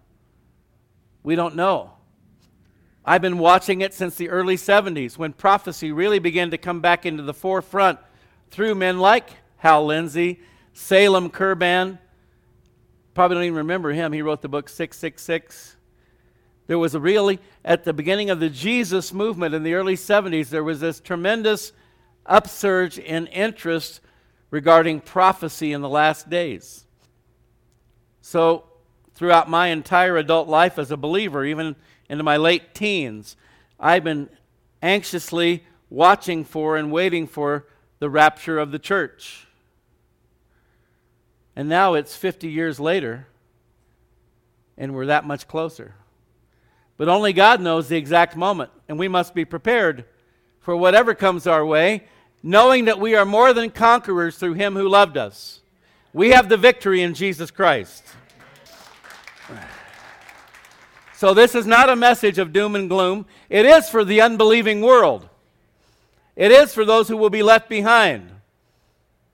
We 1.23 1.35
don't 1.35 1.55
know. 1.55 1.93
I've 3.09 3.23
been 3.23 3.39
watching 3.39 3.81
it 3.81 3.95
since 3.95 4.13
the 4.13 4.29
early 4.29 4.55
70s 4.55 5.17
when 5.17 5.33
prophecy 5.33 5.91
really 5.91 6.19
began 6.19 6.51
to 6.51 6.59
come 6.59 6.79
back 6.79 7.07
into 7.07 7.23
the 7.23 7.33
forefront 7.33 7.97
through 8.51 8.75
men 8.75 8.99
like 8.99 9.31
Hal 9.57 9.87
Lindsey, 9.87 10.41
Salem 10.73 11.31
Kirban. 11.31 11.97
Probably 13.15 13.33
don't 13.33 13.43
even 13.45 13.57
remember 13.57 13.93
him. 13.93 14.13
He 14.13 14.21
wrote 14.21 14.43
the 14.43 14.47
book 14.47 14.69
666. 14.69 15.75
There 16.67 16.77
was 16.77 16.93
a 16.93 16.99
really, 16.99 17.39
at 17.65 17.83
the 17.83 17.93
beginning 17.93 18.29
of 18.29 18.39
the 18.39 18.47
Jesus 18.47 19.11
movement 19.11 19.55
in 19.55 19.63
the 19.63 19.73
early 19.73 19.95
70s, 19.95 20.49
there 20.49 20.63
was 20.63 20.79
this 20.79 20.99
tremendous 20.99 21.71
upsurge 22.27 22.99
in 22.99 23.25
interest 23.25 24.01
regarding 24.51 25.01
prophecy 25.01 25.73
in 25.73 25.81
the 25.81 25.89
last 25.89 26.29
days. 26.29 26.85
So, 28.21 28.65
throughout 29.15 29.49
my 29.49 29.69
entire 29.69 30.15
adult 30.15 30.47
life 30.47 30.77
as 30.77 30.91
a 30.91 30.97
believer, 30.97 31.43
even 31.43 31.75
into 32.09 32.23
my 32.23 32.37
late 32.37 32.73
teens, 32.73 33.37
I've 33.79 34.03
been 34.03 34.29
anxiously 34.81 35.63
watching 35.89 36.43
for 36.43 36.75
and 36.75 36.91
waiting 36.91 37.27
for 37.27 37.67
the 37.99 38.09
rapture 38.09 38.59
of 38.59 38.71
the 38.71 38.79
church. 38.79 39.47
And 41.55 41.67
now 41.67 41.93
it's 41.93 42.15
50 42.15 42.49
years 42.49 42.79
later, 42.79 43.27
and 44.77 44.93
we're 44.93 45.07
that 45.07 45.25
much 45.25 45.47
closer. 45.47 45.95
But 46.97 47.09
only 47.09 47.33
God 47.33 47.61
knows 47.61 47.87
the 47.87 47.97
exact 47.97 48.35
moment, 48.35 48.71
and 48.87 48.97
we 48.97 49.07
must 49.07 49.33
be 49.33 49.45
prepared 49.45 50.05
for 50.59 50.75
whatever 50.75 51.13
comes 51.13 51.47
our 51.47 51.65
way, 51.65 52.03
knowing 52.43 52.85
that 52.85 52.99
we 52.99 53.15
are 53.15 53.25
more 53.25 53.53
than 53.53 53.69
conquerors 53.69 54.37
through 54.37 54.53
Him 54.53 54.75
who 54.75 54.87
loved 54.87 55.17
us. 55.17 55.61
We 56.13 56.29
have 56.31 56.49
the 56.49 56.57
victory 56.57 57.01
in 57.01 57.13
Jesus 57.13 57.51
Christ. 57.51 58.03
So, 61.19 61.33
this 61.33 61.53
is 61.53 61.67
not 61.67 61.89
a 61.89 61.97
message 61.97 62.37
of 62.37 62.53
doom 62.53 62.77
and 62.77 62.87
gloom. 62.87 63.25
It 63.49 63.65
is 63.65 63.89
for 63.89 64.05
the 64.05 64.21
unbelieving 64.21 64.79
world, 64.79 65.27
it 66.37 66.49
is 66.49 66.73
for 66.73 66.85
those 66.85 67.09
who 67.09 67.17
will 67.17 67.29
be 67.29 67.43
left 67.43 67.67
behind. 67.67 68.31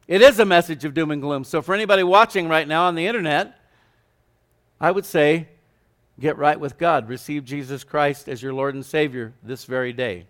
It 0.07 0.23
is 0.23 0.39
a 0.39 0.45
message 0.45 0.83
of 0.83 0.95
doom 0.95 1.11
and 1.11 1.21
gloom. 1.21 1.43
So, 1.43 1.61
for 1.61 1.75
anybody 1.75 2.01
watching 2.01 2.49
right 2.49 2.67
now 2.67 2.87
on 2.87 2.95
the 2.95 3.05
internet, 3.05 3.59
I 4.81 4.89
would 4.89 5.05
say 5.05 5.47
Get 6.19 6.39
right 6.39 6.59
with 6.59 6.79
God. 6.79 7.07
Receive 7.07 7.45
Jesus 7.45 7.83
Christ 7.83 8.27
as 8.27 8.41
your 8.41 8.53
Lord 8.53 8.73
and 8.73 8.83
Savior 8.83 9.33
this 9.43 9.65
very 9.65 9.93
day. 9.93 10.25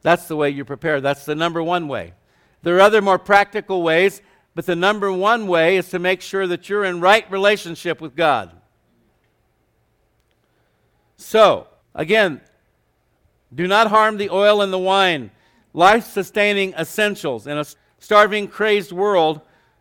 That's 0.00 0.28
the 0.28 0.36
way 0.36 0.48
you 0.48 0.64
prepare. 0.64 1.02
That's 1.02 1.26
the 1.26 1.34
number 1.34 1.62
one 1.62 1.88
way. 1.88 2.14
There 2.62 2.76
are 2.76 2.80
other 2.80 3.02
more 3.02 3.18
practical 3.18 3.82
ways, 3.82 4.22
but 4.54 4.64
the 4.64 4.76
number 4.76 5.12
one 5.12 5.46
way 5.46 5.76
is 5.76 5.90
to 5.90 5.98
make 5.98 6.22
sure 6.22 6.46
that 6.46 6.70
you're 6.70 6.84
in 6.84 7.00
right 7.00 7.30
relationship 7.30 8.00
with 8.00 8.16
God. 8.16 8.57
So, 11.18 11.66
again, 11.94 12.40
do 13.54 13.66
not 13.66 13.88
harm 13.88 14.16
the 14.16 14.30
oil 14.30 14.62
and 14.62 14.72
the 14.72 14.78
wine, 14.78 15.30
life 15.74 16.06
sustaining 16.06 16.72
essentials. 16.74 17.46
In 17.46 17.58
a 17.58 17.64
starving, 17.98 18.48
crazed 18.48 18.92
world, 18.92 19.40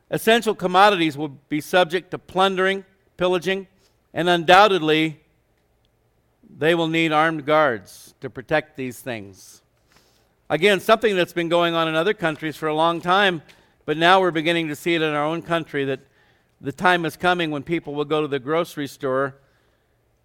essential 0.10 0.56
commodities 0.56 1.16
will 1.16 1.30
be 1.48 1.62
subject 1.62 2.12
to 2.12 2.18
plundering, 2.18 2.84
pillaging, 3.18 3.68
and 4.14 4.28
undoubtedly, 4.28 5.22
they 6.58 6.74
will 6.74 6.88
need 6.88 7.12
armed 7.12 7.46
guards 7.46 8.16
to 8.20 8.30
protect 8.30 8.76
these 8.76 9.00
things. 9.00 9.62
Again, 10.50 10.80
something 10.80 11.16
that's 11.16 11.34
been 11.34 11.50
going 11.50 11.76
on 11.76 11.88
in 11.88 11.94
other 11.94 12.16
countries 12.16 12.56
for 12.56 12.68
a 12.68 12.74
long 12.74 13.00
time, 13.00 13.44
but 13.86 13.96
now 13.96 14.20
we're 14.20 14.32
beginning 14.32 14.70
to 14.70 14.76
see 14.76 14.96
it 14.96 15.02
in 15.04 15.14
our 15.14 15.26
own 15.26 15.44
country 15.44 15.86
that 15.86 16.00
the 16.60 16.72
time 16.72 17.06
is 17.06 17.16
coming 17.16 17.52
when 17.52 17.62
people 17.62 17.94
will 17.94 18.06
go 18.06 18.22
to 18.22 18.28
the 18.28 18.40
grocery 18.40 18.88
store 18.88 19.36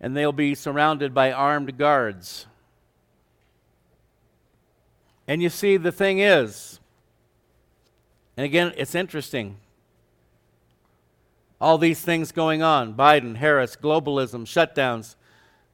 and 0.02 0.16
they'll 0.16 0.32
be 0.32 0.54
surrounded 0.54 1.14
by 1.14 1.32
armed 1.32 1.78
guards. 1.78 2.46
And 5.26 5.40
you 5.40 5.48
see, 5.48 5.78
the 5.78 5.92
thing 5.92 6.18
is, 6.18 6.80
and 8.36 8.44
again, 8.44 8.74
it's 8.76 8.94
interesting 8.94 9.56
all 11.62 11.78
these 11.78 12.00
things 12.00 12.32
going 12.32 12.60
on 12.60 12.92
Biden, 12.94 13.36
Harris, 13.36 13.76
globalism, 13.80 14.44
shutdowns. 14.44 15.14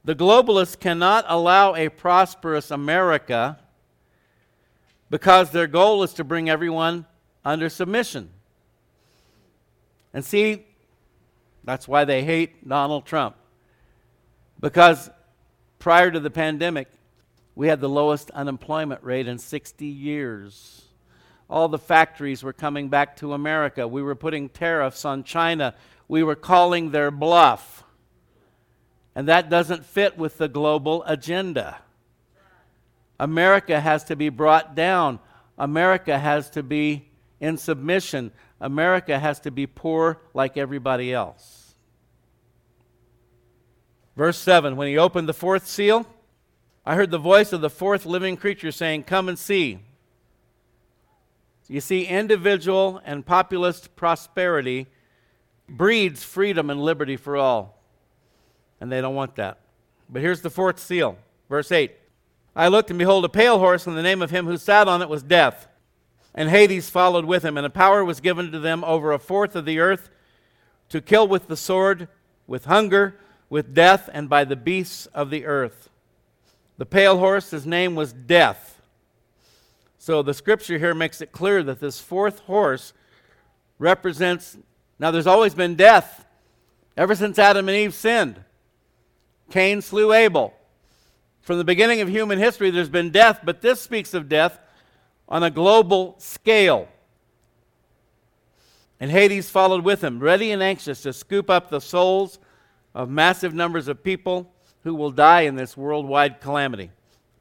The 0.05 0.15
globalists 0.15 0.79
cannot 0.79 1.25
allow 1.27 1.73
a 1.75 1.89
prosperous 1.89 2.69
America 2.69 3.57
because 5.09 5.49
their 5.49 5.65
goal 5.65 6.03
is 6.03 6.13
to 6.13 6.23
bring 6.23 6.47
everyone 6.47 7.07
under 7.43 7.69
submission. 7.69 8.29
And 10.13 10.23
see, 10.23 10.65
That's 11.63 11.87
why 11.87 12.05
they 12.05 12.23
hate 12.23 12.67
Donald 12.67 13.05
Trump. 13.05 13.35
Because 14.59 15.09
prior 15.79 16.11
to 16.11 16.19
the 16.19 16.29
pandemic, 16.29 16.89
we 17.55 17.67
had 17.67 17.81
the 17.81 17.89
lowest 17.89 18.29
unemployment 18.31 19.03
rate 19.03 19.27
in 19.27 19.37
60 19.37 19.85
years. 19.85 20.85
All 21.49 21.67
the 21.67 21.79
factories 21.79 22.43
were 22.43 22.53
coming 22.53 22.89
back 22.89 23.17
to 23.17 23.33
America. 23.33 23.87
We 23.87 24.03
were 24.03 24.15
putting 24.15 24.49
tariffs 24.49 25.03
on 25.03 25.23
China. 25.23 25.75
We 26.07 26.23
were 26.23 26.35
calling 26.35 26.91
their 26.91 27.11
bluff. 27.11 27.83
And 29.15 29.27
that 29.27 29.49
doesn't 29.49 29.85
fit 29.85 30.17
with 30.17 30.37
the 30.37 30.47
global 30.47 31.03
agenda. 31.05 31.79
America 33.19 33.79
has 33.79 34.05
to 34.05 34.15
be 34.15 34.29
brought 34.29 34.75
down. 34.75 35.19
America 35.57 36.17
has 36.17 36.49
to 36.51 36.63
be 36.63 37.09
in 37.39 37.57
submission. 37.57 38.31
America 38.61 39.19
has 39.19 39.39
to 39.41 39.51
be 39.51 39.67
poor 39.67 40.21
like 40.33 40.55
everybody 40.55 41.13
else. 41.13 41.58
Verse 44.19 44.37
7 44.37 44.75
When 44.75 44.89
he 44.89 44.97
opened 44.97 45.29
the 45.29 45.33
fourth 45.33 45.65
seal, 45.65 46.05
I 46.85 46.95
heard 46.95 47.09
the 47.09 47.17
voice 47.17 47.53
of 47.53 47.61
the 47.61 47.69
fourth 47.69 48.05
living 48.05 48.35
creature 48.35 48.69
saying, 48.69 49.03
Come 49.03 49.29
and 49.29 49.39
see. 49.39 49.79
You 51.69 51.79
see, 51.79 52.03
individual 52.03 52.99
and 53.05 53.25
populist 53.25 53.95
prosperity 53.95 54.87
breeds 55.69 56.21
freedom 56.21 56.69
and 56.69 56.81
liberty 56.81 57.15
for 57.15 57.37
all. 57.37 57.81
And 58.81 58.91
they 58.91 58.99
don't 58.99 59.15
want 59.15 59.37
that. 59.37 59.59
But 60.09 60.21
here's 60.21 60.41
the 60.41 60.49
fourth 60.49 60.79
seal, 60.79 61.17
verse 61.47 61.71
8. 61.71 61.89
I 62.57 62.67
looked, 62.67 62.89
and 62.89 62.99
behold, 62.99 63.23
a 63.23 63.29
pale 63.29 63.59
horse, 63.59 63.87
and 63.87 63.95
the 63.95 64.03
name 64.03 64.21
of 64.21 64.31
him 64.31 64.47
who 64.47 64.57
sat 64.57 64.89
on 64.89 65.01
it 65.01 65.07
was 65.07 65.23
Death. 65.23 65.69
And 66.35 66.49
Hades 66.49 66.89
followed 66.89 67.23
with 67.23 67.45
him, 67.45 67.55
and 67.55 67.65
a 67.65 67.69
power 67.69 68.03
was 68.03 68.19
given 68.19 68.51
to 68.51 68.59
them 68.59 68.83
over 68.83 69.13
a 69.13 69.19
fourth 69.19 69.55
of 69.55 69.63
the 69.63 69.79
earth 69.79 70.09
to 70.89 70.99
kill 70.99 71.25
with 71.25 71.47
the 71.47 71.55
sword, 71.55 72.09
with 72.47 72.65
hunger, 72.65 73.15
with 73.49 73.73
death, 73.73 74.09
and 74.13 74.29
by 74.29 74.43
the 74.43 74.55
beasts 74.55 75.07
of 75.07 75.29
the 75.29 75.45
earth. 75.45 75.89
The 76.77 76.85
pale 76.85 77.17
horse, 77.17 77.49
his 77.51 77.65
name 77.65 77.95
was 77.95 78.13
Death. 78.13 78.81
So 79.97 80.21
the 80.21 80.33
scripture 80.33 80.77
here 80.77 80.93
makes 80.93 81.19
it 81.19 81.31
clear 81.31 81.61
that 81.63 81.79
this 81.79 81.99
fourth 81.99 82.39
horse 82.39 82.93
represents. 83.79 84.57
Now, 84.97 85.11
there's 85.11 85.27
always 85.27 85.53
been 85.53 85.75
death 85.75 86.25
ever 86.95 87.15
since 87.15 87.37
Adam 87.37 87.67
and 87.67 87.77
Eve 87.77 87.93
sinned. 87.93 88.43
Cain 89.49 89.81
slew 89.81 90.13
Abel. 90.13 90.53
From 91.41 91.57
the 91.57 91.63
beginning 91.63 92.01
of 92.01 92.09
human 92.09 92.37
history, 92.37 92.69
there's 92.69 92.89
been 92.89 93.09
death, 93.09 93.41
but 93.43 93.61
this 93.61 93.81
speaks 93.81 94.13
of 94.13 94.29
death 94.29 94.59
on 95.27 95.43
a 95.43 95.49
global 95.49 96.15
scale. 96.19 96.87
And 98.99 99.09
Hades 99.11 99.49
followed 99.49 99.83
with 99.83 100.03
him, 100.03 100.19
ready 100.19 100.51
and 100.51 100.61
anxious 100.61 101.01
to 101.01 101.13
scoop 101.13 101.49
up 101.49 101.69
the 101.69 101.81
souls 101.81 102.39
of 102.93 103.09
massive 103.09 103.53
numbers 103.53 103.87
of 103.87 104.03
people 104.03 104.51
who 104.83 104.95
will 104.95 105.11
die 105.11 105.41
in 105.41 105.55
this 105.55 105.75
worldwide 105.75 106.41
calamity. 106.41 106.91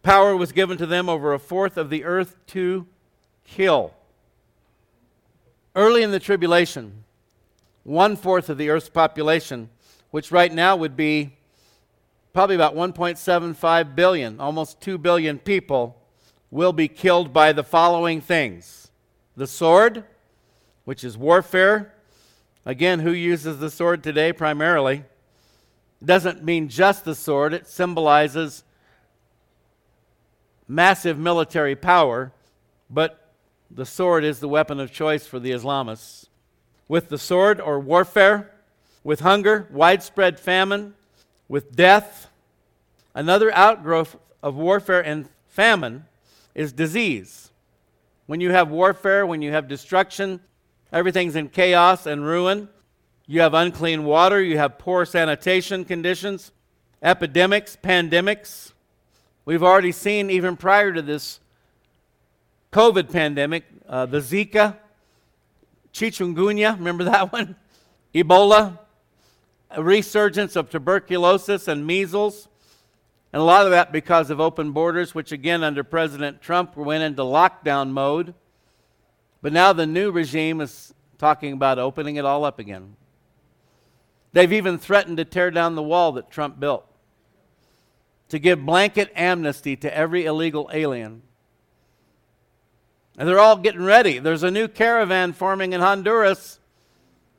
Power 0.02 0.36
was 0.36 0.52
given 0.52 0.78
to 0.78 0.86
them 0.86 1.08
over 1.08 1.32
a 1.32 1.38
fourth 1.38 1.76
of 1.76 1.90
the 1.90 2.04
earth 2.04 2.36
to 2.48 2.86
kill. 3.44 3.94
Early 5.74 6.02
in 6.02 6.10
the 6.10 6.20
tribulation, 6.20 7.04
one 7.84 8.16
fourth 8.16 8.48
of 8.48 8.58
the 8.58 8.70
earth's 8.70 8.88
population, 8.88 9.70
which 10.10 10.30
right 10.30 10.52
now 10.52 10.76
would 10.76 10.96
be 10.96 11.36
probably 12.32 12.54
about 12.54 12.74
1.75 12.74 13.94
billion, 13.94 14.40
almost 14.40 14.80
2 14.80 14.98
billion 14.98 15.38
people, 15.38 16.00
will 16.50 16.72
be 16.72 16.88
killed 16.88 17.32
by 17.32 17.52
the 17.52 17.64
following 17.64 18.20
things 18.20 18.90
the 19.36 19.46
sword, 19.46 20.04
which 20.84 21.04
is 21.04 21.16
warfare. 21.16 21.94
Again, 22.66 23.00
who 23.00 23.12
uses 23.12 23.58
the 23.58 23.70
sword 23.70 24.02
today 24.02 24.32
primarily? 24.32 25.04
Doesn't 26.04 26.44
mean 26.44 26.68
just 26.68 27.04
the 27.04 27.14
sword, 27.14 27.52
it 27.52 27.66
symbolizes 27.66 28.62
massive 30.68 31.18
military 31.18 31.74
power, 31.74 32.32
but 32.88 33.32
the 33.70 33.86
sword 33.86 34.22
is 34.24 34.40
the 34.40 34.48
weapon 34.48 34.78
of 34.78 34.92
choice 34.92 35.26
for 35.26 35.38
the 35.40 35.50
Islamists. 35.50 36.26
With 36.86 37.08
the 37.08 37.18
sword 37.18 37.60
or 37.60 37.80
warfare, 37.80 38.52
with 39.02 39.20
hunger, 39.20 39.66
widespread 39.70 40.38
famine, 40.38 40.94
with 41.48 41.74
death, 41.74 42.28
another 43.14 43.52
outgrowth 43.54 44.16
of 44.42 44.54
warfare 44.54 45.04
and 45.04 45.28
famine 45.48 46.04
is 46.54 46.72
disease. 46.72 47.50
When 48.26 48.40
you 48.40 48.52
have 48.52 48.70
warfare, 48.70 49.26
when 49.26 49.42
you 49.42 49.52
have 49.52 49.68
destruction, 49.68 50.40
everything's 50.92 51.36
in 51.36 51.48
chaos 51.48 52.06
and 52.06 52.24
ruin. 52.24 52.68
You 53.30 53.42
have 53.42 53.52
unclean 53.52 54.04
water, 54.04 54.42
you 54.42 54.56
have 54.56 54.78
poor 54.78 55.04
sanitation 55.04 55.84
conditions, 55.84 56.50
epidemics, 57.02 57.76
pandemics. 57.76 58.72
We've 59.44 59.62
already 59.62 59.92
seen, 59.92 60.30
even 60.30 60.56
prior 60.56 60.94
to 60.94 61.02
this 61.02 61.38
COVID 62.72 63.12
pandemic, 63.12 63.64
uh, 63.86 64.06
the 64.06 64.20
Zika, 64.20 64.78
chikungunya, 65.92 66.78
remember 66.78 67.04
that 67.04 67.30
one? 67.32 67.54
Ebola, 68.14 68.78
a 69.70 69.82
resurgence 69.82 70.56
of 70.56 70.70
tuberculosis 70.70 71.68
and 71.68 71.86
measles. 71.86 72.48
And 73.34 73.42
a 73.42 73.44
lot 73.44 73.66
of 73.66 73.72
that 73.72 73.92
because 73.92 74.30
of 74.30 74.40
open 74.40 74.72
borders, 74.72 75.14
which 75.14 75.32
again, 75.32 75.62
under 75.62 75.84
President 75.84 76.40
Trump, 76.40 76.78
went 76.78 77.02
into 77.02 77.20
lockdown 77.24 77.90
mode. 77.90 78.32
But 79.42 79.52
now 79.52 79.74
the 79.74 79.86
new 79.86 80.10
regime 80.10 80.62
is 80.62 80.94
talking 81.18 81.52
about 81.52 81.78
opening 81.78 82.16
it 82.16 82.24
all 82.24 82.46
up 82.46 82.58
again. 82.58 82.96
They've 84.32 84.52
even 84.52 84.78
threatened 84.78 85.16
to 85.16 85.24
tear 85.24 85.50
down 85.50 85.74
the 85.74 85.82
wall 85.82 86.12
that 86.12 86.30
Trump 86.30 86.60
built, 86.60 86.86
to 88.28 88.38
give 88.38 88.64
blanket 88.64 89.10
amnesty 89.14 89.76
to 89.76 89.96
every 89.96 90.24
illegal 90.26 90.70
alien. 90.72 91.22
And 93.16 93.28
they're 93.28 93.40
all 93.40 93.56
getting 93.56 93.84
ready. 93.84 94.18
There's 94.18 94.42
a 94.42 94.50
new 94.50 94.68
caravan 94.68 95.32
forming 95.32 95.72
in 95.72 95.80
Honduras, 95.80 96.60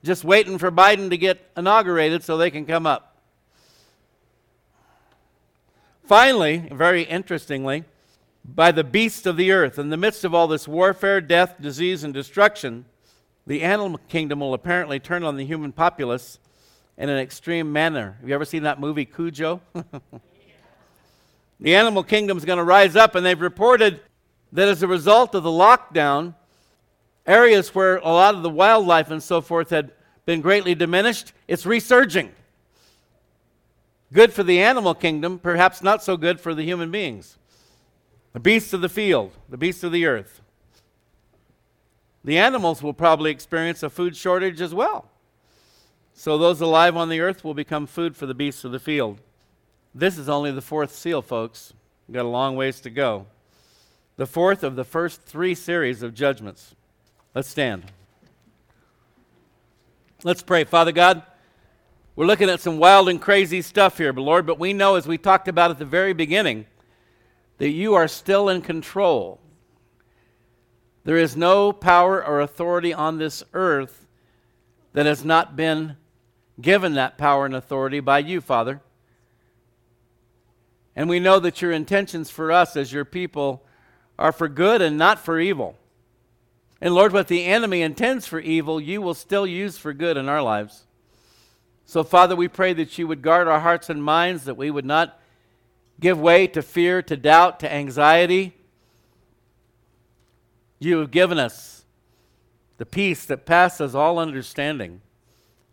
just 0.03 0.23
waiting 0.23 0.57
for 0.57 0.71
Biden 0.71 1.09
to 1.09 1.17
get 1.17 1.39
inaugurated 1.55 2.23
so 2.23 2.37
they 2.37 2.51
can 2.51 2.65
come 2.65 2.85
up. 2.85 3.17
Finally, 6.03 6.67
very 6.71 7.03
interestingly, 7.03 7.83
by 8.43 8.71
the 8.71 8.83
beasts 8.83 9.27
of 9.27 9.37
the 9.37 9.51
earth, 9.51 9.77
in 9.77 9.89
the 9.89 9.97
midst 9.97 10.23
of 10.23 10.33
all 10.33 10.47
this 10.47 10.67
warfare, 10.67 11.21
death, 11.21 11.55
disease, 11.61 12.03
and 12.03 12.13
destruction, 12.13 12.85
the 13.45 13.61
animal 13.61 13.99
kingdom 14.09 14.39
will 14.39 14.55
apparently 14.55 14.99
turn 14.99 15.23
on 15.23 15.37
the 15.37 15.45
human 15.45 15.71
populace 15.71 16.39
in 16.99 17.09
an 17.09 17.17
extreme 17.17 17.71
manner. 17.71 18.17
Have 18.19 18.27
you 18.27 18.35
ever 18.35 18.45
seen 18.45 18.63
that 18.63 18.79
movie, 18.79 19.05
Cujo? 19.05 19.61
the 21.59 21.75
animal 21.75 22.03
kingdom 22.03 22.37
is 22.37 22.43
going 22.43 22.57
to 22.57 22.63
rise 22.63 22.97
up, 22.97 23.15
and 23.15 23.25
they've 23.25 23.39
reported 23.39 24.01
that 24.51 24.67
as 24.67 24.83
a 24.83 24.87
result 24.87 25.33
of 25.33 25.43
the 25.43 25.49
lockdown, 25.49 26.35
areas 27.25 27.73
where 27.73 27.97
a 27.97 28.09
lot 28.09 28.35
of 28.35 28.43
the 28.43 28.49
wildlife 28.49 29.09
and 29.11 29.23
so 29.23 29.39
forth 29.39 29.69
had 29.69 29.91
been 30.25 30.41
greatly 30.41 30.75
diminished, 30.75 31.31
it's 31.47 31.65
resurging. 31.65 32.31
Good 34.11 34.33
for 34.33 34.43
the 34.43 34.59
animal 34.59 34.93
kingdom, 34.93 35.39
perhaps 35.39 35.81
not 35.81 36.03
so 36.03 36.17
good 36.17 36.39
for 36.39 36.53
the 36.53 36.63
human 36.63 36.91
beings. 36.91 37.37
The 38.33 38.39
beasts 38.41 38.73
of 38.73 38.81
the 38.81 38.89
field, 38.89 39.31
the 39.47 39.57
beasts 39.57 39.83
of 39.83 39.93
the 39.93 40.05
earth. 40.05 40.41
The 42.25 42.37
animals 42.37 42.83
will 42.83 42.93
probably 42.93 43.31
experience 43.31 43.83
a 43.83 43.89
food 43.89 44.17
shortage 44.17 44.59
as 44.59 44.73
well. 44.73 45.08
So 46.19 46.37
those 46.37 46.59
alive 46.59 46.97
on 46.97 47.07
the 47.07 47.21
earth 47.21 47.45
will 47.45 47.53
become 47.53 47.87
food 47.87 48.17
for 48.17 48.25
the 48.25 48.33
beasts 48.33 48.65
of 48.65 48.73
the 48.73 48.79
field. 48.79 49.21
This 49.95 50.17
is 50.17 50.27
only 50.27 50.51
the 50.51 50.59
fourth 50.59 50.93
seal, 50.93 51.21
folks. 51.21 51.71
We've 52.05 52.15
got 52.15 52.25
a 52.25 52.27
long 52.27 52.57
ways 52.57 52.81
to 52.81 52.89
go. 52.89 53.27
The 54.17 54.25
fourth 54.25 54.61
of 54.61 54.75
the 54.75 54.83
first 54.83 55.21
three 55.21 55.55
series 55.55 56.03
of 56.03 56.13
judgments. 56.13 56.75
Let's 57.33 57.47
stand. 57.47 57.85
Let's 60.25 60.43
pray. 60.43 60.65
Father 60.65 60.91
God, 60.91 61.23
we're 62.17 62.25
looking 62.25 62.49
at 62.49 62.59
some 62.59 62.79
wild 62.79 63.07
and 63.07 63.21
crazy 63.21 63.61
stuff 63.61 63.97
here, 63.97 64.11
but 64.11 64.19
Lord, 64.19 64.45
but 64.45 64.59
we 64.59 64.73
know, 64.73 64.95
as 64.95 65.07
we 65.07 65.17
talked 65.17 65.47
about 65.47 65.71
at 65.71 65.79
the 65.79 65.85
very 65.85 66.11
beginning, 66.11 66.65
that 67.59 67.69
you 67.69 67.95
are 67.95 68.09
still 68.09 68.49
in 68.49 68.61
control. 68.61 69.39
There 71.05 71.15
is 71.15 71.37
no 71.37 71.71
power 71.71 72.21
or 72.21 72.41
authority 72.41 72.93
on 72.93 73.19
this 73.19 73.41
earth 73.53 74.05
that 74.91 75.05
has 75.05 75.23
not 75.23 75.55
been 75.55 75.95
given 76.59 76.93
that 76.93 77.17
power 77.17 77.45
and 77.45 77.55
authority 77.55 77.99
by 77.99 78.19
you, 78.19 78.41
Father. 78.41 78.81
And 80.95 81.07
we 81.07 81.19
know 81.19 81.39
that 81.39 81.61
your 81.61 81.71
intentions 81.71 82.29
for 82.29 82.51
us 82.51 82.75
as 82.75 82.91
your 82.91 83.05
people 83.05 83.63
are 84.17 84.31
for 84.31 84.49
good 84.49 84.81
and 84.81 84.97
not 84.97 85.19
for 85.19 85.39
evil. 85.39 85.77
And 86.81 86.93
Lord, 86.93 87.13
what 87.13 87.27
the 87.27 87.45
enemy 87.45 87.81
intends 87.81 88.25
for 88.25 88.39
evil, 88.39 88.79
you 88.79 89.01
will 89.01 89.13
still 89.13 89.47
use 89.47 89.77
for 89.77 89.93
good 89.93 90.17
in 90.17 90.27
our 90.27 90.41
lives. 90.41 90.85
So, 91.85 92.03
Father, 92.03 92.35
we 92.35 92.47
pray 92.47 92.73
that 92.73 92.97
you 92.97 93.07
would 93.07 93.21
guard 93.21 93.47
our 93.47 93.61
hearts 93.61 93.89
and 93.89 94.03
minds, 94.03 94.45
that 94.45 94.57
we 94.57 94.69
would 94.69 94.85
not 94.85 95.19
give 95.99 96.19
way 96.19 96.47
to 96.47 96.61
fear, 96.61 97.01
to 97.01 97.17
doubt, 97.17 97.59
to 97.61 97.73
anxiety. 97.73 98.55
You 100.79 100.99
have 100.99 101.11
given 101.11 101.39
us 101.39 101.85
the 102.77 102.85
peace 102.85 103.25
that 103.25 103.45
passes 103.45 103.95
all 103.95 104.19
understanding. 104.19 105.01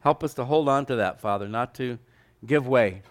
Help 0.07 0.23
us 0.23 0.35
to 0.35 0.45
hold 0.45 0.69
on 0.69 0.87
to 0.87 0.95
that, 0.95 1.21
Father, 1.21 1.49
not 1.49 1.75
to 1.75 1.99
give 2.47 2.69
way 2.69 3.03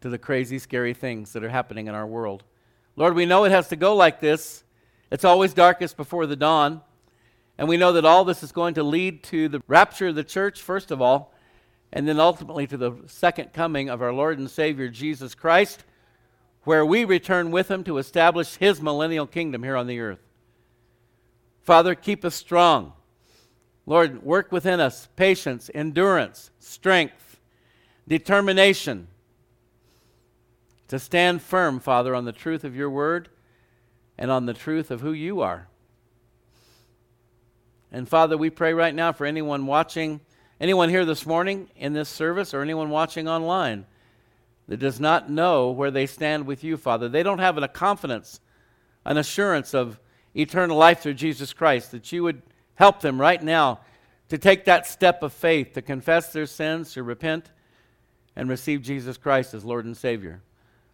to 0.00 0.08
the 0.08 0.16
crazy, 0.16 0.60
scary 0.60 0.94
things 0.94 1.32
that 1.32 1.42
are 1.42 1.48
happening 1.48 1.88
in 1.88 1.94
our 1.96 2.06
world. 2.06 2.44
Lord, 2.94 3.16
we 3.16 3.26
know 3.26 3.42
it 3.42 3.50
has 3.50 3.66
to 3.70 3.74
go 3.74 3.96
like 3.96 4.20
this. 4.20 4.62
It's 5.10 5.24
always 5.24 5.54
darkest 5.54 5.96
before 5.96 6.24
the 6.26 6.36
dawn. 6.36 6.82
And 7.58 7.66
we 7.66 7.76
know 7.76 7.92
that 7.94 8.04
all 8.04 8.24
this 8.24 8.44
is 8.44 8.52
going 8.52 8.74
to 8.74 8.84
lead 8.84 9.24
to 9.24 9.48
the 9.48 9.60
rapture 9.66 10.06
of 10.06 10.14
the 10.14 10.22
church, 10.22 10.62
first 10.62 10.92
of 10.92 11.02
all, 11.02 11.34
and 11.92 12.06
then 12.06 12.20
ultimately 12.20 12.68
to 12.68 12.76
the 12.76 12.92
second 13.08 13.52
coming 13.52 13.90
of 13.90 14.00
our 14.00 14.12
Lord 14.12 14.38
and 14.38 14.48
Savior 14.48 14.88
Jesus 14.88 15.34
Christ, 15.34 15.82
where 16.62 16.86
we 16.86 17.04
return 17.04 17.50
with 17.50 17.68
him 17.68 17.82
to 17.82 17.98
establish 17.98 18.54
his 18.54 18.80
millennial 18.80 19.26
kingdom 19.26 19.64
here 19.64 19.74
on 19.74 19.88
the 19.88 19.98
earth. 19.98 20.22
Father, 21.64 21.96
keep 21.96 22.24
us 22.24 22.36
strong. 22.36 22.92
Lord, 23.86 24.22
work 24.24 24.50
within 24.50 24.80
us 24.80 25.08
patience, 25.16 25.70
endurance, 25.72 26.50
strength, 26.58 27.38
determination 28.08 29.06
to 30.88 30.98
stand 30.98 31.42
firm, 31.42 31.80
Father, 31.80 32.14
on 32.14 32.24
the 32.24 32.32
truth 32.32 32.64
of 32.64 32.76
your 32.76 32.90
word 32.90 33.28
and 34.18 34.30
on 34.30 34.46
the 34.46 34.54
truth 34.54 34.90
of 34.90 35.00
who 35.00 35.12
you 35.12 35.40
are. 35.40 35.68
And 37.92 38.08
Father, 38.08 38.36
we 38.36 38.50
pray 38.50 38.74
right 38.74 38.94
now 38.94 39.12
for 39.12 39.24
anyone 39.24 39.66
watching, 39.66 40.20
anyone 40.60 40.88
here 40.88 41.04
this 41.04 41.24
morning 41.24 41.70
in 41.76 41.92
this 41.92 42.08
service, 42.08 42.52
or 42.52 42.62
anyone 42.62 42.90
watching 42.90 43.28
online 43.28 43.86
that 44.68 44.78
does 44.78 44.98
not 44.98 45.30
know 45.30 45.70
where 45.70 45.92
they 45.92 46.06
stand 46.06 46.46
with 46.46 46.64
you, 46.64 46.76
Father. 46.76 47.08
They 47.08 47.22
don't 47.22 47.38
have 47.38 47.56
a 47.56 47.68
confidence, 47.68 48.40
an 49.04 49.16
assurance 49.16 49.74
of 49.74 50.00
eternal 50.34 50.76
life 50.76 51.00
through 51.00 51.14
Jesus 51.14 51.52
Christ, 51.52 51.92
that 51.92 52.10
you 52.10 52.24
would 52.24 52.42
help 52.76 53.00
them 53.00 53.20
right 53.20 53.42
now 53.42 53.80
to 54.28 54.38
take 54.38 54.64
that 54.64 54.86
step 54.86 55.22
of 55.22 55.32
faith, 55.32 55.74
to 55.74 55.82
confess 55.82 56.32
their 56.32 56.46
sins, 56.46 56.92
to 56.94 57.02
repent, 57.02 57.50
and 58.34 58.48
receive 58.48 58.82
Jesus 58.82 59.16
Christ 59.16 59.54
as 59.54 59.64
Lord 59.64 59.84
and 59.84 59.96
Savior. 59.96 60.42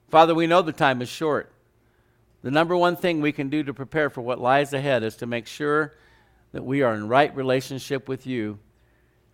Father, 0.08 0.34
we 0.34 0.46
know 0.46 0.62
the 0.62 0.72
time 0.72 1.00
is 1.02 1.08
short. 1.08 1.52
The 2.42 2.50
number 2.50 2.76
one 2.76 2.96
thing 2.96 3.20
we 3.20 3.32
can 3.32 3.48
do 3.48 3.62
to 3.62 3.72
prepare 3.72 4.10
for 4.10 4.20
what 4.20 4.40
lies 4.40 4.72
ahead 4.72 5.02
is 5.02 5.16
to 5.16 5.26
make 5.26 5.46
sure 5.46 5.94
that 6.52 6.64
we 6.64 6.82
are 6.82 6.94
in 6.94 7.08
right 7.08 7.34
relationship 7.34 8.08
with 8.08 8.26
you. 8.26 8.58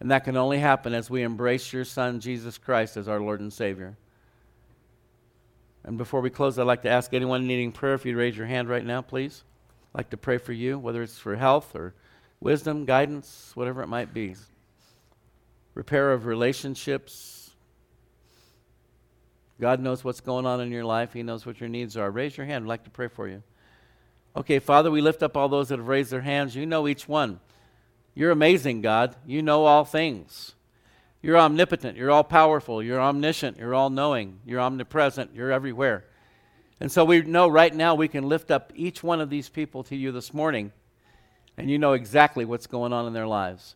And 0.00 0.10
that 0.10 0.24
can 0.24 0.36
only 0.36 0.58
happen 0.58 0.94
as 0.94 1.10
we 1.10 1.22
embrace 1.22 1.72
your 1.72 1.84
Son, 1.84 2.20
Jesus 2.20 2.56
Christ, 2.56 2.96
as 2.96 3.08
our 3.08 3.18
Lord 3.18 3.40
and 3.40 3.52
Savior. 3.52 3.96
And 5.82 5.98
before 5.98 6.20
we 6.20 6.30
close, 6.30 6.58
I'd 6.58 6.64
like 6.64 6.82
to 6.82 6.90
ask 6.90 7.12
anyone 7.12 7.46
needing 7.46 7.72
prayer 7.72 7.94
if 7.94 8.06
you'd 8.06 8.16
raise 8.16 8.36
your 8.36 8.46
hand 8.46 8.68
right 8.68 8.84
now, 8.84 9.02
please. 9.02 9.42
I'd 9.94 9.98
like 9.98 10.10
to 10.10 10.16
pray 10.16 10.38
for 10.38 10.52
you, 10.52 10.78
whether 10.78 11.02
it's 11.02 11.18
for 11.18 11.34
health 11.34 11.74
or 11.74 11.94
wisdom, 12.40 12.84
guidance, 12.84 13.52
whatever 13.54 13.82
it 13.82 13.88
might 13.88 14.12
be. 14.12 14.34
Repair 15.74 16.12
of 16.12 16.26
relationships. 16.26 17.50
God 19.60 19.80
knows 19.80 20.04
what's 20.04 20.20
going 20.20 20.46
on 20.46 20.60
in 20.60 20.70
your 20.70 20.84
life, 20.84 21.12
He 21.12 21.22
knows 21.22 21.44
what 21.44 21.60
your 21.60 21.68
needs 21.68 21.96
are. 21.96 22.10
Raise 22.10 22.36
your 22.36 22.46
hand. 22.46 22.64
I'd 22.64 22.68
like 22.68 22.84
to 22.84 22.90
pray 22.90 23.08
for 23.08 23.28
you. 23.28 23.42
Okay, 24.36 24.58
Father, 24.58 24.90
we 24.90 25.00
lift 25.00 25.22
up 25.22 25.36
all 25.36 25.48
those 25.48 25.68
that 25.68 25.78
have 25.78 25.88
raised 25.88 26.10
their 26.10 26.20
hands. 26.20 26.54
You 26.54 26.66
know 26.66 26.86
each 26.86 27.08
one. 27.08 27.40
You're 28.14 28.30
amazing, 28.30 28.82
God. 28.82 29.16
You 29.26 29.42
know 29.42 29.64
all 29.64 29.84
things. 29.84 30.54
You're 31.22 31.38
omnipotent. 31.38 31.96
You're 31.96 32.10
all 32.10 32.24
powerful. 32.24 32.82
You're 32.82 33.00
omniscient. 33.00 33.58
You're 33.58 33.74
all 33.74 33.90
knowing. 33.90 34.38
You're 34.46 34.60
omnipresent. 34.60 35.34
You're 35.34 35.50
everywhere. 35.50 36.04
And 36.80 36.92
so 36.92 37.04
we 37.04 37.22
know 37.22 37.48
right 37.48 37.74
now 37.74 37.94
we 37.94 38.06
can 38.06 38.28
lift 38.28 38.50
up 38.50 38.72
each 38.76 39.02
one 39.02 39.20
of 39.20 39.30
these 39.30 39.48
people 39.48 39.82
to 39.84 39.96
you 39.96 40.12
this 40.12 40.32
morning, 40.32 40.72
and 41.58 41.68
you 41.68 41.76
know 41.76 41.92
exactly 41.92 42.44
what's 42.44 42.68
going 42.68 42.92
on 42.92 43.06
in 43.06 43.12
their 43.12 43.26
lives. 43.26 43.74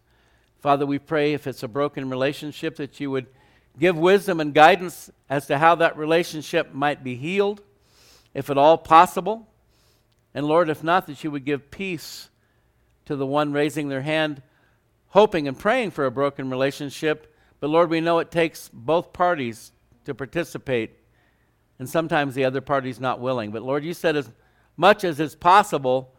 Father, 0.61 0.87
we 0.87 1.01
pray 1.01 1.35
if 1.35 1.49
it's 1.49 1.65
a 1.65 1.69
broken 1.69 2.09
relationship 2.09 2.77
that 2.77 3.01
you 3.01 3.11
would 3.11 3.27
give 3.79 3.99
wisdom 3.99 4.39
and 4.39 4.55
guidance 4.55 5.11
as 5.29 5.47
to 5.49 5.59
how 5.59 5.75
that 5.75 5.97
relationship 5.97 6.73
might 6.73 7.03
be 7.03 7.17
healed, 7.17 7.61
if 8.35 8.49
at 8.49 8.57
all 8.57 8.79
possible. 8.79 9.49
And 10.33 10.47
Lord, 10.47 10.71
if 10.71 10.85
not, 10.85 11.09
that 11.09 11.25
you 11.25 11.33
would 11.33 11.45
give 11.45 11.73
peace 11.73 12.31
to 13.07 13.17
the 13.17 13.27
one 13.27 13.53
raising 13.53 13.89
their 13.89 14.03
hand, 14.03 14.43
hoping 15.09 15.49
and 15.49 15.59
praying 15.59 15.91
for 15.91 16.07
a 16.07 16.11
broken 16.11 16.49
relationship. 16.49 17.35
But 17.59 17.71
Lord, 17.71 17.91
we 17.91 18.01
know 18.01 18.21
it 18.21 18.31
takes 18.31 18.71
both 18.73 19.13
parties 19.13 19.73
to 20.05 20.15
participate, 20.15 20.93
and 21.81 21.89
sometimes 21.89 22.37
the 22.37 22.45
other 22.45 22.61
party's 22.61 23.01
not 23.01 23.19
willing. 23.19 23.51
But 23.51 23.63
Lord, 23.63 23.85
you 23.85 23.93
said 23.93 24.17
as 24.17 24.31
much 24.77 25.03
as 25.03 25.19
is 25.19 25.35
possible 25.35 26.15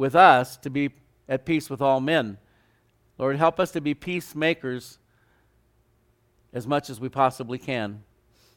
with 0.00 0.16
us 0.16 0.56
to 0.56 0.70
be 0.70 0.88
at 1.28 1.44
peace 1.44 1.68
with 1.68 1.82
all 1.82 2.00
men. 2.00 2.38
Lord, 3.18 3.36
help 3.36 3.60
us 3.60 3.70
to 3.72 3.82
be 3.82 3.92
peacemakers 3.92 4.98
as 6.54 6.66
much 6.66 6.88
as 6.88 6.98
we 6.98 7.10
possibly 7.10 7.58
can. 7.58 8.02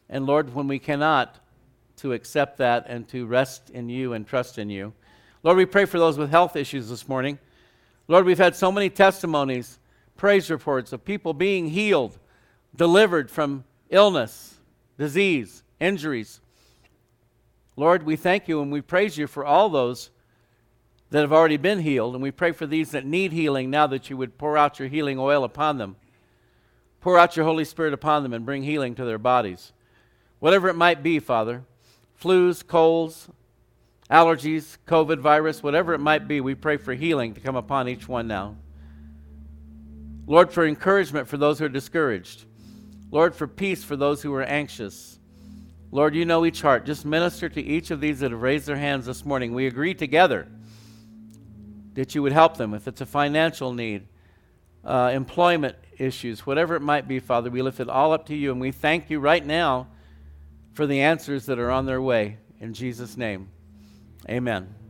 And 0.09 0.25
Lord, 0.25 0.55
when 0.55 0.69
we 0.69 0.79
cannot, 0.79 1.39
to 1.97 2.13
accept 2.13 2.59
that 2.59 2.85
and 2.87 3.09
to 3.09 3.25
rest 3.25 3.69
in 3.71 3.89
you 3.89 4.13
and 4.13 4.25
trust 4.25 4.57
in 4.57 4.69
you. 4.69 4.93
Lord, 5.43 5.57
we 5.57 5.65
pray 5.65 5.83
for 5.83 5.99
those 5.99 6.17
with 6.17 6.29
health 6.29 6.55
issues 6.55 6.87
this 6.87 7.09
morning. 7.09 7.37
Lord, 8.07 8.25
we've 8.25 8.37
had 8.37 8.55
so 8.55 8.71
many 8.71 8.89
testimonies, 8.89 9.79
praise 10.15 10.49
reports 10.49 10.93
of 10.93 11.03
people 11.03 11.33
being 11.33 11.67
healed, 11.67 12.17
delivered 12.73 13.29
from 13.29 13.65
illness, 13.89 14.55
disease, 14.97 15.61
injuries. 15.81 16.39
Lord, 17.75 18.03
we 18.03 18.15
thank 18.15 18.47
you 18.47 18.61
and 18.61 18.71
we 18.71 18.79
praise 18.79 19.17
you 19.17 19.27
for 19.27 19.43
all 19.43 19.67
those 19.67 20.09
that 21.13 21.21
have 21.21 21.31
already 21.31 21.57
been 21.57 21.77
healed. 21.77 22.15
And 22.15 22.23
we 22.23 22.31
pray 22.31 22.51
for 22.53 22.65
these 22.65 22.89
that 22.89 23.05
need 23.05 23.33
healing 23.33 23.69
now 23.69 23.85
that 23.85 24.09
you 24.09 24.17
would 24.17 24.39
pour 24.39 24.57
out 24.57 24.79
your 24.79 24.87
healing 24.87 25.19
oil 25.19 25.43
upon 25.43 25.77
them. 25.77 25.95
Pour 27.01 27.19
out 27.19 27.37
your 27.37 27.45
Holy 27.45 27.65
Spirit 27.65 27.93
upon 27.93 28.23
them 28.23 28.33
and 28.33 28.47
bring 28.47 28.63
healing 28.63 28.95
to 28.95 29.05
their 29.05 29.19
bodies. 29.19 29.73
Whatever 30.39 30.69
it 30.69 30.75
might 30.75 31.03
be, 31.03 31.19
Father 31.19 31.65
flus, 32.19 32.65
colds, 32.65 33.29
allergies, 34.09 34.77
COVID 34.87 35.19
virus, 35.19 35.61
whatever 35.61 35.93
it 35.93 35.99
might 35.99 36.27
be, 36.27 36.41
we 36.41 36.55
pray 36.55 36.77
for 36.77 36.95
healing 36.95 37.35
to 37.35 37.41
come 37.41 37.55
upon 37.55 37.87
each 37.87 38.07
one 38.07 38.27
now. 38.27 38.55
Lord, 40.25 40.51
for 40.51 40.65
encouragement 40.65 41.27
for 41.27 41.37
those 41.37 41.59
who 41.59 41.65
are 41.65 41.69
discouraged. 41.69 42.45
Lord, 43.11 43.35
for 43.35 43.45
peace 43.45 43.83
for 43.83 43.95
those 43.95 44.23
who 44.23 44.33
are 44.33 44.41
anxious. 44.41 45.19
Lord, 45.91 46.15
you 46.15 46.25
know 46.25 46.43
each 46.43 46.63
heart. 46.63 46.87
Just 46.87 47.05
minister 47.05 47.49
to 47.49 47.61
each 47.61 47.91
of 47.91 48.01
these 48.01 48.21
that 48.21 48.31
have 48.31 48.41
raised 48.41 48.65
their 48.65 48.77
hands 48.77 49.05
this 49.05 49.23
morning. 49.23 49.53
We 49.53 49.67
agree 49.67 49.93
together 49.93 50.47
that 51.93 52.15
you 52.15 52.21
would 52.21 52.31
help 52.31 52.57
them 52.57 52.73
if 52.73 52.87
it's 52.87 53.01
a 53.01 53.05
financial 53.05 53.73
need, 53.73 54.07
uh, 54.83 55.11
employment 55.13 55.75
issues, 55.97 56.45
whatever 56.45 56.75
it 56.75 56.81
might 56.81 57.07
be, 57.07 57.19
Father. 57.19 57.49
We 57.49 57.61
lift 57.61 57.79
it 57.79 57.89
all 57.89 58.13
up 58.13 58.25
to 58.27 58.35
you, 58.35 58.51
and 58.51 58.59
we 58.59 58.71
thank 58.71 59.09
you 59.09 59.19
right 59.19 59.45
now 59.45 59.87
for 60.73 60.87
the 60.87 61.01
answers 61.01 61.45
that 61.45 61.59
are 61.59 61.71
on 61.71 61.85
their 61.85 62.01
way. 62.01 62.37
In 62.59 62.73
Jesus' 62.73 63.15
name, 63.17 63.49
amen. 64.29 64.82